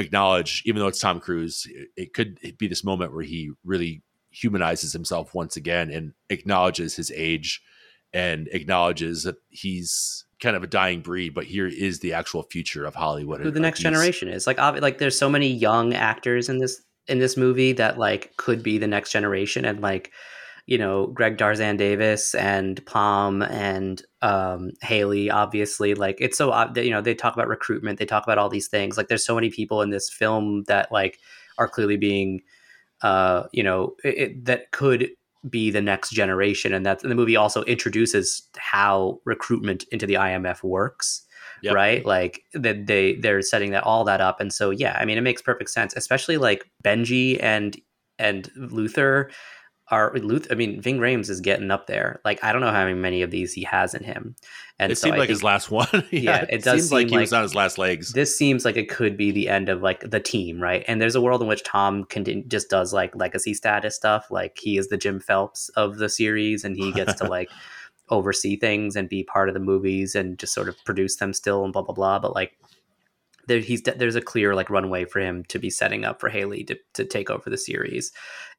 acknowledge, 0.00 0.62
even 0.66 0.80
though 0.80 0.88
it's 0.88 1.00
Tom 1.00 1.20
Cruise, 1.20 1.66
it, 1.70 1.88
it 1.96 2.14
could 2.14 2.38
be 2.58 2.68
this 2.68 2.84
moment 2.84 3.14
where 3.14 3.24
he 3.24 3.50
really 3.64 4.02
humanizes 4.30 4.92
himself 4.92 5.34
once 5.34 5.56
again 5.56 5.90
and 5.90 6.12
acknowledges 6.28 6.96
his 6.96 7.10
age 7.14 7.62
and 8.12 8.48
acknowledges 8.52 9.24
that 9.24 9.36
he's 9.48 10.24
kind 10.40 10.56
of 10.56 10.62
a 10.62 10.66
dying 10.66 11.00
breed, 11.00 11.34
but 11.34 11.44
here 11.44 11.66
is 11.66 12.00
the 12.00 12.12
actual 12.12 12.42
future 12.42 12.84
of 12.84 12.94
Hollywood. 12.94 13.40
who 13.40 13.50
the 13.50 13.60
next 13.60 13.80
generation 13.80 14.28
is 14.28 14.46
like 14.46 14.56
obvi- 14.56 14.80
like 14.80 14.98
there's 14.98 15.18
so 15.18 15.28
many 15.28 15.48
young 15.48 15.94
actors 15.94 16.48
in 16.48 16.58
this 16.58 16.82
in 17.06 17.18
this 17.18 17.36
movie 17.36 17.72
that 17.72 17.98
like 17.98 18.36
could 18.36 18.62
be 18.62 18.78
the 18.78 18.86
next 18.86 19.10
generation 19.12 19.64
and 19.64 19.80
like 19.80 20.12
you 20.66 20.78
know 20.78 21.06
Greg 21.08 21.38
Tarzan 21.38 21.76
Davis 21.76 22.34
and 22.34 22.84
Pom 22.86 23.42
and 23.42 24.02
um 24.22 24.70
Hayley 24.82 25.30
obviously 25.30 25.94
like 25.94 26.16
it's 26.20 26.38
so 26.38 26.52
you 26.76 26.90
know 26.90 27.00
they 27.00 27.14
talk 27.14 27.34
about 27.34 27.48
recruitment 27.48 27.98
they 27.98 28.06
talk 28.06 28.22
about 28.24 28.38
all 28.38 28.48
these 28.48 28.68
things 28.68 28.96
like 28.96 29.08
there's 29.08 29.24
so 29.24 29.34
many 29.34 29.50
people 29.50 29.82
in 29.82 29.90
this 29.90 30.10
film 30.10 30.64
that 30.68 30.90
like 30.92 31.18
are 31.58 31.68
clearly 31.68 31.96
being 31.96 32.40
uh 33.02 33.44
you 33.52 33.62
know 33.62 33.94
it, 34.04 34.18
it- 34.18 34.44
that 34.44 34.70
could 34.72 35.10
be 35.48 35.70
the 35.70 35.80
next 35.80 36.10
generation 36.10 36.74
and 36.74 36.84
that 36.84 36.98
the 37.00 37.14
movie 37.14 37.34
also 37.36 37.62
introduces 37.64 38.42
how 38.58 39.18
recruitment 39.24 39.84
into 39.90 40.04
the 40.06 40.14
IMF 40.14 40.62
works 40.62 41.22
Yep. 41.62 41.74
right 41.74 42.06
like 42.06 42.42
that 42.54 42.86
they 42.86 43.14
they're 43.16 43.42
setting 43.42 43.70
that 43.72 43.84
all 43.84 44.04
that 44.04 44.20
up 44.22 44.40
and 44.40 44.50
so 44.52 44.70
yeah 44.70 44.96
i 44.98 45.04
mean 45.04 45.18
it 45.18 45.22
makes 45.22 45.42
perfect 45.42 45.68
sense 45.70 45.92
especially 45.96 46.36
like 46.38 46.70
benji 46.82 47.42
and 47.42 47.78
and 48.18 48.50
luther 48.56 49.30
are 49.90 50.12
Luth. 50.14 50.46
I 50.50 50.54
mean, 50.54 50.80
Ving 50.80 50.98
Rhames 50.98 51.28
is 51.28 51.40
getting 51.40 51.70
up 51.70 51.86
there. 51.86 52.20
Like 52.24 52.42
I 52.44 52.52
don't 52.52 52.60
know 52.60 52.70
how 52.70 52.86
many 52.92 53.22
of 53.22 53.30
these 53.30 53.52
he 53.52 53.64
has 53.64 53.94
in 53.94 54.04
him. 54.04 54.36
And 54.78 54.92
it 54.92 54.96
so 54.96 55.06
seemed 55.06 55.16
I 55.16 55.18
like 55.18 55.26
think, 55.28 55.36
his 55.36 55.42
last 55.42 55.70
one. 55.70 55.88
yeah, 55.92 56.00
yeah, 56.10 56.46
it, 56.48 56.62
does 56.62 56.88
seem 56.88 56.96
like 56.96 57.08
he 57.08 57.16
like 57.16 57.22
was 57.22 57.32
on 57.32 57.42
his 57.42 57.54
last 57.54 57.76
legs. 57.76 58.12
This 58.12 58.36
seems 58.36 58.64
like 58.64 58.76
it 58.76 58.88
could 58.88 59.16
be 59.16 59.30
the 59.30 59.48
end 59.48 59.68
of 59.68 59.82
like 59.82 60.08
the 60.08 60.20
team, 60.20 60.62
right? 60.62 60.84
And 60.86 61.02
there's 61.02 61.16
a 61.16 61.20
world 61.20 61.42
in 61.42 61.48
which 61.48 61.64
Tom 61.64 62.04
can 62.04 62.48
just 62.48 62.70
does 62.70 62.92
like 62.92 63.14
legacy 63.16 63.52
status 63.52 63.96
stuff. 63.96 64.30
Like 64.30 64.58
he 64.58 64.78
is 64.78 64.88
the 64.88 64.96
Jim 64.96 65.20
Phelps 65.20 65.68
of 65.70 65.98
the 65.98 66.08
series, 66.08 66.64
and 66.64 66.76
he 66.76 66.92
gets 66.92 67.14
to 67.14 67.24
like 67.28 67.50
oversee 68.08 68.56
things 68.56 68.96
and 68.96 69.08
be 69.08 69.22
part 69.24 69.48
of 69.48 69.54
the 69.54 69.60
movies 69.60 70.14
and 70.14 70.38
just 70.38 70.52
sort 70.52 70.68
of 70.68 70.76
produce 70.84 71.16
them 71.16 71.32
still 71.32 71.64
and 71.64 71.72
blah 71.72 71.82
blah 71.82 71.94
blah. 71.94 72.18
But 72.18 72.34
like 72.34 72.56
there, 73.50 73.58
he's 73.58 73.82
there's 73.82 74.14
a 74.14 74.22
clear 74.22 74.54
like 74.54 74.70
runway 74.70 75.04
for 75.04 75.18
him 75.18 75.44
to 75.48 75.58
be 75.58 75.70
setting 75.70 76.04
up 76.04 76.20
for 76.20 76.28
Hayley 76.28 76.62
to 76.64 76.78
to 76.94 77.04
take 77.04 77.30
over 77.30 77.50
the 77.50 77.58
series, 77.58 78.12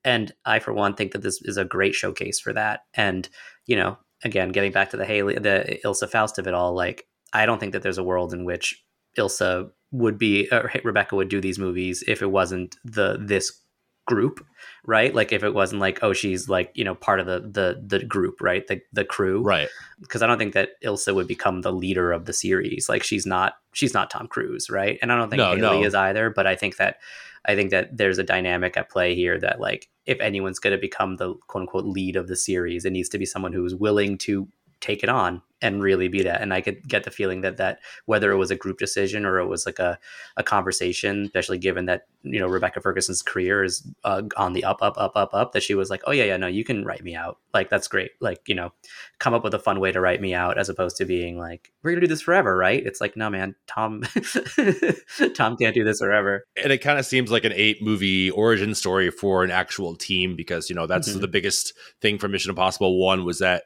and 0.04 0.34
I 0.46 0.60
for 0.60 0.74
one 0.74 0.96
think 0.96 1.14
that 1.14 1.22
this 1.22 1.42
is 1.44 1.56
a 1.56 1.64
great 1.64 1.96
showcase 1.96 2.42
for 2.42 2.52
that. 2.52 2.82
And 2.94 3.30
you 3.66 3.78
know, 3.78 3.98
again, 4.26 4.50
getting 4.50 4.74
back 4.74 4.90
to 4.90 4.98
the 4.98 5.06
Hayley, 5.06 5.36
the 5.36 5.80
Ilsa 5.86 6.10
Faust 6.10 6.40
of 6.40 6.48
it 6.48 6.54
all, 6.54 6.74
like 6.74 7.08
I 7.32 7.46
don't 7.46 7.58
think 7.58 7.72
that 7.72 7.84
there's 7.84 7.98
a 7.98 8.04
world 8.04 8.34
in 8.34 8.44
which 8.44 8.84
Ilsa 9.18 9.70
would 9.92 10.18
be 10.18 10.50
or 10.52 10.70
Rebecca 10.84 11.16
would 11.16 11.30
do 11.30 11.40
these 11.40 11.58
movies 11.58 12.04
if 12.06 12.22
it 12.22 12.30
wasn't 12.30 12.76
the 12.84 13.18
this 13.18 13.62
group 14.08 14.46
right? 14.86 15.14
Like 15.14 15.32
if 15.32 15.44
it 15.44 15.54
wasn't 15.54 15.82
like 15.82 16.00
oh 16.02 16.14
she's 16.14 16.50
like 16.50 16.72
you 16.74 16.84
know 16.84 16.96
part 16.96 17.20
of 17.20 17.26
the 17.26 17.40
the 17.40 17.82
the 17.86 18.04
group 18.06 18.42
right? 18.42 18.66
The 18.68 18.82
the 18.94 19.06
crew. 19.06 19.42
Right. 19.42 19.70
Because 20.00 20.22
i 20.22 20.28
don't 20.28 20.38
think 20.38 20.54
that 20.54 20.82
ilsa 20.84 21.14
would 21.14 21.28
become 21.28 21.62
the 21.62 21.72
leader 21.72 22.12
of 22.12 22.26
the 22.26 22.34
series. 22.34 22.90
Like 22.90 23.04
she's 23.04 23.26
not 23.26 23.54
she's 23.74 23.94
not 23.94 24.10
tom 24.10 24.28
cruise 24.28 24.70
right? 24.70 24.98
And 25.02 25.12
i 25.12 25.18
don't 25.18 25.30
think 25.30 25.40
no, 25.40 25.56
hayley 25.56 25.82
no. 25.82 25.84
is 25.84 25.96
either 25.96 26.30
but 26.30 26.48
i 26.48 26.56
think 26.56 26.78
that 26.78 26.98
i 27.46 27.56
think 27.56 27.72
that 27.72 27.96
there's 27.96 28.18
a 28.18 28.24
dynamic 28.24 28.78
at 28.78 28.90
play 28.90 29.16
here 29.16 29.40
that 29.40 29.60
like 29.60 29.90
if 30.06 30.20
anyone's 30.20 30.60
going 30.60 30.76
to 30.76 30.82
become 30.82 31.18
the 31.18 31.34
quote 31.48 31.62
unquote 31.62 31.86
lead 31.86 32.16
of 32.16 32.28
the 32.28 32.36
series 32.36 32.86
it 32.86 32.92
needs 32.92 33.10
to 33.10 33.18
be 33.18 33.26
someone 33.26 33.54
who's 33.54 33.76
willing 33.76 34.18
to 34.18 34.48
take 34.82 35.04
it 35.04 35.10
on 35.10 35.42
and 35.62 35.82
really 35.82 36.08
be 36.08 36.24
that. 36.24 36.42
And 36.42 36.54
I 36.54 36.60
could 36.60 36.88
get 36.88 37.04
the 37.04 37.12
feeling 37.12 37.42
that 37.42 37.58
that 37.58 37.80
whether 38.06 38.32
it 38.32 38.38
was 38.38 38.50
a 38.50 38.56
group 38.56 38.80
decision 38.80 39.26
or 39.26 39.38
it 39.38 39.46
was 39.46 39.66
like 39.66 39.78
a, 39.78 40.00
a 40.36 40.44
conversation, 40.44 41.24
especially 41.26 41.60
given 41.60 41.86
that 41.86 42.08
you 42.24 42.40
know 42.40 42.48
Rebecca 42.48 42.82
Ferguson's 42.82 43.22
career 43.22 43.64
is 43.64 43.88
uh, 44.04 44.24
on 44.38 44.54
the 44.54 44.64
up, 44.64 44.82
up, 44.82 44.96
up, 44.98 45.16
up, 45.16 45.34
up, 45.34 45.52
that 45.52 45.62
she 45.62 45.76
was 45.76 45.90
like, 45.90 46.02
oh 46.06 46.12
yeah, 46.12 46.24
yeah, 46.24 46.38
no, 46.38 46.48
you 46.48 46.64
can 46.64 46.84
write 46.84 47.04
me 47.04 47.16
out. 47.16 47.38
Like 47.54 47.70
that's 47.70 47.88
great. 47.88 48.12
Like 48.20 48.42
you 48.48 48.56
know, 48.56 48.74
come 49.20 49.34
up 49.34 49.44
with 49.44 49.54
a 49.54 49.60
fun 49.60 49.80
way 49.80 49.92
to 49.92 50.02
write 50.02 50.22
me 50.22 50.34
out 50.34 50.58
as 50.58 50.68
opposed 50.68 50.98
to 50.98 51.06
being 51.06 51.38
like, 51.38 51.72
we're 51.84 51.92
gonna 51.92 52.02
do 52.02 52.08
this 52.08 52.22
forever, 52.22 52.58
right? 52.58 52.84
It's 52.84 53.00
like, 53.00 53.16
no, 53.16 53.30
man, 53.30 53.56
Tom, 53.68 54.02
Tom 55.36 55.58
can't 55.58 55.76
do 55.76 55.84
this 55.84 56.00
forever. 56.00 56.44
And 56.62 56.74
it 56.74 56.80
kind 56.80 56.98
of 56.98 57.06
seems 57.06 57.32
like 57.32 57.46
an 57.46 57.54
eight 57.54 57.84
movie 57.84 58.32
origin 58.32 58.74
story 58.74 59.12
for 59.12 59.44
an 59.44 59.52
actual 59.52 59.96
team 59.96 60.36
because 60.36 60.70
you 60.70 60.76
know 60.76 60.88
that's 60.88 61.10
mm-hmm. 61.10 61.20
the 61.20 61.28
biggest 61.28 61.74
thing 62.02 62.18
for 62.18 62.28
Mission 62.28 62.50
Impossible 62.50 62.98
One 62.98 63.26
was 63.26 63.38
that 63.40 63.66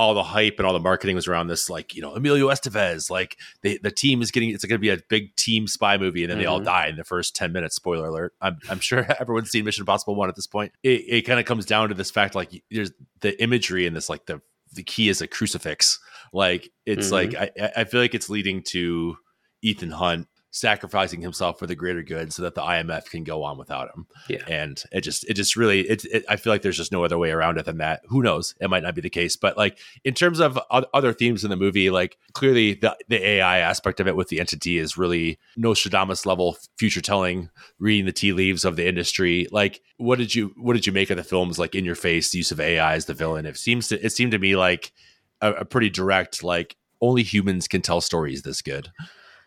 all 0.00 0.14
the 0.14 0.22
hype 0.22 0.54
and 0.56 0.66
all 0.66 0.72
the 0.72 0.80
marketing 0.80 1.14
was 1.14 1.28
around 1.28 1.48
this, 1.48 1.68
like 1.68 1.94
you 1.94 2.00
know 2.00 2.14
Emilio 2.14 2.48
Estevez, 2.48 3.10
like 3.10 3.36
they, 3.60 3.76
the 3.76 3.90
team 3.90 4.22
is 4.22 4.30
getting 4.30 4.48
it's 4.48 4.64
going 4.64 4.78
to 4.78 4.80
be 4.80 4.88
a 4.88 4.98
big 5.10 5.36
team 5.36 5.66
spy 5.66 5.98
movie, 5.98 6.24
and 6.24 6.30
then 6.30 6.38
mm-hmm. 6.38 6.42
they 6.42 6.46
all 6.46 6.56
mm-hmm. 6.56 6.64
die 6.64 6.86
in 6.86 6.96
the 6.96 7.04
first 7.04 7.36
ten 7.36 7.52
minutes. 7.52 7.76
Spoiler 7.76 8.08
alert! 8.08 8.32
I'm, 8.40 8.58
I'm 8.70 8.80
sure 8.80 9.06
everyone's 9.20 9.50
seen 9.50 9.66
Mission 9.66 9.82
Impossible 9.82 10.14
one 10.14 10.30
at 10.30 10.36
this 10.36 10.46
point. 10.46 10.72
It, 10.82 11.04
it 11.06 11.22
kind 11.26 11.38
of 11.38 11.44
comes 11.44 11.66
down 11.66 11.90
to 11.90 11.94
this 11.94 12.10
fact, 12.10 12.34
like 12.34 12.64
there's 12.70 12.92
the 13.20 13.40
imagery 13.42 13.86
in 13.86 13.92
this, 13.92 14.08
like 14.08 14.24
the 14.24 14.40
the 14.72 14.82
key 14.82 15.10
is 15.10 15.20
a 15.20 15.26
crucifix. 15.26 15.98
Like 16.32 16.70
it's 16.86 17.10
mm-hmm. 17.10 17.34
like 17.34 17.52
I 17.58 17.72
I 17.82 17.84
feel 17.84 18.00
like 18.00 18.14
it's 18.14 18.30
leading 18.30 18.62
to 18.68 19.18
Ethan 19.60 19.90
Hunt 19.90 20.28
sacrificing 20.50 21.20
himself 21.20 21.58
for 21.58 21.66
the 21.66 21.74
greater 21.74 22.02
good 22.02 22.32
so 22.32 22.42
that 22.42 22.54
the 22.54 22.60
IMF 22.60 23.06
can 23.06 23.22
go 23.22 23.44
on 23.44 23.56
without 23.56 23.94
him. 23.94 24.06
Yeah. 24.28 24.42
And 24.48 24.82
it 24.90 25.02
just, 25.02 25.28
it 25.28 25.34
just 25.34 25.54
really, 25.56 25.88
it, 25.88 26.04
it, 26.06 26.24
I 26.28 26.36
feel 26.36 26.52
like 26.52 26.62
there's 26.62 26.76
just 26.76 26.92
no 26.92 27.04
other 27.04 27.18
way 27.18 27.30
around 27.30 27.58
it 27.58 27.66
than 27.66 27.78
that. 27.78 28.02
Who 28.08 28.22
knows? 28.22 28.54
It 28.60 28.68
might 28.68 28.82
not 28.82 28.94
be 28.94 29.00
the 29.00 29.10
case, 29.10 29.36
but 29.36 29.56
like 29.56 29.78
in 30.04 30.14
terms 30.14 30.40
of 30.40 30.58
other 30.70 31.12
themes 31.12 31.44
in 31.44 31.50
the 31.50 31.56
movie, 31.56 31.90
like 31.90 32.18
clearly 32.32 32.74
the, 32.74 32.96
the 33.08 33.24
AI 33.24 33.58
aspect 33.58 34.00
of 34.00 34.08
it 34.08 34.16
with 34.16 34.28
the 34.28 34.40
entity 34.40 34.78
is 34.78 34.98
really 34.98 35.38
Nostradamus 35.56 36.26
level 36.26 36.56
future 36.78 37.00
telling, 37.00 37.50
reading 37.78 38.06
the 38.06 38.12
tea 38.12 38.32
leaves 38.32 38.64
of 38.64 38.76
the 38.76 38.88
industry. 38.88 39.46
Like, 39.52 39.80
what 39.98 40.18
did 40.18 40.34
you, 40.34 40.52
what 40.56 40.74
did 40.74 40.86
you 40.86 40.92
make 40.92 41.10
of 41.10 41.16
the 41.16 41.24
films? 41.24 41.58
Like 41.58 41.74
in 41.74 41.84
your 41.84 41.94
face, 41.94 42.30
the 42.30 42.38
use 42.38 42.50
of 42.50 42.60
AI 42.60 42.94
as 42.94 43.06
the 43.06 43.14
villain? 43.14 43.46
It 43.46 43.56
seems 43.56 43.88
to, 43.88 44.04
it 44.04 44.10
seemed 44.10 44.32
to 44.32 44.38
me 44.38 44.56
like 44.56 44.92
a, 45.40 45.52
a 45.52 45.64
pretty 45.64 45.90
direct, 45.90 46.42
like 46.42 46.76
only 47.00 47.22
humans 47.22 47.68
can 47.68 47.82
tell 47.82 48.00
stories 48.00 48.42
this 48.42 48.62
good. 48.62 48.90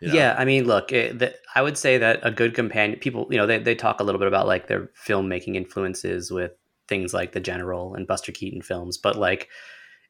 You 0.04 0.10
know? 0.10 0.16
Yeah, 0.16 0.36
I 0.38 0.44
mean, 0.44 0.66
look, 0.66 0.92
it, 0.92 1.18
the, 1.20 1.34
I 1.56 1.62
would 1.62 1.78
say 1.78 1.98
that 1.98 2.20
a 2.24 2.32
good 2.32 2.54
companion, 2.54 3.00
people, 3.00 3.26
you 3.32 3.38
know, 3.38 3.48
they, 3.48 3.58
they 3.58 3.74
talk 3.74 4.02
a 4.02 4.04
little 4.04 4.20
bit 4.20 4.28
about 4.28 4.48
like 4.48 4.68
their 4.68 4.90
filmmaking 5.08 5.56
influences 5.56 6.30
with 6.30 6.52
things 6.90 7.14
like 7.14 7.32
The 7.32 7.40
General 7.40 7.96
and 7.96 8.06
Buster 8.06 8.34
Keaton 8.34 8.62
films, 8.62 8.98
but 8.98 9.16
like 9.16 9.48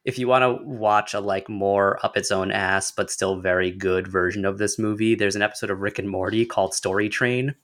if 0.04 0.18
you 0.18 0.26
want 0.26 0.42
to 0.42 0.64
watch 0.64 1.14
a 1.14 1.20
like 1.20 1.48
more 1.48 2.04
up 2.04 2.16
its 2.16 2.32
own 2.32 2.50
ass 2.50 2.90
but 2.90 3.08
still 3.08 3.40
very 3.40 3.70
good 3.70 4.08
version 4.08 4.44
of 4.44 4.58
this 4.58 4.80
movie, 4.80 5.14
there's 5.14 5.36
an 5.36 5.42
episode 5.42 5.70
of 5.70 5.80
Rick 5.80 6.00
and 6.00 6.10
Morty 6.10 6.44
called 6.44 6.74
Story 6.74 7.08
Train. 7.08 7.54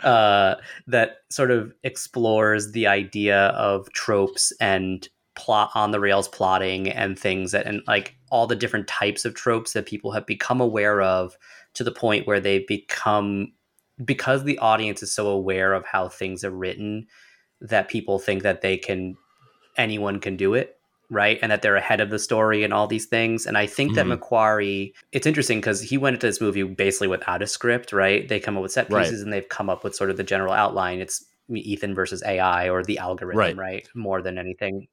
uh, 0.01 0.55
that 0.87 1.17
sort 1.29 1.51
of 1.51 1.73
explores 1.83 2.71
the 2.71 2.87
idea 2.87 3.47
of 3.47 3.91
tropes 3.91 4.53
and 4.61 5.09
plot 5.35 5.71
on 5.73 5.91
the 5.91 5.99
rails 5.99 6.27
plotting 6.27 6.89
and 6.89 7.17
things 7.17 7.51
that 7.51 7.65
and 7.65 7.81
like 7.87 8.15
all 8.29 8.45
the 8.45 8.55
different 8.55 8.87
types 8.87 9.25
of 9.25 9.33
tropes 9.33 9.73
that 9.73 9.85
people 9.85 10.11
have 10.11 10.25
become 10.25 10.61
aware 10.61 11.01
of 11.01 11.37
to 11.73 11.83
the 11.83 11.91
point 11.91 12.27
where 12.27 12.39
they 12.39 12.59
become 12.59 13.51
because 14.03 14.43
the 14.43 14.57
audience 14.59 15.01
is 15.01 15.13
so 15.13 15.27
aware 15.27 15.73
of 15.73 15.85
how 15.85 16.07
things 16.07 16.43
are 16.43 16.51
written 16.51 17.07
that 17.61 17.89
people 17.89 18.19
think 18.19 18.43
that 18.43 18.61
they 18.61 18.77
can 18.77 19.15
anyone 19.77 20.19
can 20.19 20.35
do 20.37 20.53
it 20.53 20.77
right 21.09 21.39
and 21.41 21.51
that 21.51 21.61
they're 21.61 21.75
ahead 21.75 21.99
of 21.99 22.09
the 22.09 22.19
story 22.19 22.63
and 22.63 22.73
all 22.73 22.87
these 22.87 23.05
things 23.05 23.45
and 23.45 23.57
i 23.57 23.65
think 23.65 23.93
mm-hmm. 23.93 24.09
that 24.09 24.19
mcquarrie 24.19 24.93
it's 25.11 25.27
interesting 25.27 25.59
because 25.59 25.81
he 25.81 25.97
went 25.97 26.15
into 26.15 26.27
this 26.27 26.41
movie 26.41 26.63
basically 26.63 27.07
without 27.07 27.41
a 27.41 27.47
script 27.47 27.91
right 27.91 28.29
they 28.29 28.39
come 28.39 28.55
up 28.55 28.63
with 28.63 28.71
set 28.71 28.87
pieces 28.87 29.13
right. 29.13 29.23
and 29.23 29.33
they've 29.33 29.49
come 29.49 29.69
up 29.69 29.83
with 29.83 29.95
sort 29.95 30.09
of 30.09 30.17
the 30.17 30.23
general 30.23 30.53
outline 30.53 30.99
it's 30.99 31.25
ethan 31.53 31.93
versus 31.93 32.23
ai 32.25 32.69
or 32.69 32.83
the 32.83 32.97
algorithm 32.97 33.37
right, 33.39 33.57
right? 33.57 33.89
more 33.95 34.21
than 34.21 34.37
anything 34.37 34.87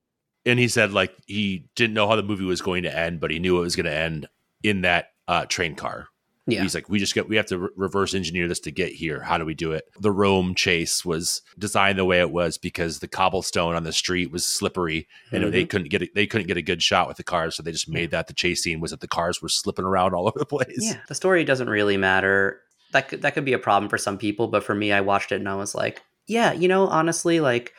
and 0.46 0.58
he 0.58 0.68
said 0.68 0.92
like 0.92 1.14
he 1.26 1.68
didn't 1.74 1.94
know 1.94 2.08
how 2.08 2.16
the 2.16 2.22
movie 2.22 2.44
was 2.44 2.60
going 2.60 2.82
to 2.84 2.96
end, 2.96 3.20
but 3.20 3.30
he 3.30 3.38
knew 3.38 3.58
it 3.58 3.62
was 3.62 3.76
going 3.76 3.86
to 3.86 3.94
end 3.94 4.28
in 4.62 4.82
that 4.82 5.10
uh, 5.28 5.46
train 5.46 5.74
car. 5.74 6.08
Yeah. 6.46 6.62
He's 6.62 6.74
like, 6.74 6.88
we 6.88 6.98
just 6.98 7.14
get, 7.14 7.28
we 7.28 7.36
have 7.36 7.46
to 7.46 7.58
re- 7.58 7.68
reverse 7.76 8.14
engineer 8.14 8.48
this 8.48 8.60
to 8.60 8.70
get 8.70 8.92
here. 8.92 9.20
How 9.20 9.38
do 9.38 9.44
we 9.44 9.54
do 9.54 9.72
it? 9.72 9.84
The 10.00 10.10
Rome 10.10 10.54
chase 10.54 11.04
was 11.04 11.42
designed 11.58 11.98
the 11.98 12.04
way 12.04 12.20
it 12.20 12.30
was 12.30 12.58
because 12.58 12.98
the 12.98 13.08
cobblestone 13.08 13.74
on 13.74 13.84
the 13.84 13.92
street 13.92 14.32
was 14.32 14.44
slippery 14.44 15.06
and 15.30 15.42
mm-hmm. 15.42 15.52
they 15.52 15.64
couldn't 15.64 15.90
get 15.90 16.02
it. 16.02 16.14
They 16.14 16.26
couldn't 16.26 16.48
get 16.48 16.56
a 16.56 16.62
good 16.62 16.82
shot 16.82 17.08
with 17.08 17.18
the 17.18 17.22
cars. 17.22 17.54
So 17.54 17.62
they 17.62 17.72
just 17.72 17.88
made 17.88 18.10
that 18.10 18.26
the 18.26 18.32
chase 18.32 18.62
scene 18.62 18.80
was 18.80 18.90
that 18.90 19.00
the 19.00 19.08
cars 19.08 19.40
were 19.40 19.48
slipping 19.48 19.84
around 19.84 20.14
all 20.14 20.26
over 20.28 20.38
the 20.38 20.46
place. 20.46 20.78
Yeah. 20.78 20.98
The 21.08 21.14
story 21.14 21.44
doesn't 21.44 21.70
really 21.70 21.96
matter. 21.96 22.60
That 22.92 23.08
could, 23.08 23.22
that 23.22 23.34
could 23.34 23.44
be 23.44 23.52
a 23.52 23.58
problem 23.58 23.88
for 23.88 23.98
some 23.98 24.18
people. 24.18 24.48
But 24.48 24.64
for 24.64 24.74
me, 24.74 24.92
I 24.92 25.02
watched 25.02 25.32
it 25.32 25.36
and 25.36 25.48
I 25.48 25.54
was 25.54 25.74
like, 25.74 26.02
yeah, 26.26 26.52
you 26.52 26.68
know, 26.68 26.88
honestly, 26.88 27.40
like 27.40 27.74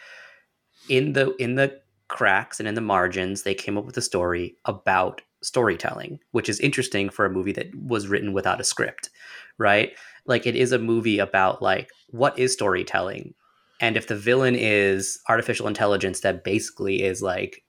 in 0.88 1.14
the, 1.14 1.36
in 1.36 1.56
the 1.56 1.82
cracks 2.12 2.60
and 2.60 2.68
in 2.68 2.76
the 2.76 2.82
margins, 2.82 3.42
they 3.42 3.56
came 3.56 3.78
up 3.78 3.86
with 3.86 3.98
a 3.98 4.02
story 4.02 4.56
about 4.66 5.22
storytelling, 5.42 6.20
which 6.32 6.50
is 6.50 6.60
interesting 6.60 7.10
for 7.10 7.26
a 7.26 7.32
movie 7.32 7.54
that 7.54 7.74
was 7.74 8.08
written 8.08 8.34
without 8.34 8.62
a 8.62 8.66
script, 8.66 9.10
right? 9.58 9.94
Like 10.26 10.46
it 10.46 10.56
is 10.56 10.72
a 10.72 10.78
movie 10.78 11.18
about 11.18 11.62
like 11.62 11.90
what 12.10 12.38
is 12.38 12.54
storytelling? 12.54 13.34
And 13.80 13.98
if 13.98 14.08
the 14.08 14.16
villain 14.16 14.56
is 14.56 15.20
artificial 15.28 15.68
intelligence 15.68 16.20
that 16.20 16.44
basically 16.44 17.02
is 17.02 17.24
like 17.24 17.64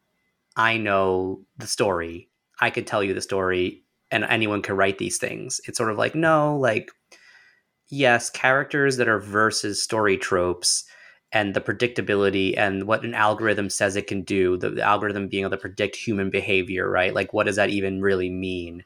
I 0.56 0.76
know 0.76 1.40
the 1.56 1.66
story, 1.66 2.28
I 2.60 2.68
could 2.68 2.86
tell 2.86 3.02
you 3.02 3.14
the 3.14 3.22
story 3.22 3.84
and 4.10 4.24
anyone 4.24 4.60
can 4.60 4.76
write 4.76 4.98
these 4.98 5.16
things. 5.16 5.60
It's 5.66 5.78
sort 5.78 5.90
of 5.90 5.96
like 5.96 6.14
no, 6.14 6.58
like 6.58 6.90
yes, 7.88 8.28
characters 8.28 8.98
that 8.98 9.08
are 9.08 9.20
versus 9.20 9.82
story 9.82 10.18
tropes 10.18 10.84
and 11.32 11.54
the 11.54 11.60
predictability 11.60 12.54
and 12.56 12.84
what 12.84 13.04
an 13.04 13.14
algorithm 13.14 13.70
says 13.70 13.96
it 13.96 14.06
can 14.06 14.22
do 14.22 14.56
the, 14.56 14.70
the, 14.70 14.82
algorithm 14.82 15.28
being 15.28 15.42
able 15.42 15.50
to 15.50 15.56
predict 15.56 15.96
human 15.96 16.30
behavior 16.30 16.88
right? 16.88 17.14
Like 17.14 17.32
what 17.32 17.46
does 17.46 17.56
that 17.56 17.70
even 17.70 18.02
really 18.02 18.30
mean 18.30 18.84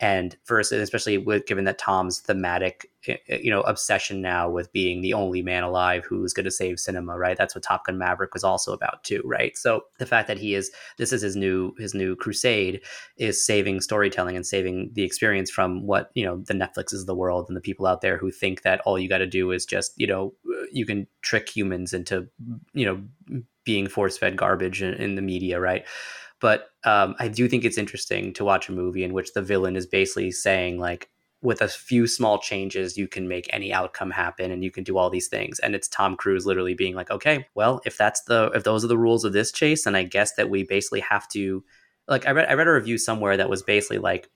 and 0.00 0.36
versus 0.46 0.72
and 0.72 0.82
especially 0.82 1.16
with 1.16 1.46
given 1.46 1.64
that 1.64 1.78
tom's 1.78 2.20
thematic 2.20 2.90
eh, 3.08 3.16
eh, 3.28 3.38
you 3.42 3.50
know 3.50 3.62
obsession 3.62 4.20
now 4.20 4.48
with 4.48 4.70
being 4.72 5.00
the 5.00 5.14
only 5.14 5.42
man 5.42 5.62
alive 5.62 6.04
who's 6.04 6.34
going 6.34 6.44
to 6.44 6.50
save 6.50 6.78
cinema 6.78 7.16
right? 7.16 7.36
That's 7.38 7.54
what 7.54 7.64
top 7.64 7.86
gun 7.86 7.96
maverick 7.96 8.34
was 8.34 8.44
also 8.44 8.72
about 8.72 9.04
too 9.04 9.22
right? 9.24 9.56
So 9.56 9.84
the 9.98 10.06
fact 10.06 10.28
that 10.28 10.38
he 10.38 10.54
is 10.54 10.70
this 10.98 11.12
is 11.12 11.22
his 11.22 11.34
new 11.34 11.72
his 11.78 11.94
new 11.94 12.14
crusade 12.14 12.82
is 13.16 13.44
saving 13.44 13.80
storytelling 13.80 14.36
and 14.36 14.46
saving 14.46 14.90
the 14.92 15.02
experience 15.02 15.50
from 15.50 15.86
what 15.86 16.10
you 16.14 16.24
know 16.24 16.42
the 16.46 16.54
netflixes 16.54 17.00
of 17.00 17.06
the 17.06 17.14
world 17.14 17.46
and 17.48 17.56
the 17.56 17.62
people 17.62 17.86
out 17.86 18.02
there 18.02 18.18
who 18.18 18.30
think 18.30 18.62
that 18.62 18.80
all 18.80 18.98
you 18.98 19.08
got 19.08 19.18
to 19.18 19.26
do 19.26 19.50
is 19.50 19.64
just 19.64 19.92
you 19.96 20.06
know 20.06 20.34
you 20.70 20.84
can 20.84 21.06
trick 21.22 21.48
humans 21.48 21.94
into 21.94 22.28
you 22.74 22.84
know 22.84 23.02
being 23.64 23.88
force 23.88 24.18
fed 24.18 24.36
garbage 24.36 24.82
in, 24.82 24.94
in 24.94 25.14
the 25.14 25.22
media 25.22 25.58
right 25.58 25.84
but 26.40 26.68
um, 26.84 27.14
I 27.18 27.28
do 27.28 27.48
think 27.48 27.64
it's 27.64 27.78
interesting 27.78 28.32
to 28.34 28.44
watch 28.44 28.68
a 28.68 28.72
movie 28.72 29.04
in 29.04 29.12
which 29.12 29.32
the 29.32 29.42
villain 29.42 29.76
is 29.76 29.86
basically 29.86 30.30
saying 30.30 30.78
like, 30.78 31.08
with 31.42 31.60
a 31.60 31.68
few 31.68 32.06
small 32.06 32.38
changes, 32.38 32.96
you 32.96 33.06
can 33.06 33.28
make 33.28 33.48
any 33.52 33.72
outcome 33.72 34.10
happen 34.10 34.50
and 34.50 34.64
you 34.64 34.70
can 34.70 34.82
do 34.82 34.96
all 34.96 35.10
these 35.10 35.28
things. 35.28 35.58
And 35.58 35.74
it's 35.74 35.86
Tom 35.86 36.16
Cruise 36.16 36.46
literally 36.46 36.74
being 36.74 36.94
like, 36.94 37.10
okay, 37.10 37.46
well, 37.54 37.80
if 37.84 37.96
that's 37.96 38.22
the, 38.22 38.50
if 38.54 38.64
those 38.64 38.84
are 38.84 38.88
the 38.88 38.98
rules 38.98 39.24
of 39.24 39.32
this 39.32 39.52
chase, 39.52 39.84
then 39.84 39.94
I 39.94 40.02
guess 40.02 40.34
that 40.34 40.50
we 40.50 40.64
basically 40.64 41.00
have 41.00 41.28
to, 41.28 41.62
like, 42.08 42.26
I 42.26 42.30
read, 42.30 42.48
I 42.48 42.54
read 42.54 42.66
a 42.66 42.72
review 42.72 42.98
somewhere 42.98 43.36
that 43.36 43.50
was 43.50 43.62
basically 43.62 43.98
like, 43.98 44.28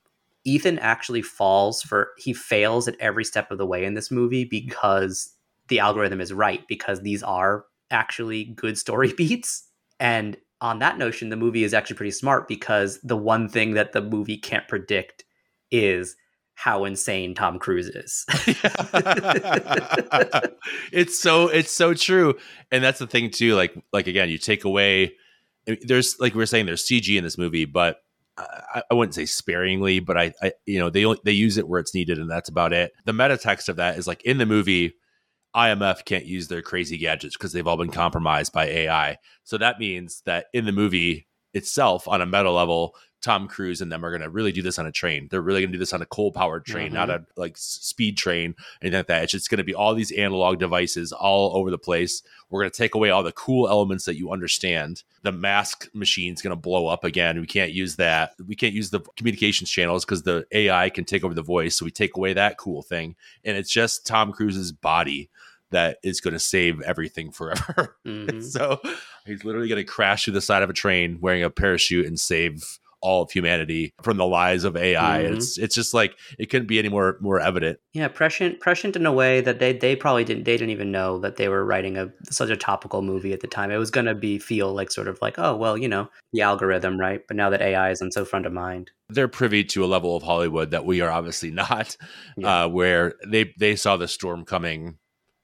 Ethan 0.44 0.78
actually 0.78 1.22
falls 1.22 1.82
for, 1.82 2.10
he 2.18 2.32
fails 2.32 2.86
at 2.86 2.96
every 3.00 3.24
step 3.24 3.50
of 3.50 3.58
the 3.58 3.66
way 3.66 3.84
in 3.84 3.94
this 3.94 4.10
movie 4.10 4.44
because 4.44 5.34
the 5.68 5.80
algorithm 5.80 6.20
is 6.20 6.32
right, 6.32 6.66
because 6.68 7.00
these 7.00 7.22
are 7.22 7.64
actually 7.90 8.44
good 8.44 8.78
story 8.78 9.12
beats. 9.16 9.64
And 9.98 10.36
on 10.60 10.78
that 10.80 10.98
notion, 10.98 11.28
the 11.28 11.36
movie 11.36 11.64
is 11.64 11.74
actually 11.74 11.96
pretty 11.96 12.10
smart 12.10 12.48
because 12.48 13.00
the 13.02 13.16
one 13.16 13.48
thing 13.48 13.74
that 13.74 13.92
the 13.92 14.02
movie 14.02 14.36
can't 14.36 14.68
predict 14.68 15.24
is 15.70 16.16
how 16.54 16.84
insane 16.84 17.34
Tom 17.34 17.58
Cruise 17.58 17.88
is. 17.88 18.26
it's 20.92 21.18
so 21.18 21.48
it's 21.48 21.70
so 21.70 21.94
true, 21.94 22.34
and 22.70 22.84
that's 22.84 22.98
the 22.98 23.06
thing 23.06 23.30
too. 23.30 23.54
Like 23.54 23.74
like 23.92 24.06
again, 24.06 24.28
you 24.28 24.36
take 24.36 24.64
away 24.64 25.14
there's 25.82 26.18
like 26.20 26.34
we 26.34 26.42
are 26.42 26.46
saying 26.46 26.66
there's 26.66 26.86
CG 26.86 27.16
in 27.16 27.24
this 27.24 27.38
movie, 27.38 27.64
but 27.64 27.98
I, 28.38 28.82
I, 28.90 28.94
wouldn't 28.94 29.14
say 29.14 29.26
sparingly, 29.26 30.00
but 30.00 30.16
I, 30.16 30.32
I 30.42 30.52
you 30.66 30.78
know 30.78 30.90
they 30.90 31.04
only, 31.04 31.20
they 31.24 31.32
use 31.32 31.58
it 31.58 31.68
where 31.68 31.80
it's 31.80 31.94
needed, 31.94 32.18
and 32.18 32.30
that's 32.30 32.48
about 32.48 32.72
it. 32.72 32.92
The 33.04 33.12
meta 33.12 33.36
text 33.36 33.68
of 33.68 33.76
that 33.76 33.98
is 33.98 34.06
like 34.06 34.22
in 34.24 34.38
the 34.38 34.46
movie. 34.46 34.94
IMF 35.54 36.04
can't 36.04 36.26
use 36.26 36.48
their 36.48 36.62
crazy 36.62 36.96
gadgets 36.96 37.36
because 37.36 37.52
they've 37.52 37.66
all 37.66 37.76
been 37.76 37.90
compromised 37.90 38.52
by 38.52 38.66
AI. 38.66 39.18
So 39.44 39.58
that 39.58 39.78
means 39.78 40.22
that 40.26 40.46
in 40.52 40.64
the 40.64 40.72
movie 40.72 41.26
itself, 41.54 42.06
on 42.06 42.20
a 42.20 42.26
meta 42.26 42.50
level, 42.50 42.94
Tom 43.20 43.48
Cruise 43.48 43.80
and 43.80 43.92
them 43.92 44.04
are 44.04 44.10
going 44.10 44.22
to 44.22 44.30
really 44.30 44.52
do 44.52 44.62
this 44.62 44.78
on 44.78 44.86
a 44.86 44.92
train. 44.92 45.28
They're 45.30 45.42
really 45.42 45.60
going 45.60 45.70
to 45.70 45.76
do 45.76 45.78
this 45.78 45.92
on 45.92 46.02
a 46.02 46.06
coal 46.06 46.32
powered 46.32 46.64
train, 46.64 46.86
mm-hmm. 46.86 46.94
not 46.94 47.10
a 47.10 47.24
like 47.36 47.56
speed 47.56 48.16
train, 48.16 48.54
anything 48.80 48.98
like 48.98 49.06
that. 49.08 49.24
It's 49.24 49.32
just 49.32 49.50
going 49.50 49.58
to 49.58 49.64
be 49.64 49.74
all 49.74 49.94
these 49.94 50.12
analog 50.12 50.58
devices 50.58 51.12
all 51.12 51.56
over 51.56 51.70
the 51.70 51.78
place. 51.78 52.22
We're 52.48 52.62
going 52.62 52.70
to 52.70 52.76
take 52.76 52.94
away 52.94 53.10
all 53.10 53.22
the 53.22 53.32
cool 53.32 53.68
elements 53.68 54.04
that 54.06 54.16
you 54.16 54.32
understand. 54.32 55.02
The 55.22 55.32
mask 55.32 55.88
machine's 55.92 56.40
going 56.40 56.56
to 56.56 56.60
blow 56.60 56.86
up 56.86 57.04
again. 57.04 57.40
We 57.40 57.46
can't 57.46 57.72
use 57.72 57.96
that. 57.96 58.32
We 58.46 58.56
can't 58.56 58.74
use 58.74 58.90
the 58.90 59.00
communications 59.16 59.70
channels 59.70 60.04
because 60.04 60.22
the 60.22 60.46
AI 60.52 60.88
can 60.88 61.04
take 61.04 61.22
over 61.22 61.34
the 61.34 61.42
voice. 61.42 61.76
So 61.76 61.84
we 61.84 61.90
take 61.90 62.16
away 62.16 62.32
that 62.32 62.58
cool 62.58 62.82
thing. 62.82 63.16
And 63.44 63.56
it's 63.56 63.70
just 63.70 64.06
Tom 64.06 64.32
Cruise's 64.32 64.72
body 64.72 65.30
that 65.70 65.98
is 66.02 66.20
going 66.20 66.32
to 66.32 66.40
save 66.40 66.80
everything 66.82 67.30
forever. 67.30 67.96
Mm-hmm. 68.06 68.40
so 68.40 68.80
he's 69.26 69.44
literally 69.44 69.68
going 69.68 69.84
to 69.84 69.84
crash 69.84 70.24
through 70.24 70.32
the 70.32 70.40
side 70.40 70.62
of 70.62 70.70
a 70.70 70.72
train 70.72 71.18
wearing 71.20 71.42
a 71.42 71.50
parachute 71.50 72.06
and 72.06 72.18
save 72.18 72.64
all 73.02 73.22
of 73.22 73.30
humanity 73.30 73.94
from 74.02 74.16
the 74.16 74.26
lies 74.26 74.64
of 74.64 74.76
AI. 74.76 75.22
Mm-hmm. 75.22 75.34
It's 75.34 75.58
it's 75.58 75.74
just 75.74 75.94
like 75.94 76.16
it 76.38 76.46
couldn't 76.46 76.68
be 76.68 76.78
any 76.78 76.88
more 76.88 77.16
more 77.20 77.40
evident. 77.40 77.78
Yeah, 77.92 78.08
prescient 78.08 78.60
prescient 78.60 78.96
in 78.96 79.06
a 79.06 79.12
way 79.12 79.40
that 79.40 79.58
they 79.58 79.72
they 79.72 79.96
probably 79.96 80.24
didn't 80.24 80.44
they 80.44 80.56
didn't 80.56 80.70
even 80.70 80.92
know 80.92 81.18
that 81.20 81.36
they 81.36 81.48
were 81.48 81.64
writing 81.64 81.96
a 81.96 82.10
such 82.30 82.50
a 82.50 82.56
topical 82.56 83.02
movie 83.02 83.32
at 83.32 83.40
the 83.40 83.46
time. 83.46 83.70
It 83.70 83.78
was 83.78 83.90
gonna 83.90 84.14
be 84.14 84.38
feel 84.38 84.72
like 84.72 84.90
sort 84.90 85.08
of 85.08 85.18
like, 85.22 85.38
oh 85.38 85.56
well, 85.56 85.76
you 85.76 85.88
know, 85.88 86.08
the 86.32 86.42
algorithm, 86.42 86.98
right? 86.98 87.22
But 87.26 87.36
now 87.36 87.50
that 87.50 87.62
AI 87.62 87.90
isn't 87.90 88.12
so 88.12 88.24
front 88.24 88.46
of 88.46 88.52
mind. 88.52 88.90
They're 89.08 89.28
privy 89.28 89.64
to 89.64 89.84
a 89.84 89.86
level 89.86 90.14
of 90.14 90.22
Hollywood 90.22 90.70
that 90.70 90.84
we 90.84 91.00
are 91.00 91.10
obviously 91.10 91.50
not, 91.50 91.96
yeah. 92.36 92.64
uh, 92.64 92.68
where 92.68 93.14
they 93.26 93.54
they 93.58 93.76
saw 93.76 93.96
the 93.96 94.08
storm 94.08 94.44
coming 94.44 94.98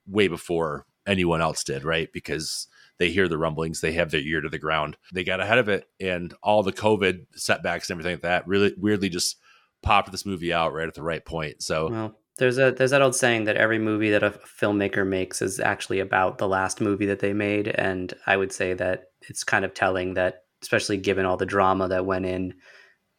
way 0.07 0.29
before 0.29 0.87
anyone 1.07 1.41
else 1.41 1.65
did, 1.65 1.85
right? 1.85 2.13
Because 2.13 2.67
they 2.99 3.11
hear 3.11 3.29
the 3.29 3.39
rumblings, 3.39 3.81
they 3.81 3.93
have 3.93 4.11
their 4.11 4.21
ear 4.21 4.41
to 4.41 4.49
the 4.49 4.59
ground. 4.59 4.97
They 5.13 5.25
got 5.25 5.41
ahead 5.41 5.59
of 5.59 5.69
it, 5.69 5.89
and 6.01 6.35
all 6.43 6.63
the 6.63 6.73
COVID 6.73 7.27
setbacks 7.35 7.91
and 7.91 7.95
everything 7.95 8.15
like 8.15 8.23
that 8.23 8.47
really 8.49 8.75
weirdly 8.79 9.09
just 9.09 9.37
popped 9.83 10.11
this 10.13 10.27
movie 10.27 10.53
out 10.53 10.73
right 10.73 10.89
at 10.89 10.95
the 10.95 11.03
right 11.03 11.25
point. 11.25 11.63
So. 11.63 11.91
Well, 11.91 12.19
there's 12.39 12.59
a 12.59 12.71
there's 12.71 12.91
that 12.91 13.01
old 13.01 13.15
saying 13.15 13.45
that 13.45 13.57
every 13.57 13.79
movie 13.79 14.11
that 14.11 14.23
a 14.23 14.31
filmmaker 14.31 15.07
makes 15.07 15.41
is 15.41 15.59
actually 15.59 16.01
about 16.01 16.37
the 16.37 16.47
last 16.49 16.83
movie 16.83 17.07
that 17.07 17.21
they 17.21 17.33
made, 17.33 17.69
and 17.69 18.13
I 18.27 18.37
would 18.37 18.53
say 18.53 18.75
that 18.75 19.05
it's 19.23 19.43
kind 19.43 19.65
of 19.65 19.73
telling 19.73 20.15
that, 20.15 20.45
especially 20.63 20.99
given 20.99 21.25
all 21.25 21.39
the 21.39 21.47
drama 21.47 21.89
that 21.89 22.05
went 22.05 22.27
in 22.27 22.53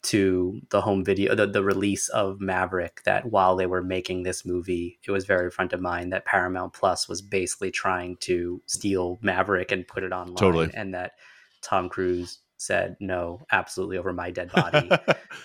to 0.07 0.61
the 0.69 0.81
home 0.81 1.03
video, 1.03 1.35
the, 1.35 1.45
the 1.45 1.63
release 1.63 2.07
of 2.09 2.39
Maverick, 2.39 3.01
that 3.03 3.29
while 3.29 3.55
they 3.57 3.65
were 3.65 3.83
making 3.83 4.23
this 4.23 4.45
movie, 4.45 4.99
it 5.05 5.11
was 5.11 5.25
very 5.25 5.51
front 5.51 5.73
of 5.73 5.81
mind 5.81 6.13
that 6.13 6.25
Paramount 6.25 6.73
Plus 6.73 7.09
was 7.09 7.21
basically 7.21 7.71
trying 7.71 8.15
to 8.21 8.61
steal 8.67 9.17
Maverick 9.21 9.71
and 9.71 9.87
put 9.87 10.03
it 10.03 10.13
online. 10.13 10.37
Totally. 10.37 10.69
And 10.73 10.93
that 10.93 11.13
Tom 11.61 11.89
Cruise 11.89 12.39
said, 12.55 12.95
no, 13.01 13.41
absolutely 13.51 13.97
over 13.97 14.13
my 14.13 14.31
dead 14.31 14.51
body. 14.55 14.89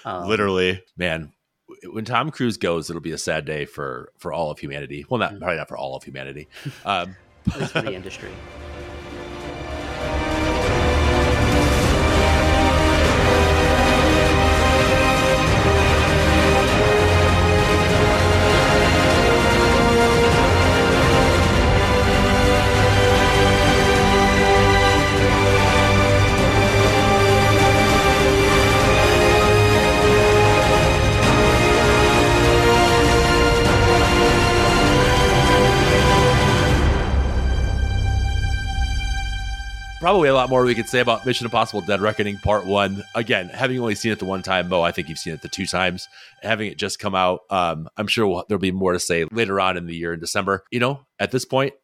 um, 0.05 0.29
Literally, 0.29 0.83
man. 0.97 1.33
When 1.91 2.05
Tom 2.05 2.31
Cruise 2.31 2.57
goes, 2.57 2.89
it'll 2.89 3.03
be 3.03 3.13
a 3.13 3.19
sad 3.19 3.45
day 3.45 3.65
for 3.65 4.13
for 4.19 4.33
all 4.33 4.51
of 4.51 4.59
humanity. 4.59 5.07
Well, 5.09 5.19
not 5.19 5.31
mm-hmm. 5.31 5.39
probably 5.39 5.57
not 5.57 5.69
for 5.69 5.79
all 5.79 5.97
of 5.97 6.05
humanity, 6.05 6.49
um, 6.85 7.17
at 7.51 7.61
least 7.61 7.73
for 7.73 7.81
the 7.81 7.95
industry. 7.95 8.31
Probably 40.03 40.29
a 40.29 40.35
lot 40.35 40.51
more 40.51 40.65
we 40.65 40.75
could 40.75 40.89
say 40.89 40.99
about 40.99 41.25
Mission 41.25 41.47
Impossible 41.47 41.81
Dead 41.81 42.01
Reckoning 42.01 42.37
Part 42.39 42.67
1. 42.67 43.05
Again, 43.15 43.49
having 43.51 43.79
only 43.79 43.95
seen 43.95 44.11
it 44.11 44.19
the 44.19 44.25
one 44.25 44.43
time, 44.43 44.69
Mo, 44.69 44.83
I 44.83 44.91
think 44.91 45.09
you've 45.09 45.17
seen 45.17 45.33
it 45.33 45.43
the 45.43 45.49
two 45.49 45.65
times. 45.65 46.09
Having 46.43 46.73
it 46.73 46.77
just 46.77 46.99
come 46.99 47.15
out, 47.15 47.43
um, 47.51 47.89
I'm 47.97 48.09
sure 48.09 48.27
we'll, 48.27 48.45
there'll 48.49 48.61
be 48.61 48.73
more 48.73 48.93
to 48.95 48.99
say 48.99 49.27
later 49.31 49.61
on 49.61 49.77
in 49.77 49.87
the 49.87 49.95
year 49.95 50.13
in 50.13 50.19
December. 50.19 50.65
You 50.73 50.81
know, 50.81 51.07
at 51.21 51.31
this 51.31 51.45
point, 51.45 51.75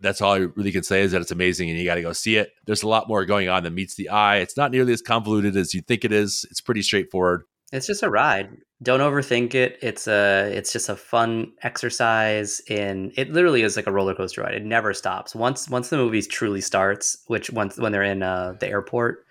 that's 0.00 0.20
all 0.20 0.32
I 0.32 0.38
really 0.38 0.72
can 0.72 0.82
say 0.82 1.02
is 1.02 1.12
that 1.12 1.20
it's 1.20 1.30
amazing 1.30 1.70
and 1.70 1.78
you 1.78 1.84
got 1.84 1.94
to 1.94 2.02
go 2.02 2.12
see 2.12 2.34
it. 2.34 2.50
There's 2.66 2.82
a 2.82 2.88
lot 2.88 3.06
more 3.06 3.24
going 3.24 3.48
on 3.48 3.62
than 3.62 3.76
meets 3.76 3.94
the 3.94 4.08
eye. 4.08 4.38
It's 4.38 4.56
not 4.56 4.72
nearly 4.72 4.92
as 4.92 5.00
convoluted 5.00 5.56
as 5.56 5.72
you 5.72 5.82
think 5.82 6.04
it 6.04 6.10
is. 6.10 6.44
It's 6.50 6.60
pretty 6.60 6.82
straightforward. 6.82 7.44
It's 7.70 7.86
just 7.86 8.02
a 8.02 8.10
ride. 8.10 8.50
Don't 8.82 9.00
overthink 9.00 9.54
it. 9.54 9.78
It's 9.80 10.08
a 10.08 10.50
it's 10.52 10.72
just 10.72 10.88
a 10.88 10.96
fun 10.96 11.52
exercise 11.62 12.60
in 12.66 13.12
it 13.16 13.30
literally 13.30 13.62
is 13.62 13.76
like 13.76 13.86
a 13.86 13.92
roller 13.92 14.14
coaster 14.14 14.42
ride. 14.42 14.54
It 14.54 14.64
never 14.64 14.92
stops. 14.92 15.34
Once 15.34 15.68
once 15.68 15.88
the 15.88 15.96
movie 15.96 16.22
truly 16.22 16.60
starts, 16.60 17.18
which 17.28 17.50
once 17.50 17.76
when 17.78 17.92
they're 17.92 18.02
in 18.02 18.22
uh, 18.22 18.54
the 18.58 18.68
airport, 18.68 19.24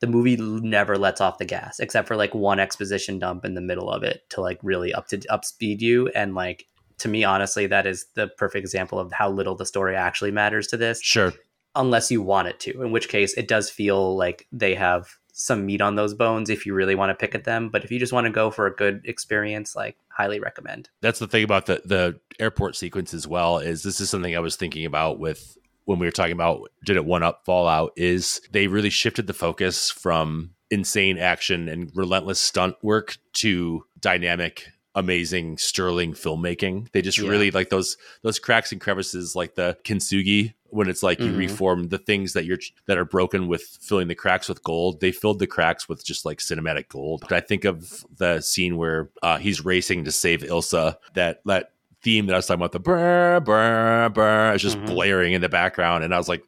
the 0.00 0.06
movie 0.06 0.36
never 0.36 0.96
lets 0.96 1.20
off 1.20 1.38
the 1.38 1.44
gas 1.44 1.80
except 1.80 2.08
for 2.08 2.16
like 2.16 2.34
one 2.34 2.58
exposition 2.58 3.18
dump 3.18 3.44
in 3.44 3.54
the 3.54 3.60
middle 3.60 3.90
of 3.90 4.02
it 4.02 4.22
to 4.30 4.40
like 4.40 4.58
really 4.62 4.92
up 4.92 5.08
to 5.08 5.20
up 5.30 5.44
speed 5.44 5.80
you 5.80 6.08
and 6.08 6.34
like 6.34 6.66
to 6.98 7.08
me 7.08 7.24
honestly 7.24 7.66
that 7.66 7.86
is 7.86 8.06
the 8.14 8.28
perfect 8.28 8.62
example 8.62 8.98
of 8.98 9.12
how 9.12 9.30
little 9.30 9.54
the 9.54 9.66
story 9.66 9.96
actually 9.96 10.30
matters 10.30 10.66
to 10.68 10.76
this. 10.76 11.00
Sure. 11.02 11.32
Unless 11.74 12.10
you 12.10 12.22
want 12.22 12.48
it 12.48 12.60
to, 12.60 12.82
in 12.82 12.92
which 12.92 13.08
case 13.08 13.34
it 13.34 13.48
does 13.48 13.68
feel 13.68 14.16
like 14.16 14.46
they 14.52 14.74
have 14.74 15.08
some 15.34 15.66
meat 15.66 15.80
on 15.80 15.96
those 15.96 16.14
bones 16.14 16.48
if 16.48 16.64
you 16.64 16.72
really 16.72 16.94
want 16.94 17.10
to 17.10 17.14
pick 17.14 17.34
at 17.34 17.44
them. 17.44 17.68
But 17.68 17.84
if 17.84 17.90
you 17.90 17.98
just 17.98 18.12
want 18.12 18.24
to 18.26 18.30
go 18.30 18.50
for 18.50 18.66
a 18.66 18.74
good 18.74 19.02
experience, 19.04 19.76
like 19.76 19.96
highly 20.08 20.38
recommend. 20.38 20.88
That's 21.02 21.18
the 21.18 21.26
thing 21.26 21.44
about 21.44 21.66
the 21.66 21.82
the 21.84 22.20
airport 22.38 22.76
sequence 22.76 23.12
as 23.12 23.26
well. 23.26 23.58
Is 23.58 23.82
this 23.82 24.00
is 24.00 24.08
something 24.08 24.34
I 24.34 24.40
was 24.40 24.56
thinking 24.56 24.86
about 24.86 25.18
with 25.18 25.58
when 25.84 25.98
we 25.98 26.06
were 26.06 26.12
talking 26.12 26.32
about 26.32 26.62
did 26.84 26.96
it 26.96 27.04
one 27.04 27.22
up 27.22 27.44
Fallout? 27.44 27.92
Is 27.96 28.40
they 28.52 28.68
really 28.68 28.90
shifted 28.90 29.26
the 29.26 29.34
focus 29.34 29.90
from 29.90 30.52
insane 30.70 31.18
action 31.18 31.68
and 31.68 31.90
relentless 31.94 32.40
stunt 32.40 32.76
work 32.82 33.18
to 33.32 33.84
dynamic 34.00 34.68
amazing 34.94 35.58
sterling 35.58 36.12
filmmaking. 36.12 36.90
They 36.92 37.02
just 37.02 37.18
yeah. 37.18 37.28
really 37.28 37.50
like 37.50 37.70
those 37.70 37.96
those 38.22 38.38
cracks 38.38 38.72
and 38.72 38.80
crevices 38.80 39.34
like 39.34 39.54
the 39.54 39.76
kintsugi 39.84 40.54
when 40.74 40.88
it's 40.88 41.02
like 41.02 41.18
mm-hmm. 41.18 41.32
you 41.32 41.38
reform 41.38 41.88
the 41.88 41.98
things 41.98 42.32
that 42.32 42.44
you're 42.44 42.58
that 42.86 42.98
are 42.98 43.04
broken 43.04 43.48
with 43.48 43.62
filling 43.80 44.08
the 44.08 44.14
cracks 44.14 44.48
with 44.48 44.62
gold. 44.62 45.00
They 45.00 45.12
filled 45.12 45.38
the 45.38 45.46
cracks 45.46 45.88
with 45.88 46.04
just 46.04 46.24
like 46.24 46.38
cinematic 46.38 46.88
gold. 46.88 47.24
I 47.30 47.40
think 47.40 47.64
of 47.64 48.04
the 48.16 48.40
scene 48.40 48.76
where 48.76 49.10
uh, 49.22 49.38
he's 49.38 49.64
racing 49.64 50.04
to 50.04 50.12
save 50.12 50.40
Ilsa. 50.40 50.96
That 51.14 51.40
that 51.44 51.72
theme 52.02 52.26
that 52.26 52.34
I 52.34 52.36
was 52.36 52.46
talking 52.46 52.60
about, 52.60 52.72
the 52.72 52.80
brr 52.80 53.40
brr 53.40 54.10
brr, 54.10 54.54
is 54.54 54.62
just 54.62 54.76
mm-hmm. 54.76 54.86
blaring 54.86 55.32
in 55.32 55.40
the 55.40 55.48
background, 55.48 56.04
and 56.04 56.14
I 56.14 56.18
was 56.18 56.28
like, 56.28 56.44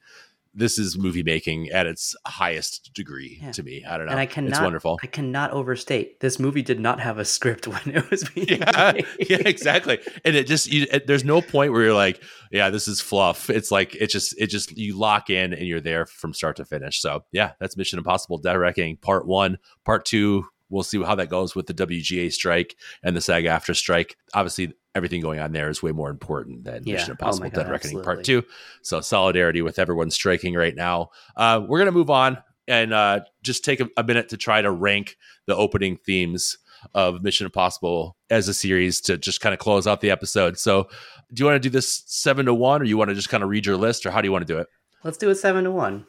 this 0.56 0.78
is 0.78 0.98
movie 0.98 1.22
making 1.22 1.68
at 1.70 1.86
its 1.86 2.16
highest 2.26 2.92
degree 2.94 3.38
yeah. 3.42 3.52
to 3.52 3.62
me. 3.62 3.84
I 3.84 3.98
don't 3.98 4.06
know. 4.06 4.12
And 4.12 4.20
I 4.20 4.26
cannot, 4.26 4.50
it's 4.50 4.60
wonderful. 4.60 4.98
I 5.02 5.06
cannot 5.06 5.50
overstate 5.52 6.20
this 6.20 6.38
movie 6.38 6.62
did 6.62 6.80
not 6.80 6.98
have 7.00 7.18
a 7.18 7.24
script 7.24 7.68
when 7.68 7.94
it 7.94 8.10
was 8.10 8.24
being 8.30 8.48
yeah, 8.48 8.92
made. 8.94 9.06
yeah, 9.28 9.42
exactly. 9.44 10.00
And 10.24 10.34
it 10.34 10.46
just 10.46 10.72
you, 10.72 10.86
it, 10.90 11.06
there's 11.06 11.24
no 11.24 11.42
point 11.42 11.72
where 11.72 11.82
you're 11.82 11.94
like, 11.94 12.22
yeah, 12.50 12.70
this 12.70 12.88
is 12.88 13.00
fluff. 13.00 13.50
It's 13.50 13.70
like 13.70 13.94
it 13.94 14.08
just 14.08 14.34
it 14.40 14.48
just 14.48 14.76
you 14.76 14.96
lock 14.98 15.30
in 15.30 15.52
and 15.52 15.66
you're 15.66 15.80
there 15.80 16.06
from 16.06 16.32
start 16.32 16.56
to 16.56 16.64
finish. 16.64 17.00
So 17.00 17.24
yeah, 17.32 17.52
that's 17.60 17.76
Mission 17.76 17.98
Impossible: 17.98 18.38
Dead 18.38 18.54
Reckoning 18.54 18.96
Part 18.96 19.26
One. 19.26 19.58
Part 19.84 20.06
Two 20.06 20.46
we'll 20.68 20.82
see 20.82 21.02
how 21.02 21.14
that 21.14 21.28
goes 21.28 21.54
with 21.54 21.66
the 21.66 21.74
WGA 21.74 22.32
strike 22.32 22.76
and 23.02 23.16
the 23.16 23.20
SAG-AFTRA 23.20 23.76
strike. 23.76 24.16
Obviously, 24.34 24.74
everything 24.94 25.20
going 25.20 25.40
on 25.40 25.52
there 25.52 25.68
is 25.68 25.82
way 25.82 25.92
more 25.92 26.10
important 26.10 26.64
than 26.64 26.82
yeah. 26.84 26.94
Mission 26.94 27.10
oh 27.10 27.12
Impossible: 27.12 27.46
oh 27.46 27.50
God, 27.50 27.62
Dead 27.62 27.70
Reckoning 27.70 27.98
absolutely. 27.98 28.04
Part 28.04 28.24
Two. 28.24 28.42
So 28.82 29.00
solidarity 29.00 29.62
with 29.62 29.78
everyone 29.78 30.10
striking 30.10 30.54
right 30.54 30.74
now. 30.74 31.10
Uh, 31.36 31.62
we're 31.66 31.78
gonna 31.78 31.92
move 31.92 32.10
on 32.10 32.38
and 32.68 32.92
uh, 32.92 33.20
just 33.42 33.64
take 33.64 33.80
a, 33.80 33.88
a 33.96 34.02
minute 34.02 34.28
to 34.30 34.36
try 34.36 34.60
to 34.60 34.70
rank 34.70 35.16
the 35.46 35.56
opening 35.56 35.96
themes 35.96 36.58
of 36.94 37.22
Mission 37.22 37.44
Impossible 37.44 38.16
as 38.30 38.48
a 38.48 38.54
series 38.54 39.00
to 39.02 39.16
just 39.16 39.40
kind 39.40 39.52
of 39.52 39.58
close 39.58 39.86
out 39.86 40.00
the 40.00 40.10
episode. 40.10 40.58
So, 40.58 40.88
do 41.32 41.40
you 41.40 41.46
want 41.46 41.56
to 41.56 41.68
do 41.68 41.70
this 41.70 42.02
seven 42.06 42.46
to 42.46 42.54
one, 42.54 42.82
or 42.82 42.84
you 42.84 42.96
want 42.96 43.08
to 43.10 43.14
just 43.14 43.28
kind 43.28 43.42
of 43.42 43.48
read 43.48 43.66
your 43.66 43.76
list, 43.76 44.06
or 44.06 44.10
how 44.10 44.20
do 44.20 44.26
you 44.26 44.32
want 44.32 44.46
to 44.46 44.52
do 44.52 44.58
it? 44.58 44.68
Let's 45.04 45.18
do 45.18 45.30
it 45.30 45.36
seven 45.36 45.64
to 45.64 45.70
one. 45.70 46.06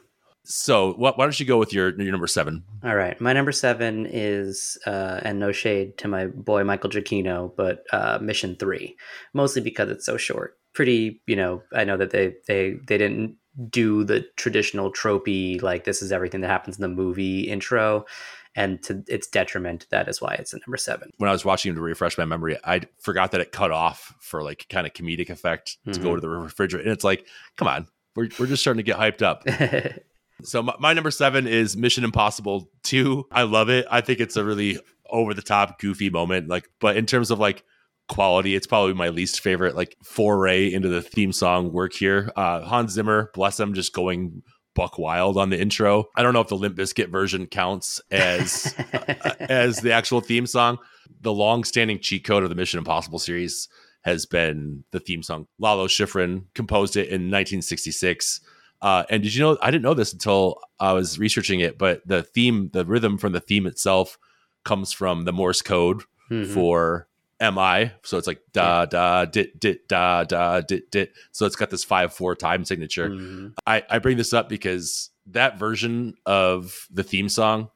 So, 0.50 0.94
why 0.94 1.12
don't 1.14 1.38
you 1.38 1.44
go 1.44 1.58
with 1.58 1.74
your 1.74 1.90
your 2.00 2.10
number 2.10 2.26
seven? 2.26 2.64
All 2.82 2.96
right, 2.96 3.20
my 3.20 3.34
number 3.34 3.52
seven 3.52 4.06
is, 4.06 4.78
uh, 4.86 5.20
and 5.22 5.38
no 5.38 5.52
shade 5.52 5.98
to 5.98 6.08
my 6.08 6.26
boy 6.26 6.64
Michael 6.64 6.88
Giacchino, 6.88 7.54
but 7.54 7.84
uh, 7.92 8.18
Mission 8.22 8.56
Three, 8.56 8.96
mostly 9.34 9.60
because 9.60 9.90
it's 9.90 10.06
so 10.06 10.16
short. 10.16 10.56
Pretty, 10.72 11.20
you 11.26 11.36
know, 11.36 11.62
I 11.74 11.84
know 11.84 11.98
that 11.98 12.12
they 12.12 12.36
they 12.46 12.78
they 12.86 12.96
didn't 12.96 13.36
do 13.68 14.04
the 14.04 14.24
traditional 14.36 14.90
tropey 14.90 15.60
like 15.60 15.84
this 15.84 16.00
is 16.00 16.12
everything 16.12 16.40
that 16.40 16.48
happens 16.48 16.76
in 16.76 16.82
the 16.82 16.88
movie 16.88 17.40
intro 17.40 18.06
and 18.54 18.82
to 18.84 19.02
its 19.08 19.26
detriment 19.26 19.86
that 19.90 20.08
is 20.08 20.20
why 20.20 20.32
it's 20.34 20.52
a 20.52 20.58
number 20.60 20.76
seven 20.76 21.10
when 21.16 21.28
i 21.28 21.32
was 21.32 21.44
watching 21.44 21.74
to 21.74 21.80
refresh 21.80 22.16
my 22.16 22.24
memory 22.24 22.56
i 22.62 22.80
forgot 23.00 23.32
that 23.32 23.40
it 23.40 23.50
cut 23.50 23.72
off 23.72 24.14
for 24.20 24.44
like 24.44 24.66
kind 24.68 24.86
of 24.86 24.92
comedic 24.92 25.28
effect 25.28 25.76
to 25.84 25.90
mm-hmm. 25.90 26.02
go 26.04 26.14
to 26.14 26.20
the 26.20 26.28
refrigerator 26.28 26.84
and 26.84 26.92
it's 26.92 27.02
like 27.02 27.26
come 27.56 27.66
on 27.66 27.88
we're, 28.14 28.28
we're 28.38 28.46
just 28.46 28.62
starting 28.62 28.78
to 28.78 28.84
get 28.84 28.96
hyped 28.96 29.22
up 29.22 29.44
so 30.42 30.62
my, 30.62 30.74
my 30.78 30.92
number 30.92 31.10
seven 31.10 31.46
is 31.46 31.76
mission 31.76 32.04
impossible 32.04 32.70
2 32.84 33.26
i 33.32 33.42
love 33.42 33.68
it 33.68 33.86
i 33.90 34.00
think 34.00 34.20
it's 34.20 34.36
a 34.36 34.44
really 34.44 34.78
over 35.10 35.34
the 35.34 35.42
top 35.42 35.78
goofy 35.80 36.10
moment 36.10 36.48
like 36.48 36.68
but 36.80 36.96
in 36.96 37.06
terms 37.06 37.30
of 37.30 37.38
like 37.38 37.64
quality. 38.08 38.54
It's 38.54 38.66
probably 38.66 38.94
my 38.94 39.10
least 39.10 39.40
favorite 39.40 39.76
like 39.76 39.96
foray 40.02 40.72
into 40.72 40.88
the 40.88 41.02
theme 41.02 41.32
song 41.32 41.72
work 41.72 41.92
here. 41.92 42.30
Uh, 42.34 42.62
Hans 42.62 42.92
Zimmer, 42.92 43.30
bless 43.34 43.60
him, 43.60 43.74
just 43.74 43.92
going 43.92 44.42
buck 44.74 44.98
wild 44.98 45.36
on 45.36 45.50
the 45.50 45.60
intro. 45.60 46.06
I 46.16 46.22
don't 46.22 46.32
know 46.32 46.40
if 46.40 46.48
the 46.48 46.56
Limp 46.56 46.76
Bizkit 46.76 47.10
version 47.10 47.46
counts 47.46 48.00
as 48.10 48.74
uh, 48.92 49.34
as 49.40 49.80
the 49.80 49.92
actual 49.92 50.20
theme 50.20 50.46
song. 50.46 50.78
The 51.20 51.32
long-standing 51.32 52.00
cheat 52.00 52.24
code 52.24 52.42
of 52.42 52.48
the 52.48 52.54
Mission 52.54 52.78
Impossible 52.78 53.18
series 53.18 53.68
has 54.02 54.26
been 54.26 54.84
the 54.90 55.00
theme 55.00 55.22
song. 55.22 55.46
Lalo 55.58 55.86
Schifrin 55.88 56.44
composed 56.54 56.96
it 56.96 57.08
in 57.08 57.30
1966. 57.30 58.40
Uh, 58.80 59.04
and 59.10 59.22
did 59.22 59.34
you 59.34 59.42
know? 59.42 59.58
I 59.60 59.70
didn't 59.70 59.82
know 59.82 59.94
this 59.94 60.12
until 60.12 60.60
I 60.78 60.92
was 60.92 61.18
researching 61.18 61.60
it, 61.60 61.78
but 61.78 62.06
the 62.06 62.22
theme, 62.22 62.70
the 62.72 62.84
rhythm 62.84 63.18
from 63.18 63.32
the 63.32 63.40
theme 63.40 63.66
itself, 63.66 64.18
comes 64.64 64.92
from 64.92 65.24
the 65.24 65.32
Morse 65.32 65.62
code 65.62 66.02
mm-hmm. 66.30 66.52
for 66.52 67.08
mi 67.40 67.90
so 68.02 68.18
it's 68.18 68.26
like 68.26 68.40
da 68.52 68.84
da 68.84 69.24
dit 69.24 69.58
dit 69.60 69.86
da 69.88 70.24
da 70.24 70.60
dit 70.60 70.90
dit 70.90 71.12
so 71.30 71.46
it's 71.46 71.56
got 71.56 71.70
this 71.70 71.84
five 71.84 72.12
four 72.12 72.34
time 72.34 72.64
signature 72.64 73.08
mm-hmm. 73.10 73.48
i 73.66 73.82
i 73.90 73.98
bring 73.98 74.16
this 74.16 74.32
up 74.32 74.48
because 74.48 75.10
that 75.26 75.58
version 75.58 76.14
of 76.26 76.88
the 76.90 77.04
theme 77.04 77.28
song 77.28 77.70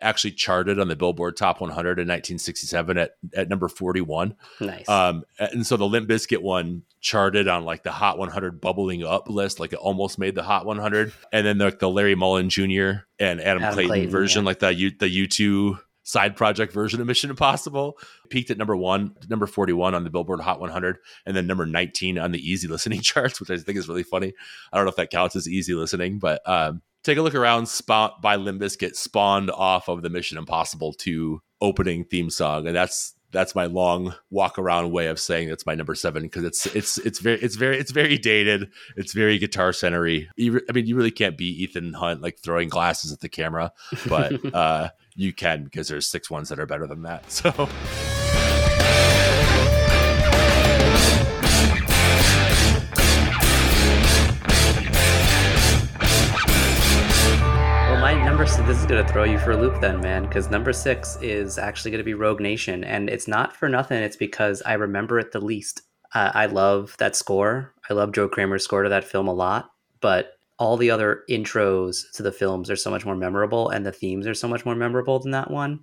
actually 0.00 0.32
charted 0.32 0.78
on 0.80 0.88
the 0.88 0.96
billboard 0.96 1.36
top 1.36 1.60
100 1.60 1.98
in 1.98 2.08
1967 2.08 2.98
at, 2.98 3.12
at 3.34 3.48
number 3.48 3.68
41 3.68 4.34
nice 4.60 4.88
um 4.88 5.22
and 5.38 5.66
so 5.66 5.76
the 5.76 5.86
limp 5.86 6.08
bizkit 6.08 6.42
one 6.42 6.82
charted 7.00 7.46
on 7.46 7.64
like 7.64 7.82
the 7.82 7.92
hot 7.92 8.18
100 8.18 8.60
bubbling 8.60 9.04
up 9.04 9.28
list 9.28 9.60
like 9.60 9.72
it 9.72 9.78
almost 9.78 10.18
made 10.18 10.34
the 10.34 10.42
hot 10.42 10.66
100 10.66 11.12
and 11.32 11.46
then 11.46 11.58
the, 11.58 11.70
the 11.78 11.88
larry 11.88 12.14
mullen 12.14 12.48
jr 12.48 13.04
and 13.18 13.40
adam, 13.40 13.62
adam 13.62 13.74
clayton, 13.74 13.88
clayton, 13.88 14.10
version 14.10 14.42
yeah. 14.42 14.46
like 14.46 14.58
the 14.58 14.74
U, 14.74 14.90
the 14.98 15.26
u2 15.28 15.78
side 16.06 16.36
project 16.36 16.72
version 16.72 17.00
of 17.00 17.06
Mission 17.06 17.30
Impossible. 17.30 17.98
Peaked 18.30 18.50
at 18.50 18.58
number 18.58 18.76
one, 18.76 19.14
number 19.28 19.46
41 19.46 19.94
on 19.94 20.04
the 20.04 20.10
Billboard 20.10 20.40
Hot 20.40 20.60
100, 20.60 20.98
and 21.26 21.36
then 21.36 21.46
number 21.46 21.66
19 21.66 22.16
on 22.16 22.30
the 22.30 22.38
easy 22.38 22.68
listening 22.68 23.00
charts, 23.02 23.40
which 23.40 23.50
I 23.50 23.58
think 23.58 23.76
is 23.76 23.88
really 23.88 24.04
funny. 24.04 24.32
I 24.72 24.76
don't 24.76 24.86
know 24.86 24.90
if 24.90 24.96
that 24.96 25.10
counts 25.10 25.36
as 25.36 25.48
easy 25.48 25.74
listening, 25.74 26.18
but 26.18 26.48
um, 26.48 26.80
take 27.02 27.18
a 27.18 27.22
look 27.22 27.34
around. 27.34 27.66
Spot 27.66 28.22
by 28.22 28.36
Limp 28.36 28.62
Bizkit 28.62 28.94
spawned 28.94 29.50
off 29.50 29.88
of 29.88 30.02
the 30.02 30.10
Mission 30.10 30.38
Impossible 30.38 30.92
2 30.92 31.42
opening 31.60 32.04
theme 32.04 32.30
song, 32.30 32.68
and 32.68 32.76
that's 32.76 33.15
that's 33.36 33.54
my 33.54 33.66
long 33.66 34.14
walk 34.30 34.58
around 34.58 34.92
way 34.92 35.08
of 35.08 35.20
saying 35.20 35.50
it's 35.50 35.66
my 35.66 35.74
number 35.74 35.94
seven 35.94 36.22
because 36.22 36.42
it's 36.42 36.64
it's 36.74 36.96
it's 36.98 37.18
very 37.18 37.38
it's 37.42 37.54
very 37.54 37.78
it's 37.78 37.90
very 37.90 38.16
dated. 38.16 38.70
It's 38.96 39.12
very 39.12 39.38
guitar 39.38 39.74
centery. 39.74 40.28
I 40.40 40.72
mean, 40.72 40.86
you 40.86 40.96
really 40.96 41.10
can't 41.10 41.36
beat 41.36 41.58
Ethan 41.58 41.92
Hunt 41.92 42.22
like 42.22 42.38
throwing 42.38 42.70
glasses 42.70 43.12
at 43.12 43.20
the 43.20 43.28
camera, 43.28 43.72
but 44.08 44.54
uh, 44.54 44.88
you 45.14 45.34
can 45.34 45.64
because 45.64 45.88
there's 45.88 46.06
six 46.06 46.30
ones 46.30 46.48
that 46.48 46.58
are 46.58 46.66
better 46.66 46.86
than 46.86 47.02
that. 47.02 47.24
So. 47.36 47.68
Number 58.36 58.52
this 58.66 58.78
is 58.80 58.84
gonna 58.84 59.08
throw 59.08 59.24
you 59.24 59.38
for 59.38 59.52
a 59.52 59.56
loop 59.56 59.80
then, 59.80 59.98
man, 60.02 60.26
because 60.26 60.50
number 60.50 60.70
six 60.70 61.16
is 61.22 61.56
actually 61.56 61.90
gonna 61.90 62.04
be 62.04 62.12
Rogue 62.12 62.38
Nation, 62.38 62.84
and 62.84 63.08
it's 63.08 63.26
not 63.26 63.56
for 63.56 63.66
nothing. 63.66 64.02
It's 64.02 64.14
because 64.14 64.60
I 64.66 64.74
remember 64.74 65.18
it 65.18 65.32
the 65.32 65.40
least. 65.40 65.80
Uh, 66.14 66.32
I 66.34 66.44
love 66.44 66.94
that 66.98 67.16
score. 67.16 67.72
I 67.88 67.94
love 67.94 68.12
Joe 68.12 68.28
Kraemer's 68.28 68.62
score 68.62 68.82
to 68.82 68.90
that 68.90 69.04
film 69.04 69.26
a 69.26 69.32
lot, 69.32 69.70
but 70.02 70.32
all 70.58 70.76
the 70.76 70.90
other 70.90 71.22
intros 71.30 72.02
to 72.12 72.22
the 72.22 72.30
films 72.30 72.70
are 72.70 72.76
so 72.76 72.90
much 72.90 73.06
more 73.06 73.16
memorable 73.16 73.70
and 73.70 73.86
the 73.86 73.90
themes 73.90 74.26
are 74.26 74.34
so 74.34 74.48
much 74.48 74.66
more 74.66 74.74
memorable 74.74 75.18
than 75.18 75.30
that 75.30 75.50
one. 75.50 75.80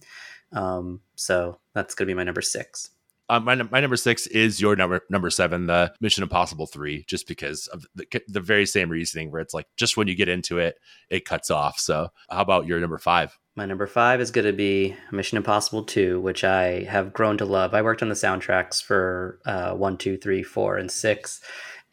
Um, 0.51 1.01
so 1.15 1.57
that's 1.73 1.95
going 1.95 2.05
to 2.05 2.11
be 2.11 2.15
my 2.15 2.23
number 2.23 2.43
six. 2.43 2.91
Um, 3.30 3.45
my, 3.45 3.55
my 3.55 3.80
number 3.80 3.95
six 3.95 4.28
is 4.28 4.59
your 4.59 4.76
number 4.76 5.01
number 5.09 5.30
seven, 5.30 5.67
the 5.67 5.93
Mission 6.01 6.24
Impossible 6.24 6.65
three, 6.65 7.05
just 7.07 7.28
because 7.28 7.67
of 7.67 7.86
the, 7.95 8.05
the 8.28 8.41
very 8.41 8.65
same 8.65 8.89
reasoning 8.89 9.32
where 9.32 9.41
it's 9.41 9.53
like 9.53 9.67
just 9.78 9.95
when 9.95 10.07
you 10.07 10.15
get 10.15 10.30
into 10.30 10.57
it, 10.59 10.76
it 11.09 11.26
cuts 11.26 11.49
off. 11.49 11.80
So, 11.80 12.09
how 12.30 12.41
about 12.41 12.67
your 12.67 12.80
number 12.80 12.97
five? 12.97 13.38
My 13.55 13.65
number 13.65 13.86
five 13.86 14.19
is 14.19 14.32
going 14.32 14.47
to 14.47 14.53
be 14.53 14.95
Mission 15.11 15.38
Impossible 15.38 15.84
2, 15.84 16.19
which 16.19 16.43
I 16.43 16.86
have 16.86 17.13
grown 17.13 17.38
to 17.38 17.45
love. 17.45 17.76
I 17.76 17.84
worked 17.84 18.01
on 18.01 18.09
the 18.09 18.15
soundtracks 18.15 18.82
for 18.82 19.39
uh, 19.45 19.76
1, 19.76 19.97
2, 19.97 20.17
3, 20.17 20.41
4, 20.41 20.78
and 20.78 20.89
6 20.91 21.41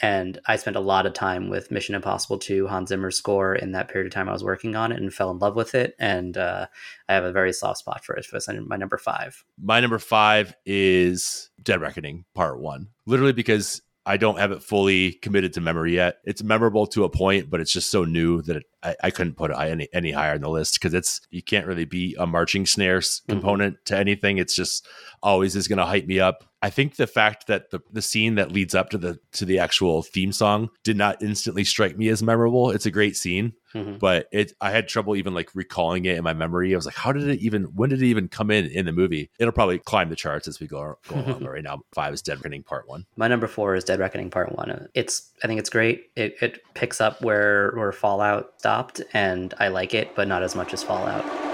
and 0.01 0.39
I 0.47 0.57
spent 0.57 0.77
a 0.77 0.81
lot 0.81 1.07
of 1.07 1.13
time 1.13 1.51
with 1.51 1.71
Mission 1.71 1.95
Impossible 1.95 2.39
2, 2.39 2.67
Hans 2.67 2.89
Zimmer's 2.89 3.17
score 3.17 3.55
in 3.55 3.73
that 3.73 3.89
period 3.89 4.07
of 4.07 4.15
time 4.15 4.29
I 4.29 4.33
was 4.33 4.45
working 4.45 4.75
on 4.75 4.93
it 4.93 5.01
and 5.01 5.13
fell 5.13 5.31
in 5.31 5.39
love 5.39 5.57
with 5.57 5.75
it. 5.75 5.95
And 5.99 6.39
uh, 6.39 6.67
I 7.09 7.15
have 7.15 7.25
a 7.25 7.33
very 7.33 7.53
soft 7.53 7.81
spot 7.81 8.05
for 8.05 8.17
it. 8.17 8.25
So 8.25 8.37
it's 8.37 8.49
my 8.49 8.77
number 8.77 8.97
five. 8.97 9.45
My 9.63 9.79
number 9.81 9.99
five 9.99 10.55
is 10.65 11.51
Dead 11.63 11.81
Reckoning 11.81 12.25
Part 12.35 12.61
One, 12.61 12.89
literally 13.05 13.35
because 13.35 13.83
I 14.07 14.17
don't 14.17 14.39
have 14.39 14.51
it 14.51 14.63
fully 14.63 15.13
committed 15.13 15.53
to 15.53 15.61
memory 15.61 15.95
yet. 15.95 16.19
It's 16.25 16.43
memorable 16.43 16.87
to 16.89 17.05
a 17.05 17.11
point, 17.11 17.51
but 17.51 17.61
it's 17.61 17.73
just 17.73 17.91
so 17.91 18.05
new 18.05 18.41
that 18.43 18.57
it, 18.57 18.65
I, 18.83 18.97
I, 19.05 19.11
couldn't 19.11 19.37
put 19.37 19.51
it 19.51 19.59
any 19.59 19.89
any 19.93 20.11
higher 20.11 20.33
on 20.33 20.41
the 20.41 20.49
list 20.49 20.75
because 20.75 20.95
it's 20.95 21.21
you 21.31 21.43
can't 21.43 21.67
really 21.67 21.85
be 21.85 22.17
a 22.19 22.27
marching 22.27 22.65
snares 22.65 23.21
mm-hmm. 23.21 23.33
component 23.33 23.85
to 23.85 23.99
anything. 23.99 24.39
It's 24.39 24.57
just 24.57 24.89
always 25.23 25.55
is 25.55 25.69
going 25.69 25.79
to 25.79 25.85
hype 25.85 26.07
me 26.07 26.19
up. 26.19 26.50
I 26.63 26.71
think 26.71 26.97
the 26.97 27.07
fact 27.07 27.47
that 27.47 27.71
the, 27.71 27.81
the 27.91 28.03
scene 28.03 28.35
that 28.35 28.53
leads 28.53 28.75
up 28.75 28.91
to 28.91 28.99
the 28.99 29.19
to 29.33 29.45
the 29.45 29.59
actual 29.59 30.03
theme 30.03 30.33
song 30.33 30.69
did 30.85 30.97
not 30.97 31.23
instantly 31.23 31.65
strike 31.65 31.97
me 31.97 32.09
as 32.09 32.23
memorable. 32.23 32.71
It's 32.71 32.85
a 32.85 32.91
great 32.91 33.17
scene, 33.17 33.55
mm-hmm. 33.75 33.97
but 33.97 34.27
it 34.31 34.53
I 34.61 34.71
had 34.71 34.87
trouble 34.87 35.17
even 35.17 35.33
like 35.33 35.55
recalling 35.55 36.05
it 36.05 36.19
in 36.19 36.25
my 36.25 36.35
memory. 36.35 36.75
I 36.75 36.77
was 36.77 36.85
like, 36.85 36.97
how 36.97 37.13
did 37.13 37.29
it 37.29 37.41
even? 37.41 37.65
When 37.75 37.89
did 37.89 38.03
it 38.03 38.07
even 38.07 38.29
come 38.29 38.51
in 38.51 38.67
in 38.67 38.85
the 38.85 38.93
movie? 38.93 39.31
It'll 39.39 39.53
probably 39.53 39.79
climb 39.79 40.11
the 40.11 40.17
charts 40.17 40.49
as 40.49 40.61
we 40.61 40.67
go, 40.67 40.99
go 41.09 41.17
along. 41.17 41.45
right 41.45 41.63
now, 41.63 41.81
five 41.95 42.13
is 42.13 42.21
Dead 42.21 42.39
Reckoning 42.39 42.63
Part 42.63 42.87
One. 42.89 43.07
My 43.17 43.29
number 43.29 43.47
four 43.47 43.75
is 43.75 43.85
Dead 43.85 43.99
Reckoning 43.99 44.31
Part 44.31 44.55
One. 44.55 44.89
It's 44.95 45.31
I 45.43 45.47
think 45.47 45.61
it's 45.61 45.71
great. 45.71 46.11
It 46.15 46.37
it 46.43 46.61
picks 46.75 47.01
up 47.01 47.23
where 47.23 47.73
where 47.75 47.93
Fallout 47.93 48.53
stopped, 48.59 49.01
and 49.15 49.55
I 49.59 49.69
like 49.69 49.95
it, 49.95 50.15
but 50.15 50.29
not 50.29 50.43
as 50.43 50.55
much 50.55 50.75
as 50.75 50.83
Fallout. 50.83 51.50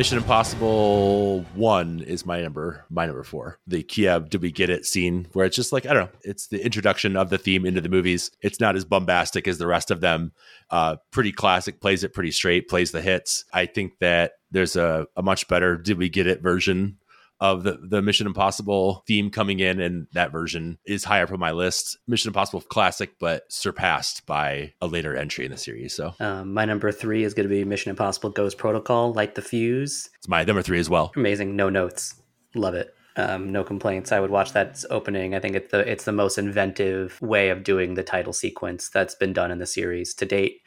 Mission 0.00 0.16
Impossible 0.16 1.44
One 1.54 2.00
is 2.00 2.24
my 2.24 2.40
number, 2.40 2.86
my 2.88 3.04
number 3.04 3.22
four. 3.22 3.58
The 3.66 3.82
Kiev, 3.82 4.30
did 4.30 4.40
we 4.40 4.50
get 4.50 4.70
it 4.70 4.86
scene 4.86 5.28
where 5.34 5.44
it's 5.44 5.54
just 5.54 5.74
like 5.74 5.84
I 5.84 5.92
don't 5.92 6.04
know, 6.04 6.18
it's 6.22 6.46
the 6.46 6.64
introduction 6.64 7.18
of 7.18 7.28
the 7.28 7.36
theme 7.36 7.66
into 7.66 7.82
the 7.82 7.90
movies. 7.90 8.30
It's 8.40 8.60
not 8.60 8.76
as 8.76 8.86
bombastic 8.86 9.46
as 9.46 9.58
the 9.58 9.66
rest 9.66 9.90
of 9.90 10.00
them. 10.00 10.32
Uh, 10.70 10.96
pretty 11.10 11.32
classic, 11.32 11.82
plays 11.82 12.02
it 12.02 12.14
pretty 12.14 12.30
straight, 12.30 12.66
plays 12.66 12.92
the 12.92 13.02
hits. 13.02 13.44
I 13.52 13.66
think 13.66 13.98
that 13.98 14.32
there's 14.50 14.74
a, 14.74 15.06
a 15.16 15.22
much 15.22 15.48
better 15.48 15.76
did 15.76 15.98
we 15.98 16.08
get 16.08 16.26
it 16.26 16.40
version 16.40 16.96
of 17.40 17.62
the, 17.62 17.78
the 17.82 18.02
Mission 18.02 18.26
Impossible 18.26 19.02
theme 19.06 19.30
coming 19.30 19.60
in, 19.60 19.80
and 19.80 20.06
that 20.12 20.32
version 20.32 20.78
is 20.86 21.04
higher 21.04 21.24
up 21.24 21.32
on 21.32 21.40
my 21.40 21.52
list. 21.52 21.98
Mission 22.06 22.28
Impossible 22.28 22.60
classic, 22.60 23.18
but 23.18 23.50
surpassed 23.50 24.26
by 24.26 24.72
a 24.80 24.86
later 24.86 25.16
entry 25.16 25.44
in 25.44 25.50
the 25.50 25.56
series. 25.56 25.94
So 25.94 26.14
um, 26.20 26.52
my 26.52 26.64
number 26.64 26.92
three 26.92 27.24
is 27.24 27.34
going 27.34 27.48
to 27.48 27.54
be 27.54 27.64
Mission 27.64 27.90
Impossible 27.90 28.30
Ghost 28.30 28.58
Protocol, 28.58 29.12
Light 29.12 29.34
the 29.34 29.42
Fuse. 29.42 30.10
It's 30.18 30.28
my 30.28 30.44
number 30.44 30.62
three 30.62 30.78
as 30.78 30.90
well. 30.90 31.12
Amazing, 31.16 31.56
no 31.56 31.70
notes, 31.70 32.20
love 32.54 32.74
it. 32.74 32.94
Um, 33.16 33.50
no 33.50 33.64
complaints. 33.64 34.12
I 34.12 34.20
would 34.20 34.30
watch 34.30 34.52
that 34.52 34.82
opening. 34.88 35.34
I 35.34 35.40
think 35.40 35.56
it's 35.56 35.72
the 35.72 35.80
it's 35.80 36.04
the 36.04 36.12
most 36.12 36.38
inventive 36.38 37.20
way 37.20 37.50
of 37.50 37.64
doing 37.64 37.94
the 37.94 38.04
title 38.04 38.32
sequence 38.32 38.88
that's 38.88 39.16
been 39.16 39.32
done 39.32 39.50
in 39.50 39.58
the 39.58 39.66
series 39.66 40.14
to 40.14 40.24
date 40.24 40.60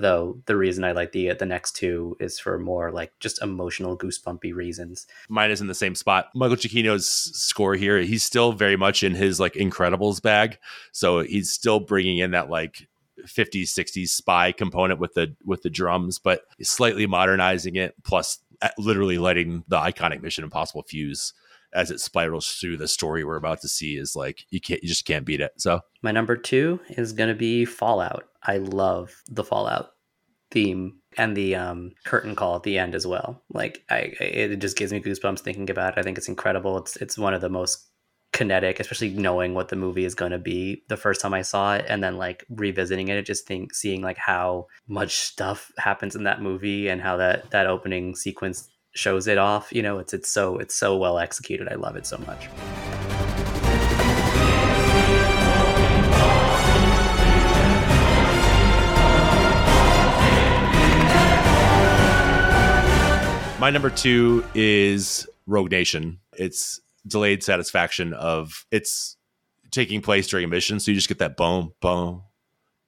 though 0.00 0.38
the 0.46 0.56
reason 0.56 0.84
I 0.84 0.92
like 0.92 1.12
the 1.12 1.30
uh, 1.30 1.34
the 1.34 1.46
next 1.46 1.72
two 1.72 2.16
is 2.20 2.38
for 2.38 2.58
more 2.58 2.90
like 2.90 3.12
just 3.20 3.42
emotional 3.42 3.96
goosebumpy 3.96 4.54
reasons. 4.54 5.06
Mine 5.28 5.50
is 5.50 5.60
in 5.60 5.66
the 5.66 5.74
same 5.74 5.94
spot. 5.94 6.30
Michael 6.34 6.56
Giacchino's 6.56 7.08
score 7.08 7.74
here, 7.74 7.98
he's 8.00 8.22
still 8.22 8.52
very 8.52 8.76
much 8.76 9.02
in 9.02 9.14
his 9.14 9.40
like 9.40 9.54
Incredibles 9.54 10.22
bag, 10.22 10.58
so 10.92 11.20
he's 11.20 11.50
still 11.50 11.80
bringing 11.80 12.18
in 12.18 12.30
that 12.32 12.48
like 12.48 12.88
50s 13.26 13.64
60s 13.64 14.08
spy 14.08 14.52
component 14.52 15.00
with 15.00 15.14
the 15.14 15.34
with 15.44 15.62
the 15.62 15.70
drums, 15.70 16.18
but 16.18 16.42
slightly 16.62 17.06
modernizing 17.06 17.76
it, 17.76 17.94
plus 18.04 18.38
literally 18.76 19.18
letting 19.18 19.64
the 19.68 19.76
iconic 19.78 20.22
Mission 20.22 20.44
Impossible 20.44 20.82
fuse 20.82 21.32
as 21.72 21.90
it 21.90 22.00
spirals 22.00 22.48
through 22.52 22.76
the 22.76 22.88
story 22.88 23.24
we're 23.24 23.36
about 23.36 23.60
to 23.60 23.68
see 23.68 23.96
is 23.96 24.16
like 24.16 24.44
you 24.50 24.60
can't 24.60 24.82
you 24.82 24.88
just 24.88 25.04
can't 25.04 25.24
beat 25.24 25.40
it. 25.40 25.52
So 25.58 25.80
my 26.02 26.12
number 26.12 26.36
two 26.36 26.80
is 26.90 27.12
gonna 27.12 27.34
be 27.34 27.64
Fallout. 27.64 28.24
I 28.42 28.58
love 28.58 29.22
the 29.28 29.44
Fallout 29.44 29.90
theme 30.50 31.00
and 31.16 31.36
the 31.36 31.54
um, 31.56 31.92
curtain 32.04 32.34
call 32.34 32.56
at 32.56 32.62
the 32.62 32.78
end 32.78 32.94
as 32.94 33.06
well. 33.06 33.42
Like 33.52 33.82
I, 33.90 34.12
it 34.20 34.56
just 34.56 34.76
gives 34.76 34.92
me 34.92 35.00
goosebumps 35.00 35.40
thinking 35.40 35.68
about 35.70 35.94
it. 35.94 36.00
I 36.00 36.02
think 36.02 36.18
it's 36.18 36.28
incredible. 36.28 36.78
It's 36.78 36.96
it's 36.96 37.18
one 37.18 37.34
of 37.34 37.40
the 37.40 37.48
most 37.48 37.86
kinetic, 38.32 38.78
especially 38.78 39.10
knowing 39.10 39.54
what 39.54 39.68
the 39.68 39.76
movie 39.76 40.04
is 40.04 40.14
going 40.14 40.32
to 40.32 40.38
be 40.38 40.82
the 40.88 40.96
first 40.96 41.20
time 41.20 41.34
I 41.34 41.42
saw 41.42 41.74
it, 41.76 41.86
and 41.88 42.02
then 42.02 42.16
like 42.16 42.44
revisiting 42.50 43.08
it, 43.08 43.22
just 43.24 43.46
think 43.46 43.74
seeing 43.74 44.02
like 44.02 44.18
how 44.18 44.66
much 44.86 45.16
stuff 45.16 45.72
happens 45.78 46.14
in 46.14 46.24
that 46.24 46.42
movie 46.42 46.88
and 46.88 47.00
how 47.00 47.16
that 47.16 47.50
that 47.50 47.66
opening 47.66 48.14
sequence 48.14 48.68
shows 48.94 49.26
it 49.26 49.38
off. 49.38 49.72
You 49.72 49.82
know, 49.82 49.98
it's 49.98 50.14
it's 50.14 50.30
so 50.30 50.58
it's 50.58 50.74
so 50.74 50.96
well 50.96 51.18
executed. 51.18 51.68
I 51.68 51.74
love 51.74 51.96
it 51.96 52.06
so 52.06 52.18
much. 52.18 52.48
My 63.60 63.70
number 63.70 63.90
two 63.90 64.44
is 64.54 65.28
Rogue 65.46 65.72
Nation. 65.72 66.20
It's 66.34 66.80
delayed 67.06 67.42
satisfaction 67.42 68.14
of 68.14 68.64
it's 68.70 69.16
taking 69.72 70.00
place 70.00 70.28
during 70.28 70.44
a 70.44 70.48
mission, 70.48 70.78
so 70.78 70.90
you 70.90 70.94
just 70.94 71.08
get 71.08 71.18
that 71.18 71.36
boom, 71.36 71.72
boom, 71.80 72.22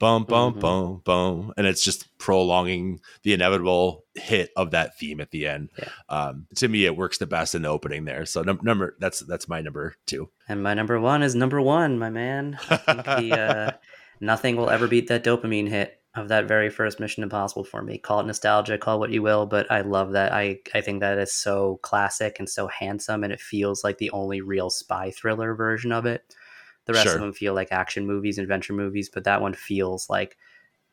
boom, 0.01 0.25
boom, 0.25 0.53
mm-hmm. 0.53 0.61
boom, 0.61 1.03
boom, 1.05 1.53
and 1.57 1.67
it's 1.67 1.85
just 1.85 2.19
prolonging 2.19 2.99
the 3.23 3.33
inevitable 3.33 4.05
hit 4.17 4.51
of 4.57 4.73
that 4.73 4.99
theme 4.99 5.21
at 5.21 5.31
the 5.31 5.47
end. 5.47 5.69
Yeah. 5.79 5.89
Um, 6.09 6.47
to 6.57 6.67
me, 6.67 6.87
it 6.87 6.97
works 6.97 7.19
the 7.19 7.27
best 7.27 7.55
in 7.55 7.63
the 7.63 7.69
opening 7.69 8.07
there. 8.07 8.27
So 8.27 8.43
num- 8.43 8.61
number 8.63 8.97
that's 8.99 9.21
that's 9.21 9.49
my 9.49 9.61
number 9.61 9.95
two. 10.07 10.29
And 10.49 10.63
my 10.63 10.75
number 10.75 10.99
one 10.99 11.23
is 11.23 11.37
number 11.37 11.61
one, 11.61 11.99
my 12.01 12.11
man. 12.11 12.59
I 12.69 12.77
think 12.77 13.05
the, 13.05 13.39
uh, 13.39 13.71
nothing 14.21 14.57
will 14.57 14.71
ever 14.71 14.89
beat 14.89 15.07
that 15.09 15.23
dopamine 15.23 15.69
hit 15.69 16.01
of 16.17 16.29
that 16.29 16.49
very 16.49 16.71
first 16.71 16.99
Mission 16.99 17.23
Impossible 17.23 17.63
for 17.63 17.83
me. 17.83 17.99
Call 17.99 18.21
it 18.21 18.27
nostalgia, 18.27 18.79
call 18.79 18.97
it 18.97 18.99
what 18.99 19.11
you 19.11 19.23
will, 19.23 19.47
but 19.47 19.71
I 19.71 19.83
love 19.83 20.13
that. 20.13 20.33
I 20.33 20.59
I 20.75 20.81
think 20.81 21.01
that 21.01 21.19
is 21.19 21.33
so 21.33 21.79
classic 21.83 22.39
and 22.39 22.49
so 22.49 22.67
handsome, 22.67 23.23
and 23.23 23.33
it 23.33 23.41
feels 23.41 23.85
like 23.85 23.99
the 23.99 24.11
only 24.11 24.41
real 24.41 24.71
spy 24.71 25.11
thriller 25.11 25.55
version 25.55 25.93
of 25.93 26.07
it. 26.07 26.35
The 26.93 26.99
rest 26.99 27.07
sure. 27.07 27.15
of 27.15 27.21
them 27.21 27.33
feel 27.33 27.55
like 27.55 27.69
action 27.71 28.07
movies, 28.07 28.39
adventure 28.39 28.73
movies, 28.73 29.09
but 29.09 29.25
that 29.25 29.41
one 29.41 29.55
feels 29.55 30.09
like 30.09 30.37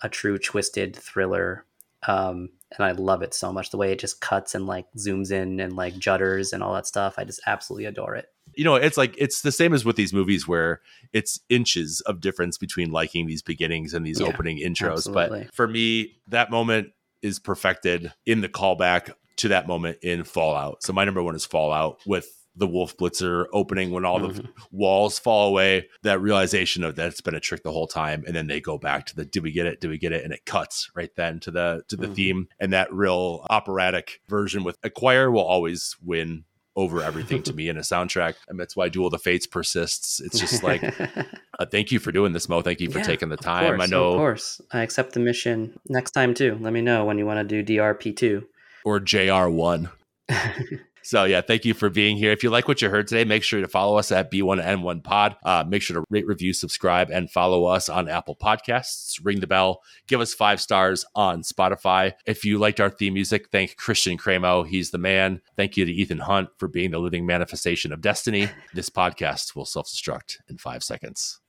a 0.02 0.10
true 0.10 0.38
twisted 0.38 0.95
thriller. 0.95 1.66
Um, 2.08 2.50
and 2.78 2.86
I 2.86 2.91
love 2.91 3.22
it 3.22 3.34
so 3.34 3.52
much. 3.52 3.72
The 3.72 3.78
way 3.78 3.91
it 3.91 4.00
just 4.00 4.22
cuts 4.22 4.54
and 4.54 4.68
like 4.68 4.86
zooms 4.98 5.32
in 5.32 5.60
and 5.60 5.76
like 5.76 5.95
judders 5.95 6.54
and 6.54 6.62
all 6.62 6.74
that 6.74 6.88
stuff. 6.88 7.16
I 7.18 7.24
just 7.24 7.41
absolutely 7.45 7.86
adore 7.86 8.16
it 8.16 8.28
you 8.58 8.64
know, 8.64 8.76
it's 8.76 8.98
like 8.98 9.16
it's 9.18 9.41
the 9.41 9.52
same 9.52 9.74
as 9.74 9.86
with 9.86 9.95
these 9.95 10.14
movies 10.14 10.48
where 10.48 10.82
it's 11.14 11.39
inches 11.48 12.02
of 12.02 12.20
difference 12.20 12.58
between 12.58 12.91
liking 12.91 13.28
these 13.28 13.43
beginnings 13.43 13.93
and 13.93 14.06
these 14.06 14.20
yeah, 14.20 14.28
opening 14.28 14.58
intros. 14.58 14.93
Absolutely. 14.93 15.43
But 15.43 15.54
for 15.54 15.68
me, 15.68 16.18
that 16.28 16.50
moment 16.50 16.89
is 17.22 17.39
perfected 17.39 18.14
in 18.26 18.41
the 18.41 18.50
callback 18.50 19.12
to 19.38 19.50
that 19.50 19.68
moment 19.68 20.00
in 20.02 20.24
Fallout. 20.24 20.84
So 20.84 20.91
my 20.91 21.06
number 21.06 21.22
one 21.22 21.36
is 21.36 21.45
Fallout 21.45 22.00
with 22.06 22.28
the 22.58 22.68
Wolf 22.68 22.97
Blitzer 22.97 23.45
opening 23.53 23.91
when 23.91 24.05
all 24.05 24.20
mm-hmm. 24.20 24.38
the 24.38 24.49
walls 24.72 25.20
fall 25.20 25.47
away. 25.47 25.88
That 26.03 26.22
realization 26.22 26.84
of 26.84 26.95
that 26.95 27.08
it's 27.08 27.22
been 27.22 27.36
a 27.36 27.39
trick 27.39 27.64
the 27.64 27.72
whole 27.72 27.88
time, 27.88 28.24
and 28.26 28.36
then 28.36 28.47
they 28.47 28.60
go 28.60 28.78
back 28.78 29.05
to 29.08 29.16
the 29.16 29.26
"Did 29.26 29.43
we 29.43 29.51
get 29.51 29.66
it? 29.66 29.80
Did 29.80 29.89
we 29.89 29.97
get 29.97 30.12
it?" 30.12 30.24
and 30.24 30.34
it 30.34 30.45
cuts 30.45 30.89
right 30.95 31.14
then 31.16 31.39
to 31.41 31.51
the 31.51 31.84
to 31.88 31.95
the 31.95 32.05
mm-hmm. 32.05 32.14
theme, 32.14 32.47
and 32.60 32.74
that 32.74 32.91
real 32.93 33.45
operatic 33.49 34.22
version 34.28 34.64
with 34.64 34.78
Acquire 34.84 35.32
will 35.32 35.45
always 35.45 35.95
win 36.03 36.43
over 36.78 37.01
everything 37.01 37.41
to 37.41 37.53
me 37.53 37.68
in 37.70 37.76
a 37.76 37.82
soundtrack. 37.82 38.36
And 38.47 38.60
that's 38.60 38.76
why 38.76 38.88
Duel 38.88 39.08
of 39.08 39.12
the 39.12 39.18
Fates 39.18 39.47
persists. 39.47 40.22
It's 40.22 40.39
just 40.39 40.62
like, 40.62 40.84
uh, 41.60 41.66
thank 41.66 41.91
you 41.91 41.97
for 41.97 42.12
doing 42.12 42.34
this, 42.34 42.47
Mo. 42.47 42.62
Thank 42.62 42.80
you 42.80 42.91
for 42.91 42.99
yeah, 42.99 43.05
taking 43.05 43.30
the 43.30 43.38
time. 43.38 43.78
Course, 43.78 43.82
I 43.82 43.86
know. 43.88 44.12
Of 44.12 44.18
course. 44.18 44.62
I 44.72 44.82
accept 44.82 45.14
the 45.14 45.20
mission 45.20 45.78
next 45.89 46.12
time 46.12 46.36
too. 46.36 46.55
Let 46.62 46.72
me 46.72 46.82
know 46.82 47.03
when 47.03 47.18
you 47.18 47.26
want 47.26 47.49
to 47.49 47.64
do 47.64 47.78
DRP2 47.78 48.43
or 48.86 48.99
JR1. 48.99 49.89
So 51.08 51.24
yeah, 51.24 51.39
thank 51.39 51.64
you 51.64 51.74
for 51.74 51.89
being 51.89 52.18
here. 52.18 52.34
If 52.34 52.43
you 52.43 52.49
like 52.49 52.68
what 52.68 52.82
you 52.82 52.89
heard 52.89 53.08
today, 53.08 53.24
make 53.24 53.41
sure 53.41 53.62
to 53.62 53.68
follow 53.70 53.97
us 53.97 54.12
at 54.12 54.30
B1N1 54.30 55.05
Pod. 55.05 55.38
Uh, 55.41 55.64
make 55.66 55.82
sure 55.82 56.01
to 56.01 56.05
rate, 56.10 56.28
review, 56.28 56.51
subscribe, 56.51 57.10
and 57.10 57.32
follow 57.32 57.64
us 57.64 57.88
on 57.88 58.10
Apple 58.10 58.36
Podcasts. 58.36 59.18
Ring 59.24 59.39
the 59.39 59.47
bell. 59.47 59.82
Give 60.08 60.20
us 60.20 60.34
five 60.34 60.60
stars 60.60 61.05
on 61.16 61.43
Spotify. 61.43 62.12
If 62.26 62.43
you 62.43 62.58
liked 62.58 62.82
our 62.82 62.89
theme 62.89 63.14
music, 63.14 63.47
thank 63.53 63.78
Christian 63.78 64.18
Cramo. 64.18 64.68
He's 64.68 64.91
the 64.91 64.97
man. 64.97 65.39
Thank 65.55 65.78
you 65.78 65.86
to 65.86 65.93
Ethan 65.93 66.20
Hunt 66.20 66.49
for 66.58 66.68
being 66.68 66.91
the 66.91 66.99
living 66.99 67.26
manifestation 67.26 67.93
of 67.93 68.01
destiny. 68.01 68.49
This 68.74 68.89
podcast 68.89 69.55
will 69.55 69.66
self 69.66 69.88
destruct 69.88 70.39
in 70.49 70.58
five 70.58 70.84
seconds. 70.84 71.39